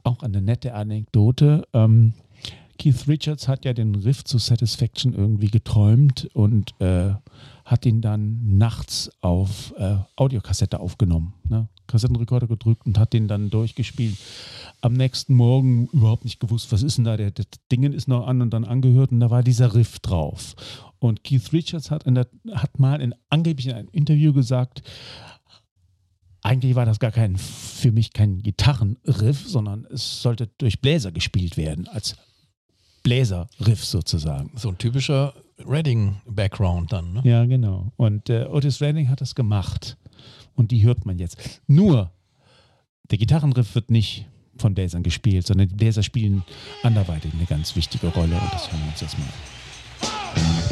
auch 0.04 0.22
eine 0.22 0.40
nette 0.40 0.74
Anekdote, 0.74 1.66
ähm, 1.72 2.14
Keith 2.82 3.06
Richards 3.06 3.46
hat 3.46 3.64
ja 3.64 3.74
den 3.74 3.94
Riff 3.94 4.24
zu 4.24 4.38
Satisfaction 4.38 5.14
irgendwie 5.14 5.50
geträumt 5.50 6.28
und 6.32 6.74
äh, 6.80 7.12
hat 7.64 7.86
ihn 7.86 8.00
dann 8.00 8.58
nachts 8.58 9.08
auf 9.20 9.72
äh, 9.78 9.98
Audiokassette 10.16 10.80
aufgenommen. 10.80 11.32
Ne? 11.48 11.68
Kassettenrekorder 11.86 12.48
gedrückt 12.48 12.84
und 12.84 12.98
hat 12.98 13.12
den 13.12 13.28
dann 13.28 13.50
durchgespielt. 13.50 14.16
Am 14.82 14.94
nächsten 14.94 15.34
Morgen 15.34 15.86
überhaupt 15.92 16.24
nicht 16.24 16.40
gewusst, 16.40 16.72
was 16.72 16.82
ist 16.82 16.98
denn 16.98 17.04
da? 17.04 17.16
Der, 17.16 17.30
der 17.30 17.46
Dingen 17.70 17.92
ist 17.92 18.08
noch 18.08 18.26
an 18.26 18.42
und 18.42 18.50
dann 18.50 18.64
angehört 18.64 19.12
und 19.12 19.20
da 19.20 19.30
war 19.30 19.42
dieser 19.42 19.74
Riff 19.74 20.00
drauf. 20.00 20.54
Und 20.98 21.24
Keith 21.24 21.52
Richards 21.52 21.90
hat, 21.90 22.04
der, 22.06 22.26
hat 22.52 22.78
mal 22.78 23.00
in, 23.00 23.14
angeblich 23.30 23.68
in 23.68 23.74
einem 23.74 23.88
Interview 23.92 24.32
gesagt, 24.32 24.82
eigentlich 26.42 26.74
war 26.74 26.84
das 26.84 26.98
gar 26.98 27.12
kein, 27.12 27.36
für 27.36 27.92
mich 27.92 28.12
kein 28.12 28.42
Gitarrenriff, 28.42 29.48
sondern 29.48 29.86
es 29.86 30.20
sollte 30.20 30.48
durch 30.58 30.80
Bläser 30.80 31.12
gespielt 31.12 31.56
werden, 31.56 31.86
als 31.88 32.16
Bläserriff 33.02 33.84
sozusagen. 33.84 34.50
So 34.56 34.68
ein 34.68 34.78
typischer 34.78 35.34
Redding-Background 35.58 36.92
dann. 36.92 37.12
Ne? 37.14 37.22
Ja, 37.24 37.44
genau. 37.44 37.92
Und 37.96 38.28
äh, 38.28 38.46
Otis 38.46 38.80
Redding 38.80 39.08
hat 39.08 39.20
das 39.20 39.34
gemacht. 39.34 39.96
Und 40.54 40.70
die 40.70 40.82
hört 40.82 41.06
man 41.06 41.18
jetzt. 41.18 41.60
Nur, 41.66 42.12
der 43.10 43.18
Gitarrenriff 43.18 43.74
wird 43.74 43.90
nicht 43.90 44.26
von 44.62 44.74
Bläsern 44.74 45.02
gespielt, 45.02 45.46
sondern 45.46 45.68
die 45.68 45.74
Bläser 45.74 46.02
spielen 46.02 46.42
anderweitig 46.82 47.32
eine 47.34 47.44
ganz 47.44 47.76
wichtige 47.76 48.06
Rolle. 48.06 48.34
Und 48.34 48.52
das 48.52 48.72
hören 48.72 48.80
wir 48.80 48.92
uns 48.92 49.00
jetzt 49.00 49.18
mal. 49.18 50.71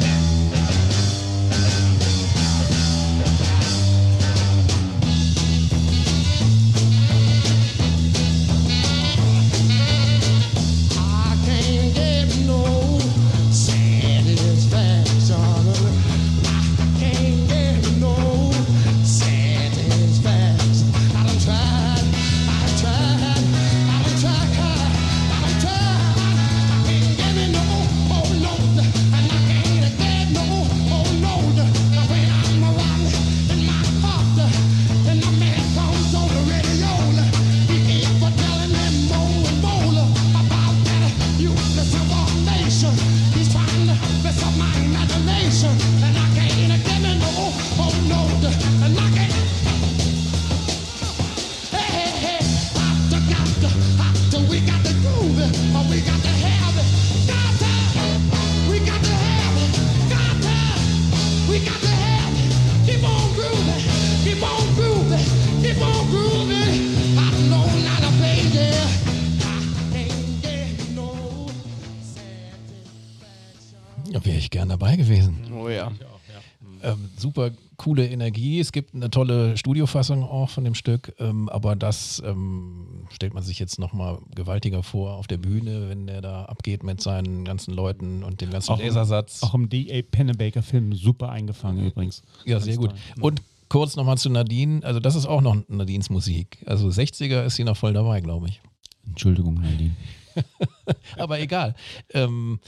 Super 77.31 77.51
coole 77.77 78.07
Energie. 78.07 78.59
Es 78.59 78.71
gibt 78.71 78.93
eine 78.93 79.09
tolle 79.09 79.57
Studiofassung 79.57 80.23
auch 80.23 80.49
von 80.49 80.63
dem 80.65 80.75
Stück, 80.75 81.15
ähm, 81.19 81.47
aber 81.49 81.75
das 81.75 82.21
ähm, 82.25 83.07
stellt 83.09 83.33
man 83.33 83.41
sich 83.43 83.57
jetzt 83.57 83.79
nochmal 83.79 84.19
gewaltiger 84.35 84.83
vor 84.83 85.13
auf 85.13 85.27
der 85.27 85.37
Bühne, 85.37 85.89
wenn 85.89 86.07
der 86.07 86.21
da 86.21 86.45
abgeht 86.45 86.83
mit 86.83 87.01
seinen 87.01 87.45
ganzen 87.45 87.73
Leuten 87.73 88.23
und 88.23 88.41
dem 88.41 88.51
ganzen 88.51 88.71
Auch 88.71 88.79
im- 88.79 88.85
Lasersatz. 88.87 89.41
Auch 89.43 89.53
im 89.55 89.69
D.A. 89.69 90.01
Pennebaker-Film 90.03 90.93
super 90.93 91.29
eingefangen 91.29 91.87
übrigens. 91.87 92.21
Ja, 92.45 92.59
sehr 92.59 92.75
gut. 92.75 92.93
Und 93.21 93.41
kurz 93.69 93.95
nochmal 93.95 94.17
zu 94.17 94.29
Nadine, 94.29 94.83
also 94.83 94.99
das 94.99 95.15
ist 95.15 95.25
auch 95.25 95.41
noch 95.41 95.55
Nadines 95.69 96.09
Musik. 96.09 96.57
Also 96.65 96.89
60er 96.89 97.45
ist 97.45 97.55
sie 97.55 97.63
noch 97.63 97.77
voll 97.77 97.93
dabei, 97.93 98.19
glaube 98.21 98.49
ich. 98.49 98.61
Entschuldigung, 99.07 99.55
Nadine. 99.55 99.95
Aber 101.17 101.39
egal. 101.39 101.75
Ähm, 102.13 102.59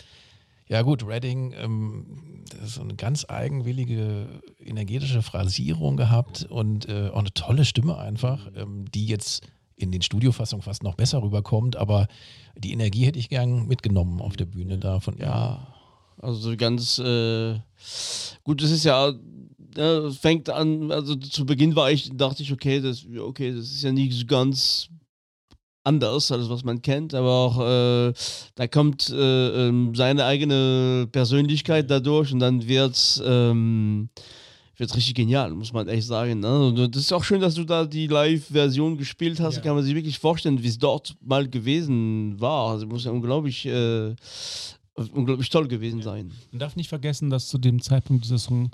ja 0.70 0.82
gut, 0.82 1.06
Redding, 1.06 1.54
ähm, 1.56 2.06
so 2.66 2.82
eine 2.82 2.96
ganz 2.96 3.26
eigenwillige, 3.28 4.28
energetische 4.60 5.22
Phrasierung 5.22 5.98
gehabt 5.98 6.46
und 6.50 6.88
äh, 6.90 7.10
auch 7.10 7.20
eine 7.20 7.34
tolle 7.34 7.66
Stimme 7.66 7.98
einfach, 7.98 8.50
ähm, 8.56 8.86
die 8.94 9.06
jetzt 9.08 9.48
in 9.76 9.92
den 9.92 10.02
Studiofassungen 10.02 10.64
fast 10.64 10.84
noch 10.84 10.96
besser 10.96 11.22
rüberkommt, 11.22 11.76
aber 11.76 12.08
die 12.58 12.74
Energie 12.74 13.06
hätte 13.06 13.20
ich 13.20 13.30
gern 13.30 13.68
mitgenommen 13.68 14.22
auf 14.22 14.36
der 14.38 14.46
Bühne 14.46 14.78
da 14.78 15.00
von 15.00 15.18
Ja, 15.18 15.68
also 16.20 16.56
ganz 16.56 17.00
äh, 17.00 17.60
gut, 18.44 18.62
das 18.62 18.72
ist 18.72 18.86
ja, 18.86 19.14
ja, 19.76 20.12
fängt 20.12 20.50
an, 20.50 20.92
also 20.92 21.16
zu 21.16 21.46
Beginn 21.46 21.76
war 21.76 21.92
ich, 21.92 22.12
dachte 22.16 22.44
ich, 22.44 22.52
okay, 22.52 22.80
das, 22.80 23.06
okay, 23.20 23.54
das 23.54 23.66
ist 23.66 23.84
ja 23.84 23.92
nicht 23.92 24.14
so 24.14 24.26
ganz 24.26 24.90
anders, 25.84 26.32
als 26.32 26.50
was 26.50 26.64
man 26.64 26.82
kennt, 26.82 27.14
aber 27.14 27.30
auch 27.32 27.60
äh, 27.60 28.14
da 28.56 28.68
kommt 28.68 29.10
äh, 29.10 29.68
ähm, 29.68 29.94
seine 29.96 30.26
eigene 30.26 31.08
Persönlichkeit 31.12 31.90
dadurch 31.92 32.32
und 32.32 32.40
dann 32.40 32.68
wird's 32.68 33.22
ähm, 33.26 34.10
wird's 34.78 34.96
richtig 34.96 35.16
genial, 35.16 35.52
muss 35.52 35.72
man 35.74 35.88
echt 35.88 36.08
sagen. 36.08 36.40
Ne? 36.40 36.90
Das 36.90 37.02
ist 37.04 37.14
auch 37.14 37.24
schön, 37.24 37.42
dass 37.42 37.54
du 37.56 37.64
da 37.64 37.86
die 37.86 38.08
Live-Version 38.08 38.98
gespielt 38.98 39.40
hast. 39.40 39.58
Ja. 39.58 39.62
Kann 39.62 39.76
man 39.76 39.84
sich 39.84 39.94
wirklich 39.94 40.20
vorstellen, 40.20 40.62
wie 40.64 40.68
es 40.68 40.78
dort 40.78 41.16
mal 41.22 41.48
gewesen 41.48 42.40
war. 42.40 42.72
Also 42.72 42.88
muss 42.88 43.06
ja 43.06 43.12
unglaublich 43.12 43.66
äh, 43.66 44.16
unglaublich 45.14 45.50
toll 45.50 45.68
gewesen 45.68 46.02
sein. 46.02 46.32
Man 46.52 46.60
darf 46.60 46.76
nicht 46.76 46.90
vergessen, 46.90 47.30
dass 47.30 47.48
zu 47.48 47.58
dem 47.58 47.82
Zeitpunkt 47.82 48.26
dieser 48.26 48.38
Song 48.38 48.72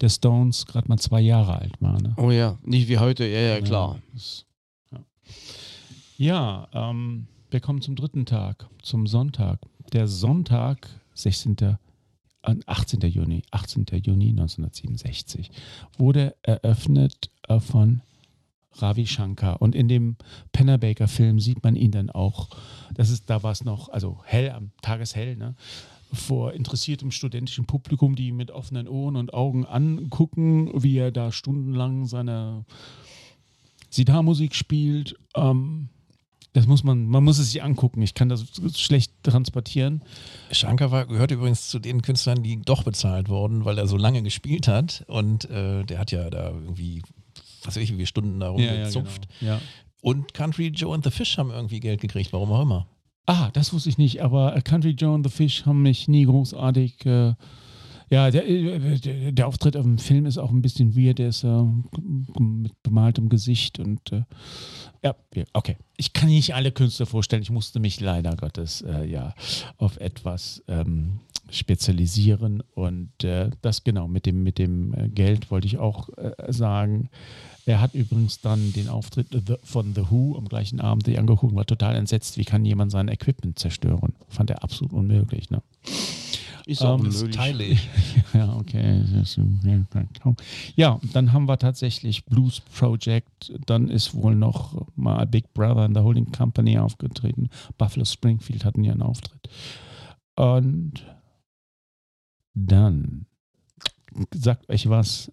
der 0.00 0.08
Stones 0.08 0.64
gerade 0.66 0.88
mal 0.88 0.98
zwei 0.98 1.20
Jahre 1.20 1.58
alt 1.60 1.72
war. 1.80 2.00
Ne? 2.00 2.14
Oh 2.16 2.30
ja, 2.30 2.58
nicht 2.62 2.88
wie 2.88 2.98
heute, 2.98 3.24
ja, 3.26 3.40
ja, 3.40 3.60
klar. 3.60 3.98
das- 4.14 4.44
Ja, 6.18 6.68
ähm, 6.72 7.26
wir 7.50 7.60
kommen 7.60 7.82
zum 7.82 7.94
dritten 7.94 8.24
Tag, 8.24 8.66
zum 8.80 9.06
Sonntag. 9.06 9.60
Der 9.92 10.08
Sonntag, 10.08 10.88
16. 11.12 11.56
äh, 11.60 11.76
18. 12.64 13.00
Juni, 13.10 13.42
18. 13.50 13.84
Juni 14.02 14.30
1967, 14.30 15.50
wurde 15.98 16.34
eröffnet 16.40 17.30
äh, 17.48 17.60
von 17.60 18.00
Ravi 18.72 19.06
Shankar. 19.06 19.60
Und 19.60 19.74
in 19.74 19.88
dem 19.88 20.16
Pennebaker-Film 20.52 21.38
sieht 21.38 21.62
man 21.62 21.76
ihn 21.76 21.90
dann 21.90 22.08
auch, 22.08 22.48
das 22.94 23.10
ist, 23.10 23.28
da 23.28 23.42
war 23.42 23.52
es 23.52 23.64
noch, 23.64 23.90
also 23.90 24.22
hell, 24.24 24.50
am 24.50 24.70
Tageshell, 24.80 25.36
ne? 25.36 25.54
vor 26.14 26.54
interessiertem 26.54 27.10
studentischen 27.10 27.66
Publikum, 27.66 28.14
die 28.14 28.32
mit 28.32 28.50
offenen 28.50 28.88
Ohren 28.88 29.16
und 29.16 29.34
Augen 29.34 29.66
angucken, 29.66 30.70
wie 30.82 30.96
er 30.96 31.10
da 31.10 31.30
stundenlang 31.30 32.06
seine 32.06 32.64
Sitar-Musik 33.90 34.54
spielt. 34.54 35.16
Ähm, 35.34 35.90
das 36.56 36.66
muss 36.66 36.82
man, 36.84 37.06
man 37.06 37.22
muss 37.22 37.38
es 37.38 37.52
sich 37.52 37.62
angucken. 37.62 38.00
Ich 38.00 38.14
kann 38.14 38.30
das 38.30 38.46
schlecht 38.74 39.12
transportieren. 39.22 40.02
Shankar 40.50 40.90
war, 40.90 41.04
gehört 41.04 41.30
übrigens 41.30 41.68
zu 41.68 41.78
den 41.78 42.00
Künstlern, 42.00 42.42
die 42.42 42.62
doch 42.62 42.82
bezahlt 42.82 43.28
wurden, 43.28 43.66
weil 43.66 43.76
er 43.76 43.86
so 43.86 43.98
lange 43.98 44.22
gespielt 44.22 44.66
hat 44.66 45.04
und 45.06 45.50
äh, 45.50 45.84
der 45.84 45.98
hat 45.98 46.12
ja 46.12 46.30
da 46.30 46.48
irgendwie, 46.48 47.02
was 47.62 47.76
weiß 47.76 47.82
ich, 47.82 47.90
wie 47.90 47.96
viele 47.96 48.06
Stunden 48.06 48.40
da 48.40 48.48
rumgezupft. 48.48 49.28
genau. 49.38 49.52
ja. 49.52 49.60
Und 50.00 50.32
Country 50.32 50.68
Joe 50.68 50.94
and 50.94 51.04
the 51.04 51.10
Fish 51.10 51.36
haben 51.36 51.50
irgendwie 51.50 51.80
Geld 51.80 52.00
gekriegt, 52.00 52.32
warum 52.32 52.50
auch 52.52 52.62
immer. 52.62 52.86
Ah, 53.26 53.50
das 53.52 53.74
wusste 53.74 53.90
ich 53.90 53.98
nicht, 53.98 54.22
aber 54.22 54.58
Country 54.62 54.92
Joe 54.92 55.14
and 55.14 55.26
the 55.28 55.32
Fish 55.32 55.66
haben 55.66 55.82
mich 55.82 56.08
nie 56.08 56.24
großartig. 56.24 57.04
Äh, 57.04 57.34
ja, 58.08 58.30
der, 58.30 58.48
äh, 58.48 58.98
der, 58.98 59.32
der 59.32 59.46
Auftritt 59.46 59.76
auf 59.76 59.84
dem 59.84 59.98
Film 59.98 60.26
ist 60.26 60.38
auch 60.38 60.50
ein 60.50 60.62
bisschen 60.62 60.96
weird. 60.96 61.18
Der 61.18 61.28
ist 61.28 61.42
äh, 61.44 61.62
mit 62.38 62.82
bemaltem 62.82 63.28
Gesicht 63.28 63.78
und 63.78 64.12
äh, 64.12 64.22
ja, 65.02 65.14
okay. 65.52 65.76
Ich 65.96 66.12
kann 66.12 66.28
nicht 66.28 66.54
alle 66.54 66.72
Künstler 66.72 67.06
vorstellen. 67.06 67.42
Ich 67.42 67.50
musste 67.50 67.80
mich 67.80 68.00
leider 68.00 68.36
Gottes 68.36 68.82
äh, 68.82 69.04
ja 69.04 69.34
auf 69.78 69.96
etwas 69.98 70.62
ähm, 70.68 71.20
spezialisieren 71.50 72.62
und 72.74 73.24
äh, 73.24 73.50
das 73.62 73.82
genau 73.84 74.08
mit 74.08 74.26
dem 74.26 74.42
mit 74.42 74.58
dem 74.58 74.94
äh, 74.94 75.08
Geld 75.08 75.50
wollte 75.50 75.66
ich 75.66 75.78
auch 75.78 76.08
sagen. 76.48 77.08
Er 77.68 77.80
hat 77.80 77.94
übrigens 77.94 78.40
dann 78.40 78.72
den 78.74 78.88
Auftritt 78.88 79.26
von 79.64 79.92
The 79.92 80.08
Who 80.08 80.36
am 80.38 80.48
gleichen 80.48 80.80
Abend 80.80 81.06
sich 81.06 81.18
angeguckt 81.18 81.50
und 81.50 81.56
war 81.56 81.66
total 81.66 81.96
entsetzt. 81.96 82.38
Wie 82.38 82.44
kann 82.44 82.64
jemand 82.64 82.92
sein 82.92 83.08
Equipment 83.08 83.58
zerstören? 83.58 84.14
Fand 84.28 84.50
er 84.50 84.62
absolut 84.62 84.92
unmöglich. 84.92 85.50
Ne? 85.50 85.60
Ist 86.66 86.82
auch 86.82 86.98
Ähm, 86.98 87.06
unmöglich. 87.06 87.36
Teile 87.36 87.64
ich. 87.64 87.88
Ja, 88.34 88.54
okay. 88.56 89.02
Ja, 90.74 91.00
dann 91.14 91.32
haben 91.32 91.48
wir 91.48 91.56
tatsächlich 91.58 92.26
Blues 92.26 92.60
Project. 92.60 93.52
Dann 93.64 93.88
ist 93.88 94.12
wohl 94.14 94.34
noch 94.34 94.86
mal 94.94 95.24
Big 95.26 95.54
Brother 95.54 95.86
in 95.86 95.94
der 95.94 96.02
Holding 96.02 96.32
Company 96.32 96.76
aufgetreten. 96.78 97.48
Buffalo 97.78 98.04
Springfield 98.04 98.64
hatten 98.66 98.84
ja 98.84 98.92
einen 98.92 99.02
Auftritt. 99.02 99.48
Und 100.34 101.06
dann 102.52 103.26
sagt 104.34 104.68
euch 104.68 104.88
was. 104.90 105.30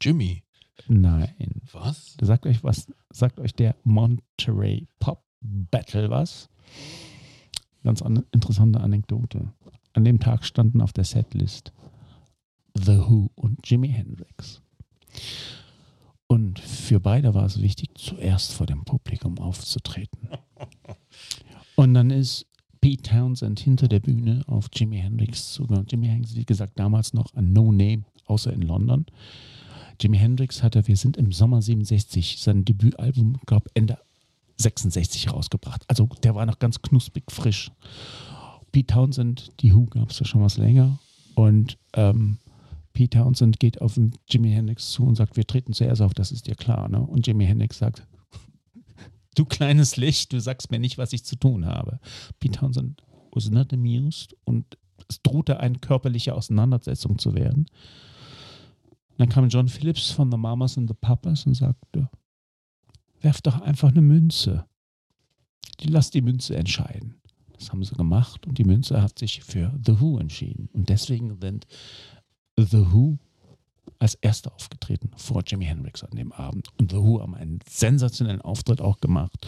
Jimmy. 0.00 0.42
Nein. 0.88 1.62
Was? 1.72 2.16
Sagt 2.20 2.44
euch 2.44 2.64
was, 2.64 2.86
sagt 3.10 3.38
euch 3.38 3.54
der 3.54 3.76
Monterey 3.84 4.88
Pop 4.98 5.22
Battle 5.40 6.10
was? 6.10 6.48
Ganz 7.84 8.02
an, 8.02 8.24
interessante 8.32 8.80
Anekdote. 8.80 9.52
An 9.94 10.04
dem 10.04 10.20
Tag 10.20 10.44
standen 10.44 10.80
auf 10.80 10.92
der 10.92 11.04
Setlist 11.04 11.72
The 12.74 12.98
Who 12.98 13.30
und 13.34 13.58
Jimi 13.68 13.88
Hendrix. 13.88 14.62
Und 16.26 16.58
für 16.58 16.98
beide 16.98 17.34
war 17.34 17.44
es 17.44 17.60
wichtig, 17.60 17.90
zuerst 17.98 18.52
vor 18.52 18.66
dem 18.66 18.84
Publikum 18.84 19.38
aufzutreten. 19.38 20.28
Und 21.76 21.94
dann 21.94 22.10
ist 22.10 22.46
Pete 22.80 23.02
Townsend 23.02 23.60
hinter 23.60 23.86
der 23.86 24.00
Bühne 24.00 24.42
auf 24.46 24.68
Jimi 24.74 24.98
Hendrix 24.98 25.52
zugegangen. 25.52 25.86
Jimi 25.90 26.06
Hendrix, 26.06 26.34
wie 26.34 26.44
gesagt, 26.44 26.78
damals 26.78 27.12
noch 27.12 27.34
ein 27.34 27.52
No-Name, 27.52 28.04
außer 28.26 28.52
in 28.52 28.62
London. 28.62 29.04
Jimi 30.00 30.16
Hendrix 30.16 30.62
hatte, 30.62 30.86
wir 30.88 30.96
sind 30.96 31.16
im 31.16 31.32
Sommer 31.32 31.60
67, 31.60 32.38
sein 32.40 32.64
Debütalbum, 32.64 33.38
glaube 33.46 33.70
Ende 33.74 33.98
66 34.56 35.32
rausgebracht. 35.32 35.84
Also 35.88 36.08
der 36.22 36.34
war 36.34 36.46
noch 36.46 36.58
ganz 36.58 36.80
knusprig 36.82 37.24
frisch. 37.30 37.70
Pete 38.72 38.94
Townsend, 38.94 39.52
die 39.60 39.74
Who 39.74 39.84
gab 39.84 40.10
es 40.10 40.18
ja 40.18 40.26
schon 40.26 40.42
was 40.42 40.56
länger. 40.56 40.98
Und 41.34 41.78
ähm, 41.94 42.38
Pete 42.92 43.18
Townsend 43.18 43.60
geht 43.60 43.80
auf 43.80 43.94
den 43.94 44.12
Jimi 44.28 44.50
Hendrix 44.50 44.90
zu 44.90 45.04
und 45.04 45.14
sagt, 45.14 45.36
wir 45.36 45.46
treten 45.46 45.72
zuerst 45.72 46.02
auf, 46.02 46.14
das 46.14 46.32
ist 46.32 46.46
dir 46.46 46.54
klar. 46.54 46.88
Ne? 46.88 47.00
Und 47.00 47.26
Jimi 47.26 47.46
Hendrix 47.46 47.78
sagt, 47.78 48.06
du 49.34 49.44
kleines 49.44 49.96
Licht, 49.96 50.32
du 50.32 50.40
sagst 50.40 50.70
mir 50.70 50.78
nicht, 50.78 50.98
was 50.98 51.12
ich 51.12 51.24
zu 51.24 51.36
tun 51.36 51.66
habe. 51.66 52.00
Pete 52.40 52.58
Townsend 52.58 53.02
was 53.30 53.50
not 53.50 53.72
amused 53.72 54.36
und 54.44 54.78
es 55.08 55.22
drohte 55.22 55.60
eine 55.60 55.78
körperliche 55.78 56.34
Auseinandersetzung 56.34 57.18
zu 57.18 57.34
werden. 57.34 57.66
Dann 59.18 59.28
kam 59.28 59.48
John 59.48 59.68
Phillips 59.68 60.10
von 60.10 60.30
The 60.30 60.36
Mamas 60.36 60.78
and 60.78 60.88
the 60.88 60.96
Papas 60.98 61.46
und 61.46 61.54
sagte, 61.54 62.10
werf 63.20 63.40
doch 63.40 63.60
einfach 63.60 63.90
eine 63.90 64.02
Münze. 64.02 64.66
Lass 65.84 66.10
die 66.10 66.22
Münze 66.22 66.56
entscheiden. 66.56 67.21
Das 67.62 67.70
haben 67.70 67.84
sie 67.84 67.94
gemacht 67.94 68.44
und 68.46 68.58
die 68.58 68.64
Münze 68.64 69.00
hat 69.00 69.20
sich 69.20 69.44
für 69.44 69.72
The 69.86 70.00
Who 70.00 70.18
entschieden. 70.18 70.68
Und 70.72 70.88
deswegen 70.88 71.38
sind 71.40 71.66
The 72.56 72.92
Who 72.92 73.18
als 74.00 74.14
Erster 74.16 74.52
aufgetreten 74.52 75.10
vor 75.16 75.44
Jimi 75.46 75.64
Hendrix 75.64 76.02
an 76.02 76.16
dem 76.16 76.32
Abend. 76.32 76.68
Und 76.78 76.90
The 76.90 76.96
Who 76.96 77.20
haben 77.20 77.36
einen 77.36 77.60
sensationellen 77.68 78.40
Auftritt 78.40 78.80
auch 78.80 78.98
gemacht. 79.00 79.46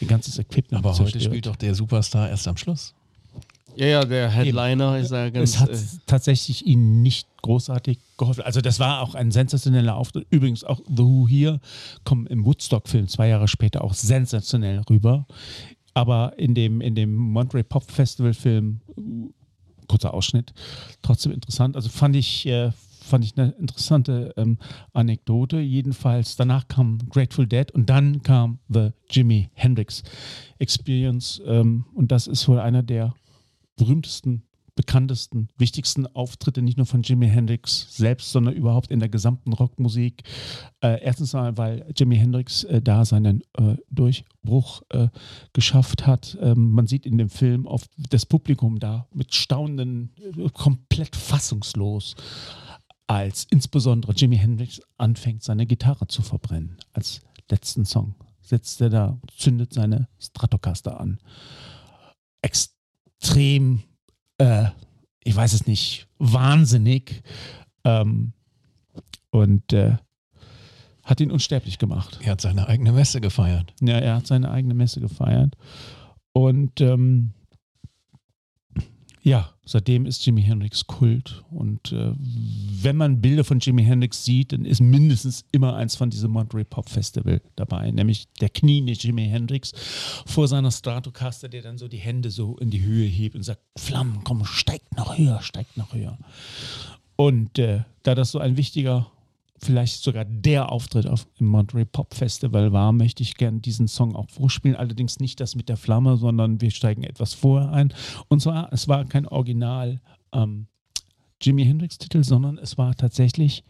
Ihr 0.00 0.06
ganzes 0.06 0.38
Equipment 0.38 0.84
Aber 0.84 0.96
heute 0.96 1.10
zerstört. 1.10 1.24
spielt 1.24 1.46
doch 1.46 1.56
der 1.56 1.74
Superstar 1.74 2.28
erst 2.28 2.46
am 2.46 2.56
Schluss. 2.56 2.94
Ja, 3.74 3.86
ja, 3.86 4.04
der 4.04 4.30
Headliner 4.30 4.98
ist 4.98 5.10
ja 5.10 5.30
ganz. 5.30 5.50
es 5.50 5.60
hat 5.60 5.70
äh, 5.70 5.78
tatsächlich 6.06 6.64
ihnen 6.66 7.02
nicht 7.02 7.28
großartig 7.42 7.98
geholfen. 8.16 8.42
Also 8.42 8.60
das 8.60 8.78
war 8.78 9.02
auch 9.02 9.14
ein 9.14 9.30
sensationeller 9.32 9.96
Auftritt. 9.96 10.26
Übrigens 10.30 10.62
auch 10.62 10.80
The 10.88 11.02
Who 11.02 11.26
hier 11.28 11.60
kommen 12.04 12.26
im 12.26 12.44
Woodstock-Film 12.44 13.08
zwei 13.08 13.28
Jahre 13.28 13.48
später 13.48 13.82
auch 13.82 13.94
sensationell 13.94 14.80
rüber. 14.88 15.26
Aber 15.98 16.38
in 16.38 16.54
dem, 16.54 16.80
in 16.80 16.94
dem 16.94 17.12
Monterey 17.12 17.64
Pop 17.64 17.90
Festival-Film, 17.90 18.80
äh, 18.96 19.02
kurzer 19.88 20.14
Ausschnitt, 20.14 20.52
trotzdem 21.02 21.32
interessant. 21.32 21.74
Also 21.74 21.88
fand 21.88 22.14
ich, 22.14 22.46
äh, 22.46 22.70
fand 23.02 23.24
ich 23.24 23.36
eine 23.36 23.50
interessante 23.58 24.32
ähm, 24.36 24.58
Anekdote. 24.92 25.58
Jedenfalls, 25.58 26.36
danach 26.36 26.68
kam 26.68 26.98
Grateful 27.10 27.48
Dead 27.48 27.72
und 27.72 27.90
dann 27.90 28.22
kam 28.22 28.60
The 28.68 28.90
Jimi 29.10 29.50
Hendrix 29.54 30.04
Experience. 30.60 31.42
Ähm, 31.44 31.86
und 31.94 32.12
das 32.12 32.28
ist 32.28 32.46
wohl 32.46 32.60
einer 32.60 32.84
der 32.84 33.12
berühmtesten 33.74 34.44
bekanntesten, 34.78 35.48
wichtigsten 35.58 36.06
Auftritte, 36.06 36.62
nicht 36.62 36.76
nur 36.76 36.86
von 36.86 37.02
Jimi 37.02 37.26
Hendrix 37.26 37.96
selbst, 37.96 38.30
sondern 38.30 38.54
überhaupt 38.54 38.92
in 38.92 39.00
der 39.00 39.08
gesamten 39.08 39.52
Rockmusik. 39.52 40.22
Äh, 40.80 41.02
erstens 41.02 41.32
mal, 41.32 41.58
weil 41.58 41.84
Jimi 41.96 42.16
Hendrix 42.16 42.62
äh, 42.62 42.80
da 42.80 43.04
seinen 43.04 43.42
äh, 43.54 43.74
Durchbruch 43.90 44.82
äh, 44.90 45.08
geschafft 45.52 46.06
hat. 46.06 46.38
Ähm, 46.40 46.70
man 46.70 46.86
sieht 46.86 47.06
in 47.06 47.18
dem 47.18 47.28
Film 47.28 47.66
oft 47.66 47.90
das 47.96 48.24
Publikum 48.24 48.78
da 48.78 49.08
mit 49.12 49.34
Staunen, 49.34 50.14
äh, 50.16 50.48
komplett 50.50 51.16
fassungslos, 51.16 52.14
als 53.08 53.48
insbesondere 53.50 54.12
Jimi 54.12 54.36
Hendrix 54.36 54.80
anfängt, 54.96 55.42
seine 55.42 55.66
Gitarre 55.66 56.06
zu 56.06 56.22
verbrennen. 56.22 56.76
Als 56.92 57.20
letzten 57.50 57.84
Song 57.84 58.14
sitzt 58.42 58.80
er 58.80 58.90
da, 58.90 59.20
zündet 59.36 59.74
seine 59.74 60.06
Stratocaster 60.20 61.00
an. 61.00 61.18
Extrem 62.42 63.82
äh, 64.38 64.66
ich 65.24 65.36
weiß 65.36 65.52
es 65.52 65.66
nicht, 65.66 66.08
wahnsinnig 66.18 67.22
ähm, 67.84 68.32
und 69.30 69.72
äh, 69.72 69.96
hat 71.04 71.20
ihn 71.20 71.30
unsterblich 71.30 71.78
gemacht. 71.78 72.18
Er 72.22 72.32
hat 72.32 72.40
seine 72.40 72.68
eigene 72.68 72.92
Messe 72.92 73.20
gefeiert. 73.20 73.74
Ja, 73.80 73.98
er 73.98 74.16
hat 74.16 74.26
seine 74.26 74.50
eigene 74.50 74.74
Messe 74.74 75.00
gefeiert. 75.00 75.54
Und 76.32 76.80
ähm, 76.80 77.32
ja, 79.28 79.52
seitdem 79.62 80.06
ist 80.06 80.24
Jimi 80.24 80.42
Hendrix 80.42 80.86
Kult. 80.86 81.44
Und 81.50 81.92
äh, 81.92 82.12
wenn 82.16 82.96
man 82.96 83.20
Bilder 83.20 83.44
von 83.44 83.58
Jimi 83.58 83.84
Hendrix 83.84 84.24
sieht, 84.24 84.52
dann 84.52 84.64
ist 84.64 84.80
mindestens 84.80 85.44
immer 85.52 85.76
eins 85.76 85.96
von 85.96 86.08
diesem 86.08 86.30
Monterey 86.30 86.64
Pop 86.64 86.88
Festival 86.88 87.42
dabei, 87.54 87.90
nämlich 87.90 88.28
der 88.40 88.48
kniende 88.48 88.92
Jimi 88.92 89.26
Hendrix 89.26 89.72
vor 90.24 90.48
seiner 90.48 90.70
Stratocaster, 90.70 91.50
der 91.50 91.60
dann 91.60 91.76
so 91.76 91.88
die 91.88 91.98
Hände 91.98 92.30
so 92.30 92.56
in 92.56 92.70
die 92.70 92.80
Höhe 92.80 93.06
hebt 93.06 93.36
und 93.36 93.42
sagt: 93.42 93.60
Flammen, 93.76 94.20
komm, 94.24 94.46
steigt 94.46 94.96
noch 94.96 95.18
höher, 95.18 95.42
steigt 95.42 95.76
noch 95.76 95.92
höher. 95.92 96.16
Und 97.16 97.58
äh, 97.58 97.82
da 98.04 98.14
das 98.14 98.30
so 98.30 98.38
ein 98.38 98.56
wichtiger, 98.56 99.10
vielleicht 99.60 100.02
sogar 100.02 100.24
der 100.24 100.70
Auftritt 100.72 101.06
auf, 101.06 101.26
im 101.38 101.46
Monterey 101.46 101.84
Pop 101.84 102.14
Festival 102.14 102.72
war, 102.72 102.92
möchte 102.92 103.22
ich 103.22 103.36
gerne 103.36 103.60
diesen 103.60 103.88
Song 103.88 104.14
auch 104.14 104.28
vorspielen. 104.30 104.76
Allerdings 104.76 105.18
nicht 105.20 105.40
das 105.40 105.54
mit 105.54 105.68
der 105.68 105.76
Flamme, 105.76 106.16
sondern 106.16 106.60
wir 106.60 106.70
steigen 106.70 107.02
etwas 107.02 107.34
vorher 107.34 107.70
ein. 107.72 107.92
Und 108.28 108.40
zwar, 108.40 108.72
es 108.72 108.88
war 108.88 109.04
kein 109.04 109.26
Original 109.26 110.00
ähm, 110.32 110.66
Jimi 111.40 111.64
Hendrix-Titel, 111.64 112.24
sondern 112.24 112.58
es 112.58 112.78
war 112.78 112.94
tatsächlich, 112.94 113.64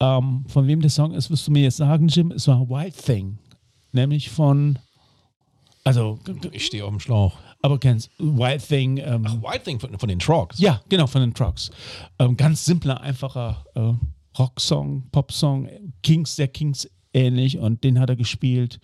ähm, 0.00 0.44
von 0.48 0.66
wem 0.66 0.80
der 0.80 0.90
Song 0.90 1.12
ist, 1.12 1.30
wirst 1.30 1.46
du 1.46 1.50
mir 1.52 1.62
jetzt 1.62 1.76
sagen, 1.76 2.08
Jim, 2.08 2.30
es 2.32 2.48
war 2.48 2.68
Wild 2.68 2.96
Thing. 2.96 3.38
Nämlich 3.92 4.30
von, 4.30 4.78
also, 5.84 6.18
Ich 6.52 6.66
stehe 6.66 6.84
auf 6.84 6.90
dem 6.90 7.00
Schlauch. 7.00 7.36
aber 7.62 7.78
kennst 7.78 8.10
Wild 8.18 8.66
Thing, 8.66 8.98
ähm, 8.98 9.24
White 9.42 9.64
Thing 9.64 9.80
von, 9.80 9.98
von 9.98 10.08
den 10.08 10.18
Trogs. 10.18 10.58
ja, 10.58 10.80
genau, 10.88 11.06
von 11.06 11.20
den 11.20 11.34
Trucks. 11.34 11.70
Ähm, 12.18 12.36
ganz 12.36 12.64
simpler, 12.64 13.00
einfacher 13.00 13.64
äh, 13.74 13.92
Rocksong, 14.38 15.04
Popsong, 15.10 15.68
Kings, 16.02 16.36
der 16.36 16.48
Kings 16.48 16.88
ähnlich 17.12 17.58
und 17.58 17.84
den 17.84 17.98
hat 17.98 18.10
er 18.10 18.16
gespielt. 18.16 18.78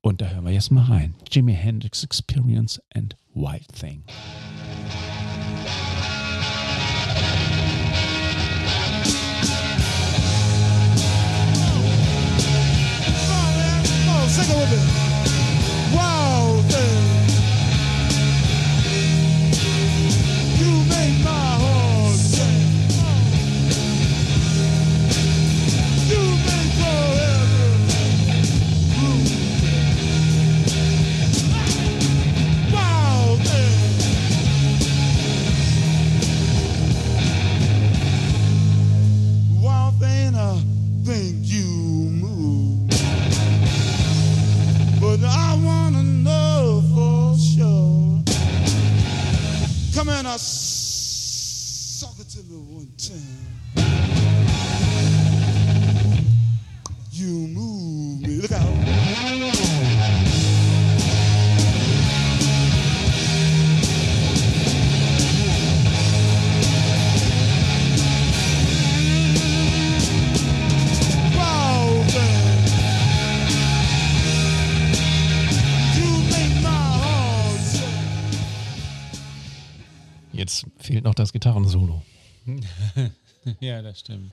Und 0.00 0.20
da 0.20 0.28
hören 0.28 0.44
wir 0.44 0.52
jetzt 0.52 0.70
mal 0.70 0.84
rein. 0.84 1.14
Jimi 1.30 1.54
Hendrix 1.54 2.04
Experience 2.04 2.80
and 2.94 3.16
Wild 3.34 3.66
Thing. 3.72 4.04
Come 13.84 14.08
on, 14.08 14.28
sing 14.28 14.50
it 14.50 14.56
with 14.56 14.70
me. 14.70 15.96
Wow, 15.96 16.62
thing. 16.68 17.07
I 50.30 50.36
suck 50.36 52.18
it 52.18 52.28
to 52.28 52.42
me 52.42 52.58
one 52.58 52.92
time. 52.98 53.16
You 57.12 57.48
move 57.48 58.20
me. 58.20 58.42
Look 58.42 58.52
out. 58.52 58.87
Jetzt 80.48 80.66
fehlt 80.78 81.04
noch 81.04 81.14
das 81.14 81.32
Gitarrensolo. 81.32 82.02
Ja, 83.60 83.80
das 83.80 84.00
stimmt. 84.00 84.32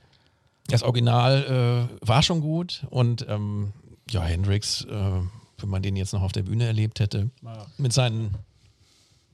Das 0.66 0.82
Original 0.82 1.88
äh, 2.02 2.06
war 2.06 2.22
schon 2.22 2.42
gut 2.42 2.84
und 2.90 3.24
ähm, 3.30 3.72
ja, 4.10 4.22
Hendrix, 4.22 4.82
äh, 4.84 4.90
wenn 4.90 5.68
man 5.68 5.80
den 5.80 5.96
jetzt 5.96 6.12
noch 6.12 6.20
auf 6.20 6.32
der 6.32 6.42
Bühne 6.42 6.66
erlebt 6.66 7.00
hätte, 7.00 7.30
mit 7.78 7.94
seinen 7.94 8.36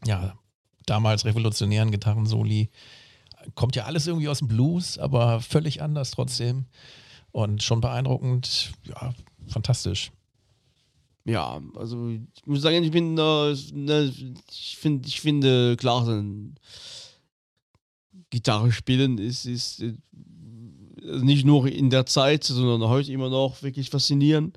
ja, 0.04 0.36
damals 0.86 1.24
revolutionären 1.24 1.90
Gitarrensoli, 1.90 2.70
kommt 3.56 3.74
ja 3.74 3.86
alles 3.86 4.06
irgendwie 4.06 4.28
aus 4.28 4.38
dem 4.38 4.46
Blues, 4.46 4.98
aber 4.98 5.40
völlig 5.40 5.82
anders 5.82 6.12
trotzdem 6.12 6.66
und 7.32 7.62
schon 7.62 7.80
beeindruckend, 7.80 8.72
ja, 8.84 9.14
fantastisch. 9.48 10.12
Ja, 11.24 11.60
also 11.76 12.08
ich 12.08 12.46
muss 12.46 12.62
sagen, 12.62 12.82
ich 12.82 12.90
bin, 12.90 13.16
äh, 13.16 13.54
ne, 13.74 14.12
ich 14.50 14.76
finde, 14.78 15.08
ich 15.08 15.20
finde, 15.20 15.76
klar, 15.76 16.04
sein 16.04 16.56
Gitarre 18.30 18.72
spielen 18.72 19.18
ist, 19.18 19.44
ist 19.44 19.82
äh, 19.82 19.94
nicht 21.02 21.44
nur 21.44 21.66
in 21.66 21.90
der 21.90 22.06
Zeit, 22.06 22.44
sondern 22.44 22.88
heute 22.88 23.12
immer 23.12 23.28
noch 23.28 23.62
wirklich 23.62 23.90
faszinierend. 23.90 24.56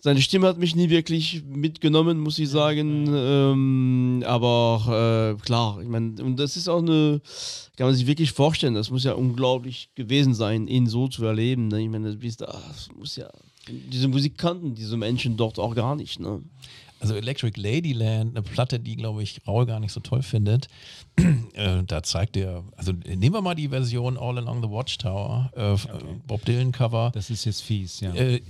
Seine 0.00 0.22
Stimme 0.22 0.46
hat 0.46 0.58
mich 0.58 0.76
nie 0.76 0.90
wirklich 0.90 1.42
mitgenommen, 1.46 2.18
muss 2.18 2.38
ich 2.38 2.48
sagen. 2.48 3.06
Ähm, 3.12 4.22
aber 4.26 5.36
äh, 5.36 5.42
klar, 5.42 5.80
ich 5.82 5.88
meine, 5.88 6.22
und 6.22 6.36
das 6.36 6.56
ist 6.56 6.68
auch 6.68 6.80
eine, 6.80 7.20
kann 7.76 7.86
man 7.86 7.94
sich 7.94 8.06
wirklich 8.06 8.32
vorstellen, 8.32 8.74
das 8.74 8.90
muss 8.90 9.04
ja 9.04 9.12
unglaublich 9.12 9.90
gewesen 9.94 10.34
sein, 10.34 10.66
ihn 10.66 10.86
so 10.86 11.08
zu 11.08 11.24
erleben. 11.24 11.68
Ne? 11.68 11.82
Ich 11.82 11.88
meine, 11.88 12.14
das, 12.14 12.36
das 12.36 12.88
muss 12.96 13.16
ja, 13.16 13.28
diese 13.70 14.08
Musik 14.08 14.38
kannten 14.38 14.74
diese 14.74 14.96
Menschen 14.96 15.36
dort 15.36 15.58
auch 15.58 15.74
gar 15.74 15.96
nicht. 15.96 16.20
Ne? 16.20 16.42
Also 17.00 17.14
Electric 17.14 17.58
Ladyland, 17.58 18.36
eine 18.36 18.42
Platte, 18.42 18.78
die, 18.78 18.96
glaube 18.96 19.22
ich, 19.22 19.40
Raul 19.46 19.64
gar 19.66 19.80
nicht 19.80 19.92
so 19.92 20.00
toll 20.00 20.22
findet. 20.22 20.68
äh, 21.54 21.82
da 21.86 22.02
zeigt 22.02 22.36
er, 22.36 22.62
also 22.76 22.92
nehmen 22.92 23.34
wir 23.34 23.40
mal 23.40 23.54
die 23.54 23.68
Version 23.68 24.18
All 24.18 24.36
Along 24.36 24.62
the 24.62 24.68
Watchtower, 24.68 25.50
äh, 25.56 25.72
f- 25.72 25.86
äh, 25.86 25.98
Bob 26.26 26.44
Dylan 26.44 26.72
Cover. 26.72 27.10
Das 27.14 27.30
ist 27.30 27.46
jetzt 27.46 27.62
fies, 27.62 28.00
ja. 28.00 28.14
Äh, 28.14 28.42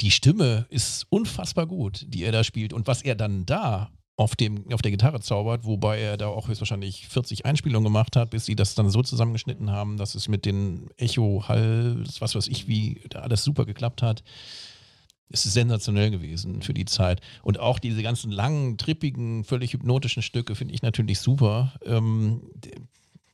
die 0.00 0.10
Stimme 0.10 0.66
ist 0.70 1.06
unfassbar 1.10 1.66
gut, 1.66 2.06
die 2.08 2.22
er 2.24 2.32
da 2.32 2.42
spielt. 2.44 2.72
Und 2.72 2.86
was 2.86 3.02
er 3.02 3.14
dann 3.14 3.44
da 3.46 3.90
auf, 4.18 4.34
dem, 4.34 4.64
auf 4.72 4.82
der 4.82 4.90
Gitarre 4.90 5.20
zaubert, 5.20 5.64
wobei 5.64 6.00
er 6.00 6.16
da 6.16 6.26
auch 6.26 6.48
höchstwahrscheinlich 6.48 7.06
40 7.06 7.46
Einspielungen 7.46 7.84
gemacht 7.84 8.16
hat, 8.16 8.30
bis 8.30 8.46
sie 8.46 8.56
das 8.56 8.74
dann 8.74 8.90
so 8.90 9.00
zusammengeschnitten 9.00 9.70
haben, 9.70 9.96
dass 9.96 10.16
es 10.16 10.26
mit 10.26 10.44
den 10.44 10.90
Echo-Hall, 10.96 12.02
was 12.18 12.34
weiß 12.34 12.48
ich, 12.48 12.66
wie 12.66 13.00
da 13.10 13.20
alles 13.20 13.44
super 13.44 13.64
geklappt 13.64 14.02
hat. 14.02 14.24
Es 15.30 15.46
ist 15.46 15.52
sensationell 15.52 16.10
gewesen 16.10 16.62
für 16.62 16.74
die 16.74 16.84
Zeit. 16.84 17.20
Und 17.44 17.60
auch 17.60 17.78
diese 17.78 18.02
ganzen 18.02 18.32
langen, 18.32 18.76
trippigen, 18.76 19.44
völlig 19.44 19.72
hypnotischen 19.72 20.22
Stücke 20.22 20.56
finde 20.56 20.74
ich 20.74 20.82
natürlich 20.82 21.20
super. 21.20 21.74
Ähm, 21.84 22.42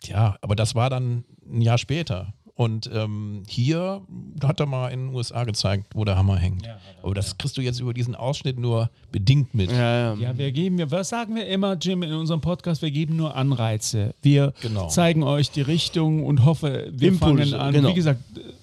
ja, 0.05 0.37
aber 0.43 0.55
das 0.55 0.75
war 0.75 0.91
dann 0.91 1.25
ein 1.51 1.63
Jahr 1.63 1.79
später. 1.79 2.35
Und 2.57 2.89
ähm, 2.95 3.43
hier 3.49 4.03
hat 4.45 4.61
er 4.61 4.67
mal 4.67 4.89
in 4.91 5.07
den 5.09 5.15
USA 5.15 5.43
gezeigt, 5.43 5.89
wo 5.95 6.05
der 6.05 6.17
Hammer 6.17 6.37
hängt. 6.37 6.69
aber 7.03 7.13
das 7.13 7.37
kriegst 7.37 7.57
du 7.57 7.61
jetzt 7.63 7.81
über 7.81 7.93
diesen 7.93 8.15
Ausschnitt 8.15 8.61
nur 8.61 8.91
bedingt 9.11 9.55
mit. 9.55 9.73
Ja, 9.73 10.15
ja. 10.15 10.21
Ja, 10.21 10.39
wir 10.39 10.53
geben, 10.53 10.79
wir- 10.79 10.89
was 10.93 11.09
sagen 11.09 11.35
wir 11.35 11.49
immer, 11.49 11.75
Jim, 11.77 12.05
in 12.05 12.13
unserem 12.13 12.41
Podcast? 12.41 12.81
Wir 12.81 12.93
geben 12.93 13.17
nur 13.17 13.35
Anreize. 13.35 14.15
Wir 14.23 14.53
Genau. 14.63 14.87
zeigen 14.87 15.25
euch 15.25 15.51
die 15.51 15.63
Richtung 15.63 16.25
und 16.25 16.45
hoffe, 16.45 16.91
wir 16.93 17.09
Impulse, 17.09 17.51
fangen 17.51 17.55
an. 17.55 17.73
genau. 17.75 17.89
Wie 17.89 17.95
gesagt, 17.95 18.21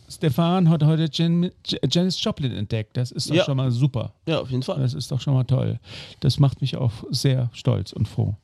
Stefan 0.09 0.69
hat 0.69 0.83
heute 0.85 1.09
Jan, 1.11 1.51
Janis 1.89 2.21
Joplin 2.23 2.51
entdeckt. 2.53 2.95
Das 2.95 3.11
ist 3.11 3.29
doch 3.29 3.35
Ja. 3.35 3.43
schon 3.43 3.57
mal 3.57 3.71
super. 3.71 4.13
ja, 4.25 4.39
auf 4.39 4.49
jeden 4.51 4.63
Fall. 4.63 4.79
Das 4.79 4.93
ist 4.93 5.11
doch 5.11 5.19
schon 5.19 5.33
mal 5.33 5.43
toll. 5.43 5.79
Das 6.21 6.39
macht 6.39 6.61
mich 6.61 6.77
auch 6.77 6.91
sehr 7.09 7.49
stolz 7.53 7.91
und 7.91 8.07
froh. 8.07 8.35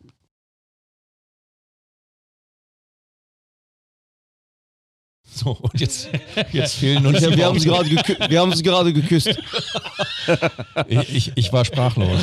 So, 5.38 5.51
und 5.51 5.79
jetzt, 5.79 6.09
jetzt 6.51 6.75
fehlen 6.75 7.05
uns 7.05 7.21
Ja, 7.21 7.29
die 7.29 7.38
wir 7.38 7.45
haben 7.45 7.59
sie 7.59 7.69
Worte. 7.69 7.89
gerade 7.89 8.01
gekü- 8.13 8.29
wir 8.29 8.39
haben 8.41 8.53
sie 8.55 8.63
gerade 8.63 8.91
geküsst. 8.93 9.38
ich, 10.88 11.15
ich, 11.15 11.31
ich 11.35 11.53
war 11.53 11.63
sprachlos. 11.65 12.19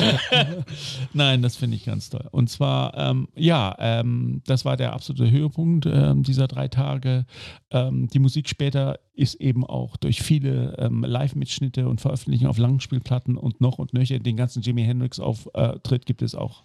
Nein, 1.12 1.42
das 1.42 1.56
finde 1.56 1.76
ich 1.76 1.84
ganz 1.84 2.10
toll. 2.10 2.26
Und 2.32 2.50
zwar, 2.50 2.96
ähm, 2.96 3.28
ja, 3.36 3.74
ähm, 3.78 4.42
das 4.46 4.64
war 4.64 4.76
der 4.76 4.92
absolute 4.92 5.30
Höhepunkt 5.30 5.86
ähm, 5.86 6.22
dieser 6.22 6.48
drei 6.48 6.68
Tage. 6.68 7.24
Ähm, 7.70 8.08
die 8.12 8.18
Musik 8.18 8.48
später 8.48 8.98
ist 9.14 9.36
eben 9.36 9.64
auch 9.64 9.96
durch 9.96 10.22
viele 10.22 10.76
ähm, 10.78 11.04
Live-Mitschnitte 11.04 11.88
und 11.88 12.00
Veröffentlichungen 12.00 12.50
auf 12.50 12.58
Langspielplatten 12.58 13.36
und 13.36 13.60
noch 13.60 13.78
und 13.78 13.94
nöcher. 13.94 14.18
Den 14.18 14.36
ganzen 14.36 14.62
Jimi 14.62 14.82
Hendrix-Auftritt 14.82 16.06
gibt 16.06 16.22
es 16.22 16.34
auch 16.34 16.64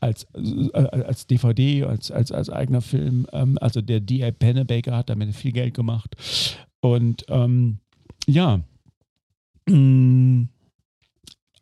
als, 0.00 0.26
äh, 0.34 0.70
als 0.72 1.26
DVD, 1.26 1.84
als, 1.84 2.10
als, 2.10 2.32
als 2.32 2.48
eigener 2.50 2.80
Film. 2.80 3.26
Ähm, 3.32 3.58
also 3.60 3.80
der 3.82 4.00
D.A. 4.00 4.30
Pennebaker 4.30 4.96
hat 4.96 5.10
damit 5.10 5.34
viel 5.34 5.52
Geld 5.52 5.74
gemacht. 5.74 6.16
Und 6.80 7.24
ähm, 7.28 7.78
ja, 8.26 8.60
mh, 9.68 10.46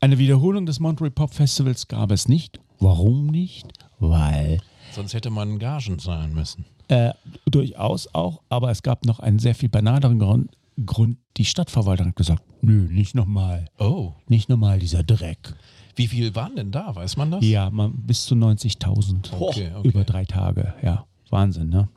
eine 0.00 0.18
Wiederholung 0.18 0.64
des 0.64 0.80
Monterey 0.80 1.10
Pop 1.10 1.34
Festivals 1.34 1.88
gab 1.88 2.10
es 2.10 2.28
nicht. 2.28 2.60
Warum 2.78 3.26
nicht? 3.26 3.66
Weil 3.98 4.62
Sonst 4.92 5.14
hätte 5.14 5.30
man 5.30 5.58
Gagen 5.58 5.98
zahlen 5.98 6.34
müssen. 6.34 6.64
Äh, 6.90 7.12
durchaus 7.50 8.12
auch, 8.14 8.42
aber 8.48 8.70
es 8.70 8.82
gab 8.82 9.04
noch 9.06 9.20
einen 9.20 9.38
sehr 9.38 9.54
viel 9.54 9.68
banaleren 9.68 10.18
Grund. 10.18 10.50
Grund. 10.84 11.18
Die 11.36 11.44
Stadtverwaltung 11.44 12.08
hat 12.08 12.16
gesagt, 12.16 12.42
nö, 12.62 12.88
nicht 12.90 13.14
nochmal. 13.14 13.66
Oh, 13.78 14.12
Nicht 14.28 14.48
nochmal 14.48 14.78
dieser 14.78 15.02
Dreck. 15.02 15.54
wie 15.96 16.06
viel 16.08 16.34
waren 16.34 16.56
denn 16.56 16.70
da? 16.70 16.94
Weiß 16.94 17.16
man 17.16 17.30
das? 17.30 17.44
Ja, 17.44 17.70
man, 17.70 17.92
bis 18.06 18.24
zu 18.26 18.34
90.000 18.34 19.32
Okay, 19.38 19.70
okay. 19.74 19.88
über 19.88 20.04
drei 20.04 20.24
Tage. 20.24 20.74
Ja, 20.82 21.06
Wahnsinn, 21.30 21.68
ne? 21.68 21.88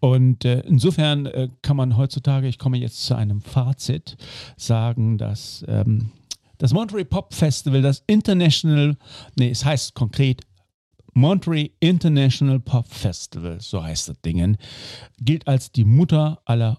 Und 0.00 0.44
äh, 0.44 0.60
insofern 0.60 1.26
äh, 1.26 1.48
kann 1.62 1.76
man 1.76 1.96
heutzutage, 1.96 2.48
ich 2.48 2.58
komme 2.58 2.78
jetzt 2.78 3.04
zu 3.04 3.14
einem 3.14 3.40
Fazit, 3.40 4.16
sagen, 4.56 5.18
dass 5.18 5.64
ähm, 5.68 6.10
das 6.58 6.72
Monterey 6.72 7.04
Pop 7.04 7.34
Festival, 7.34 7.82
das 7.82 8.02
International, 8.06 8.96
nee, 9.38 9.50
es 9.50 9.64
heißt 9.64 9.94
konkret 9.94 10.42
Monterey 11.20 11.72
International 11.80 12.60
Pop 12.60 12.86
Festival, 12.88 13.58
so 13.58 13.82
heißt 13.82 14.10
das 14.10 14.20
Ding, 14.20 14.58
gilt 15.18 15.48
als 15.48 15.72
die 15.72 15.86
Mutter 15.86 16.42
aller 16.44 16.78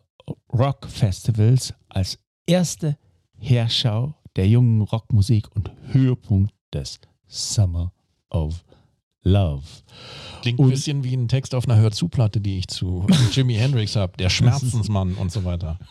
Rock-Festivals, 0.53 1.73
als 1.89 2.19
erste 2.45 2.99
Herschau 3.39 4.13
der 4.35 4.47
jungen 4.47 4.81
Rockmusik 4.83 5.47
und 5.55 5.71
Höhepunkt 5.88 6.53
des 6.71 6.99
Summer 7.25 7.91
of 8.29 8.63
Love. 9.23 9.63
Klingt 10.43 10.59
ein 10.59 10.65
Und- 10.65 10.69
bisschen 10.69 11.03
wie 11.03 11.15
ein 11.17 11.27
Text 11.27 11.55
auf 11.55 11.67
einer 11.67 11.77
Hörzuplatte, 11.79 12.39
die 12.39 12.59
ich 12.59 12.67
zu 12.67 13.07
Jimi 13.33 13.55
Hendrix 13.55 13.95
habe. 13.95 14.13
Der 14.17 14.29
Schmerzensmann 14.29 15.15
und 15.15 15.31
so 15.31 15.43
weiter. 15.45 15.79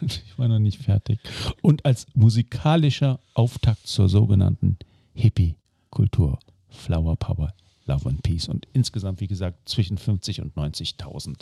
Ich 0.00 0.38
war 0.38 0.48
noch 0.48 0.58
nicht 0.58 0.80
fertig. 0.80 1.18
Und 1.60 1.84
als 1.84 2.06
musikalischer 2.14 3.20
Auftakt 3.34 3.86
zur 3.86 4.08
sogenannten 4.08 4.78
Hippie-Kultur. 5.14 6.38
Flower 6.70 7.16
Power, 7.16 7.52
Love 7.86 8.08
and 8.08 8.22
Peace. 8.22 8.48
Und 8.48 8.66
insgesamt, 8.72 9.20
wie 9.20 9.26
gesagt, 9.26 9.68
zwischen 9.68 9.98
50 9.98 10.40
und 10.40 10.54
90.000 10.54 11.36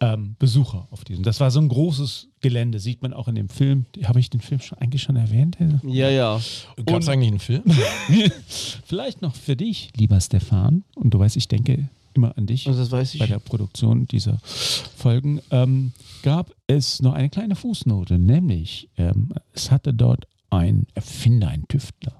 ähm, 0.00 0.36
Besucher 0.38 0.86
auf 0.90 1.04
diesem. 1.04 1.24
Das 1.24 1.40
war 1.40 1.50
so 1.50 1.60
ein 1.60 1.68
großes 1.68 2.28
Gelände, 2.40 2.78
sieht 2.78 3.02
man 3.02 3.14
auch 3.14 3.28
in 3.28 3.34
dem 3.34 3.48
Film. 3.48 3.86
Habe 4.04 4.20
ich 4.20 4.28
den 4.28 4.40
Film 4.40 4.60
schon, 4.60 4.78
eigentlich 4.78 5.02
schon 5.02 5.16
erwähnt? 5.16 5.56
Ja, 5.84 6.10
ja. 6.10 6.40
Gab 6.84 7.00
es 7.00 7.08
eigentlich 7.08 7.30
einen 7.30 7.38
Film? 7.38 7.62
Vielleicht 8.84 9.22
noch 9.22 9.34
für 9.34 9.56
dich, 9.56 9.90
lieber 9.96 10.20
Stefan. 10.20 10.84
Und 10.94 11.14
du 11.14 11.18
weißt, 11.18 11.36
ich 11.36 11.48
denke 11.48 11.88
immer 12.16 12.36
an 12.36 12.46
dich. 12.46 12.66
Also 12.66 12.80
das 12.80 12.90
weiß 12.90 13.14
ich. 13.14 13.20
bei 13.20 13.26
der 13.26 13.38
Produktion 13.38 14.06
dieser 14.06 14.38
Folgen, 14.42 15.40
ähm, 15.50 15.92
gab 16.22 16.52
es 16.66 17.00
noch 17.00 17.12
eine 17.12 17.30
kleine 17.30 17.54
Fußnote, 17.54 18.18
nämlich 18.18 18.88
ähm, 18.96 19.32
es 19.52 19.70
hatte 19.70 19.94
dort 19.94 20.26
ein 20.50 20.86
Erfinder, 20.94 21.48
ein 21.48 21.68
Tüftler, 21.68 22.18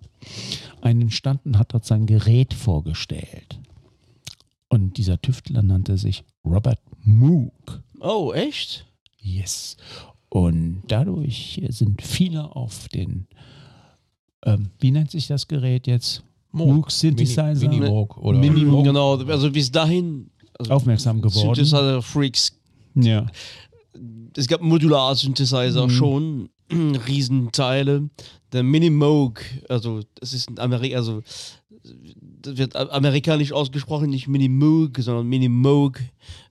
einen 0.81 1.11
standen, 1.11 1.59
hat 1.59 1.73
dort 1.75 1.85
sein 1.85 2.07
Gerät 2.07 2.55
vorgestellt. 2.55 3.59
Und 4.69 4.97
dieser 4.99 5.21
Tüftler 5.21 5.63
nannte 5.63 5.97
sich 5.97 6.25
Robert 6.45 6.81
Moog. 7.05 7.83
Oh, 8.01 8.33
echt? 8.33 8.87
Yes. 9.21 9.77
Und 10.29 10.83
dadurch 10.89 11.63
sind 11.69 12.03
viele 12.03 12.55
auf 12.55 12.89
den, 12.89 13.27
ähm, 14.45 14.71
wie 14.81 14.91
nennt 14.91 15.11
sich 15.11 15.27
das 15.29 15.47
Gerät 15.49 15.87
jetzt? 15.87 16.23
Moog 16.53 16.91
Synthesizer. 16.91 17.55
Mini, 17.55 17.79
Mini 17.81 17.91
Moog 17.91 18.17
oder 18.19 18.39
Mini-Moog. 18.39 18.85
Genau, 18.85 19.17
also 19.19 19.51
bis 19.51 19.71
dahin 19.71 20.31
also 20.59 20.73
Aufmerksam 20.73 21.21
geworden. 21.21 21.55
Synthesizer 21.55 22.03
Freaks. 22.03 22.59
Ja. 22.95 23.27
Es 24.37 24.47
gab 24.49 24.61
Modular-Synthesizer 24.63 25.87
Mhm. 25.87 25.91
schon, 25.91 26.49
Riesenteile. 27.07 28.09
Der 28.53 28.63
Minimoog, 28.63 29.41
also 29.69 30.01
das 30.21 30.33
ist 30.33 30.49
ein 30.51 30.59
Amerika, 30.59 30.97
also 30.97 31.23
das 32.43 32.57
wird 32.57 32.75
amerikanisch 32.77 33.53
ausgesprochen, 33.53 34.11
nicht 34.11 34.29
Minimoog, 34.29 34.97
sondern 34.99 35.27
Minimoog, 35.27 36.01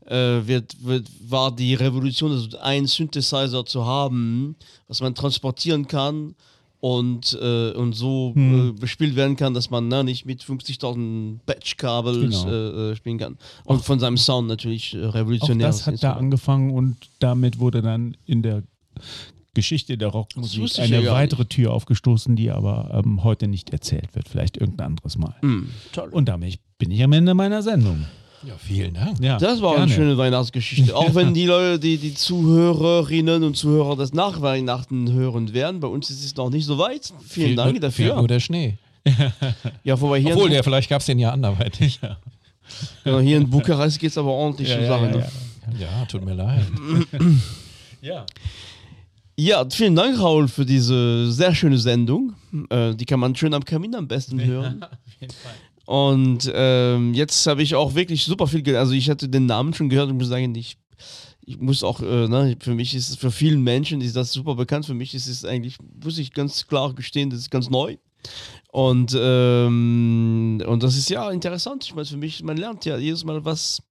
äh, 0.05 0.15
wird, 0.45 0.75
wird, 0.85 1.07
war 1.27 1.53
die 1.55 1.73
Revolution, 1.73 2.31
also 2.31 2.57
ein 2.59 2.85
Synthesizer 2.85 3.65
zu 3.65 3.85
haben, 3.85 4.55
was 4.87 5.01
man 5.01 5.15
transportieren 5.15 5.87
kann 5.87 6.35
und, 6.79 7.37
äh, 7.41 7.71
und 7.71 7.93
so 7.93 8.31
Hm. 8.35 8.69
äh, 8.69 8.71
bespielt 8.79 9.15
werden 9.15 9.35
kann, 9.35 9.53
dass 9.53 9.69
man 9.71 9.87
ne, 9.87 10.03
nicht 10.03 10.25
mit 10.25 10.43
50.000 10.43 11.39
Patch-Kabels 11.45 12.43
Genau. 12.43 12.47
äh, 12.49 12.91
äh, 12.91 12.95
spielen 12.95 13.17
kann. 13.17 13.37
Und 13.63 13.83
von 13.83 13.99
seinem 13.99 14.17
Sound 14.17 14.47
natürlich 14.47 14.93
äh, 14.93 15.05
Auch 15.05 15.15
revolutionär. 15.15 15.67
das 15.67 15.87
hat 15.87 16.03
da 16.03 16.13
angefangen 16.13 16.71
und 16.71 16.97
damit 17.19 17.57
wurde 17.59 17.81
dann 17.81 18.15
in 18.25 18.41
der 18.43 18.63
Geschichte 19.55 19.97
der 19.97 20.09
Rockmusik 20.09 20.77
eine 20.79 21.01
ja 21.01 21.11
weitere 21.13 21.45
Tür 21.45 21.73
aufgestoßen, 21.73 22.35
die 22.35 22.51
aber 22.51 23.01
ähm, 23.03 23.23
heute 23.23 23.47
nicht 23.47 23.71
erzählt 23.71 24.13
wird. 24.13 24.29
Vielleicht 24.29 24.57
irgendein 24.57 24.87
anderes 24.87 25.17
Mal. 25.17 25.33
Mm, 25.41 25.69
toll. 25.91 26.09
Und 26.11 26.29
damit 26.29 26.59
bin 26.77 26.91
ich 26.91 27.01
am 27.03 27.11
Ende 27.13 27.33
meiner 27.33 27.63
Sendung. 27.63 28.05
Ja, 28.43 28.53
vielen 28.59 28.93
Dank. 28.93 29.19
Ja, 29.23 29.37
Das 29.39 29.59
war 29.63 29.71
eine 29.71 29.87
gerne. 29.87 29.93
schöne 29.93 30.17
Weihnachtsgeschichte. 30.19 30.95
Auch 30.95 31.15
wenn 31.15 31.33
die 31.33 31.47
Leute, 31.47 31.79
die, 31.79 31.97
die 31.97 32.13
Zuhörerinnen 32.13 33.43
und 33.43 33.57
Zuhörer 33.57 33.95
das 33.95 34.13
nach 34.13 34.41
Weihnachten 34.41 35.11
hören 35.11 35.53
werden, 35.53 35.79
bei 35.79 35.87
uns 35.87 36.11
ist 36.11 36.23
es 36.23 36.35
noch 36.35 36.51
nicht 36.51 36.65
so 36.65 36.77
weit. 36.77 37.11
Vielen 37.27 37.47
Fehlt 37.47 37.57
Dank 37.57 37.71
nur, 37.71 37.79
dafür. 37.81 38.05
Fehlt 38.05 38.17
nur 38.17 38.27
der 38.27 38.39
Schnee. 38.39 38.77
ja, 39.83 39.99
wobei 39.99 40.19
hier, 40.19 40.35
Obwohl, 40.35 40.49
der, 40.51 40.63
vielleicht 40.63 40.89
gab 40.89 40.99
es 40.99 41.07
den 41.07 41.17
ja 41.17 41.31
anderweitig. 41.31 41.99
Ja. 42.03 42.17
ja, 43.05 43.19
hier 43.19 43.37
in 43.37 43.49
Bukarest 43.49 43.99
geht 43.99 44.09
es 44.11 44.17
aber 44.17 44.31
ordentlich 44.31 44.67
Ja, 44.69 44.75
zur 44.75 44.83
ja, 44.83 44.89
Sache. 44.89 45.05
ja, 45.05 45.11
ne? 45.11 45.17
ja. 45.79 45.99
Ja, 45.99 46.05
tut 46.05 46.23
mir 46.23 46.33
leid. 46.33 46.65
ja. 48.01 48.25
Ja, 49.37 49.67
vielen 49.69 49.95
Dank, 49.95 50.17
Raul, 50.19 50.47
für 50.47 50.65
diese 50.65 51.29
sehr 51.31 51.53
schöne 51.53 51.77
Sendung. 51.77 52.33
Äh, 52.69 52.95
die 52.95 53.05
kann 53.05 53.19
man 53.19 53.35
schön 53.35 53.53
am 53.53 53.65
Kamin 53.65 53.93
am 53.95 54.07
besten 54.07 54.41
hören. 54.43 54.85
Und 55.85 56.49
ähm, 56.53 57.13
jetzt 57.13 57.45
habe 57.45 57.61
ich 57.61 57.75
auch 57.75 57.95
wirklich 57.95 58.23
super 58.23 58.47
viel 58.47 58.63
gehört. 58.63 58.79
Also 58.79 58.93
ich 58.93 59.09
hatte 59.09 59.27
den 59.27 59.45
Namen 59.45 59.73
schon 59.73 59.89
gehört 59.89 60.09
und 60.09 60.17
muss 60.17 60.29
sagen, 60.29 60.55
ich, 60.55 60.77
ich 61.45 61.59
muss 61.59 61.83
auch, 61.83 62.01
äh, 62.01 62.27
ne, 62.27 62.55
für 62.59 62.73
mich 62.73 62.95
ist 62.95 63.09
es, 63.09 63.15
für 63.17 63.29
vielen 63.29 63.61
Menschen 63.61 63.99
ist 64.01 64.15
das 64.15 64.31
super 64.31 64.55
bekannt. 64.55 64.85
Für 64.85 64.93
mich 64.93 65.13
ist 65.13 65.27
es 65.27 65.43
eigentlich, 65.43 65.77
muss 66.01 66.17
ich 66.17 66.33
ganz 66.33 66.65
klar 66.67 66.93
gestehen, 66.93 67.29
das 67.29 67.39
ist 67.39 67.51
ganz 67.51 67.69
neu. 67.69 67.97
Und, 68.71 69.15
ähm, 69.19 70.63
und 70.65 70.81
das 70.81 70.97
ist 70.97 71.09
ja 71.09 71.29
interessant. 71.29 71.83
Ich 71.83 71.93
meine, 71.93 72.07
für 72.07 72.17
mich, 72.17 72.41
man 72.41 72.57
lernt 72.57 72.85
ja 72.85 72.97
jedes 72.97 73.25
Mal 73.25 73.43
was. 73.43 73.83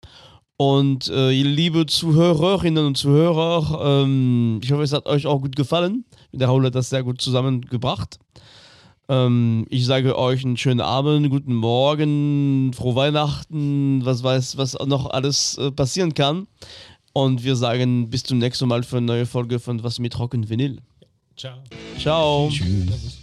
Und 0.56 1.08
äh, 1.08 1.32
ihr 1.32 1.44
liebe 1.44 1.86
Zuhörerinnen 1.86 2.86
und 2.86 2.96
Zuhörer, 2.96 4.04
ähm, 4.04 4.60
ich 4.62 4.70
hoffe, 4.70 4.82
es 4.82 4.92
hat 4.92 5.06
euch 5.06 5.26
auch 5.26 5.40
gut 5.40 5.56
gefallen. 5.56 6.04
Der 6.32 6.48
Raul 6.48 6.64
hat 6.66 6.76
das 6.76 6.90
sehr 6.90 7.02
gut 7.02 7.20
zusammengebracht. 7.20 8.18
Ähm, 9.08 9.66
ich 9.68 9.84
sage 9.84 10.16
euch 10.16 10.44
einen 10.44 10.56
schönen 10.56 10.80
Abend, 10.80 11.28
guten 11.28 11.54
Morgen, 11.54 12.72
frohe 12.72 12.94
Weihnachten, 12.94 14.04
was 14.04 14.22
weiß, 14.22 14.56
was 14.56 14.74
noch 14.86 15.10
alles 15.10 15.58
äh, 15.58 15.72
passieren 15.72 16.14
kann. 16.14 16.46
Und 17.12 17.44
wir 17.44 17.56
sagen 17.56 18.08
bis 18.08 18.22
zum 18.22 18.38
nächsten 18.38 18.68
Mal 18.68 18.82
für 18.82 18.98
eine 18.98 19.06
neue 19.06 19.26
Folge 19.26 19.58
von 19.58 19.82
Was 19.82 19.98
mit 19.98 20.18
Rock 20.18 20.34
und 20.34 20.48
Vinyl. 20.48 20.78
Ciao. 21.36 21.58
Ciao. 21.98 22.48
Tschüss. 22.50 23.22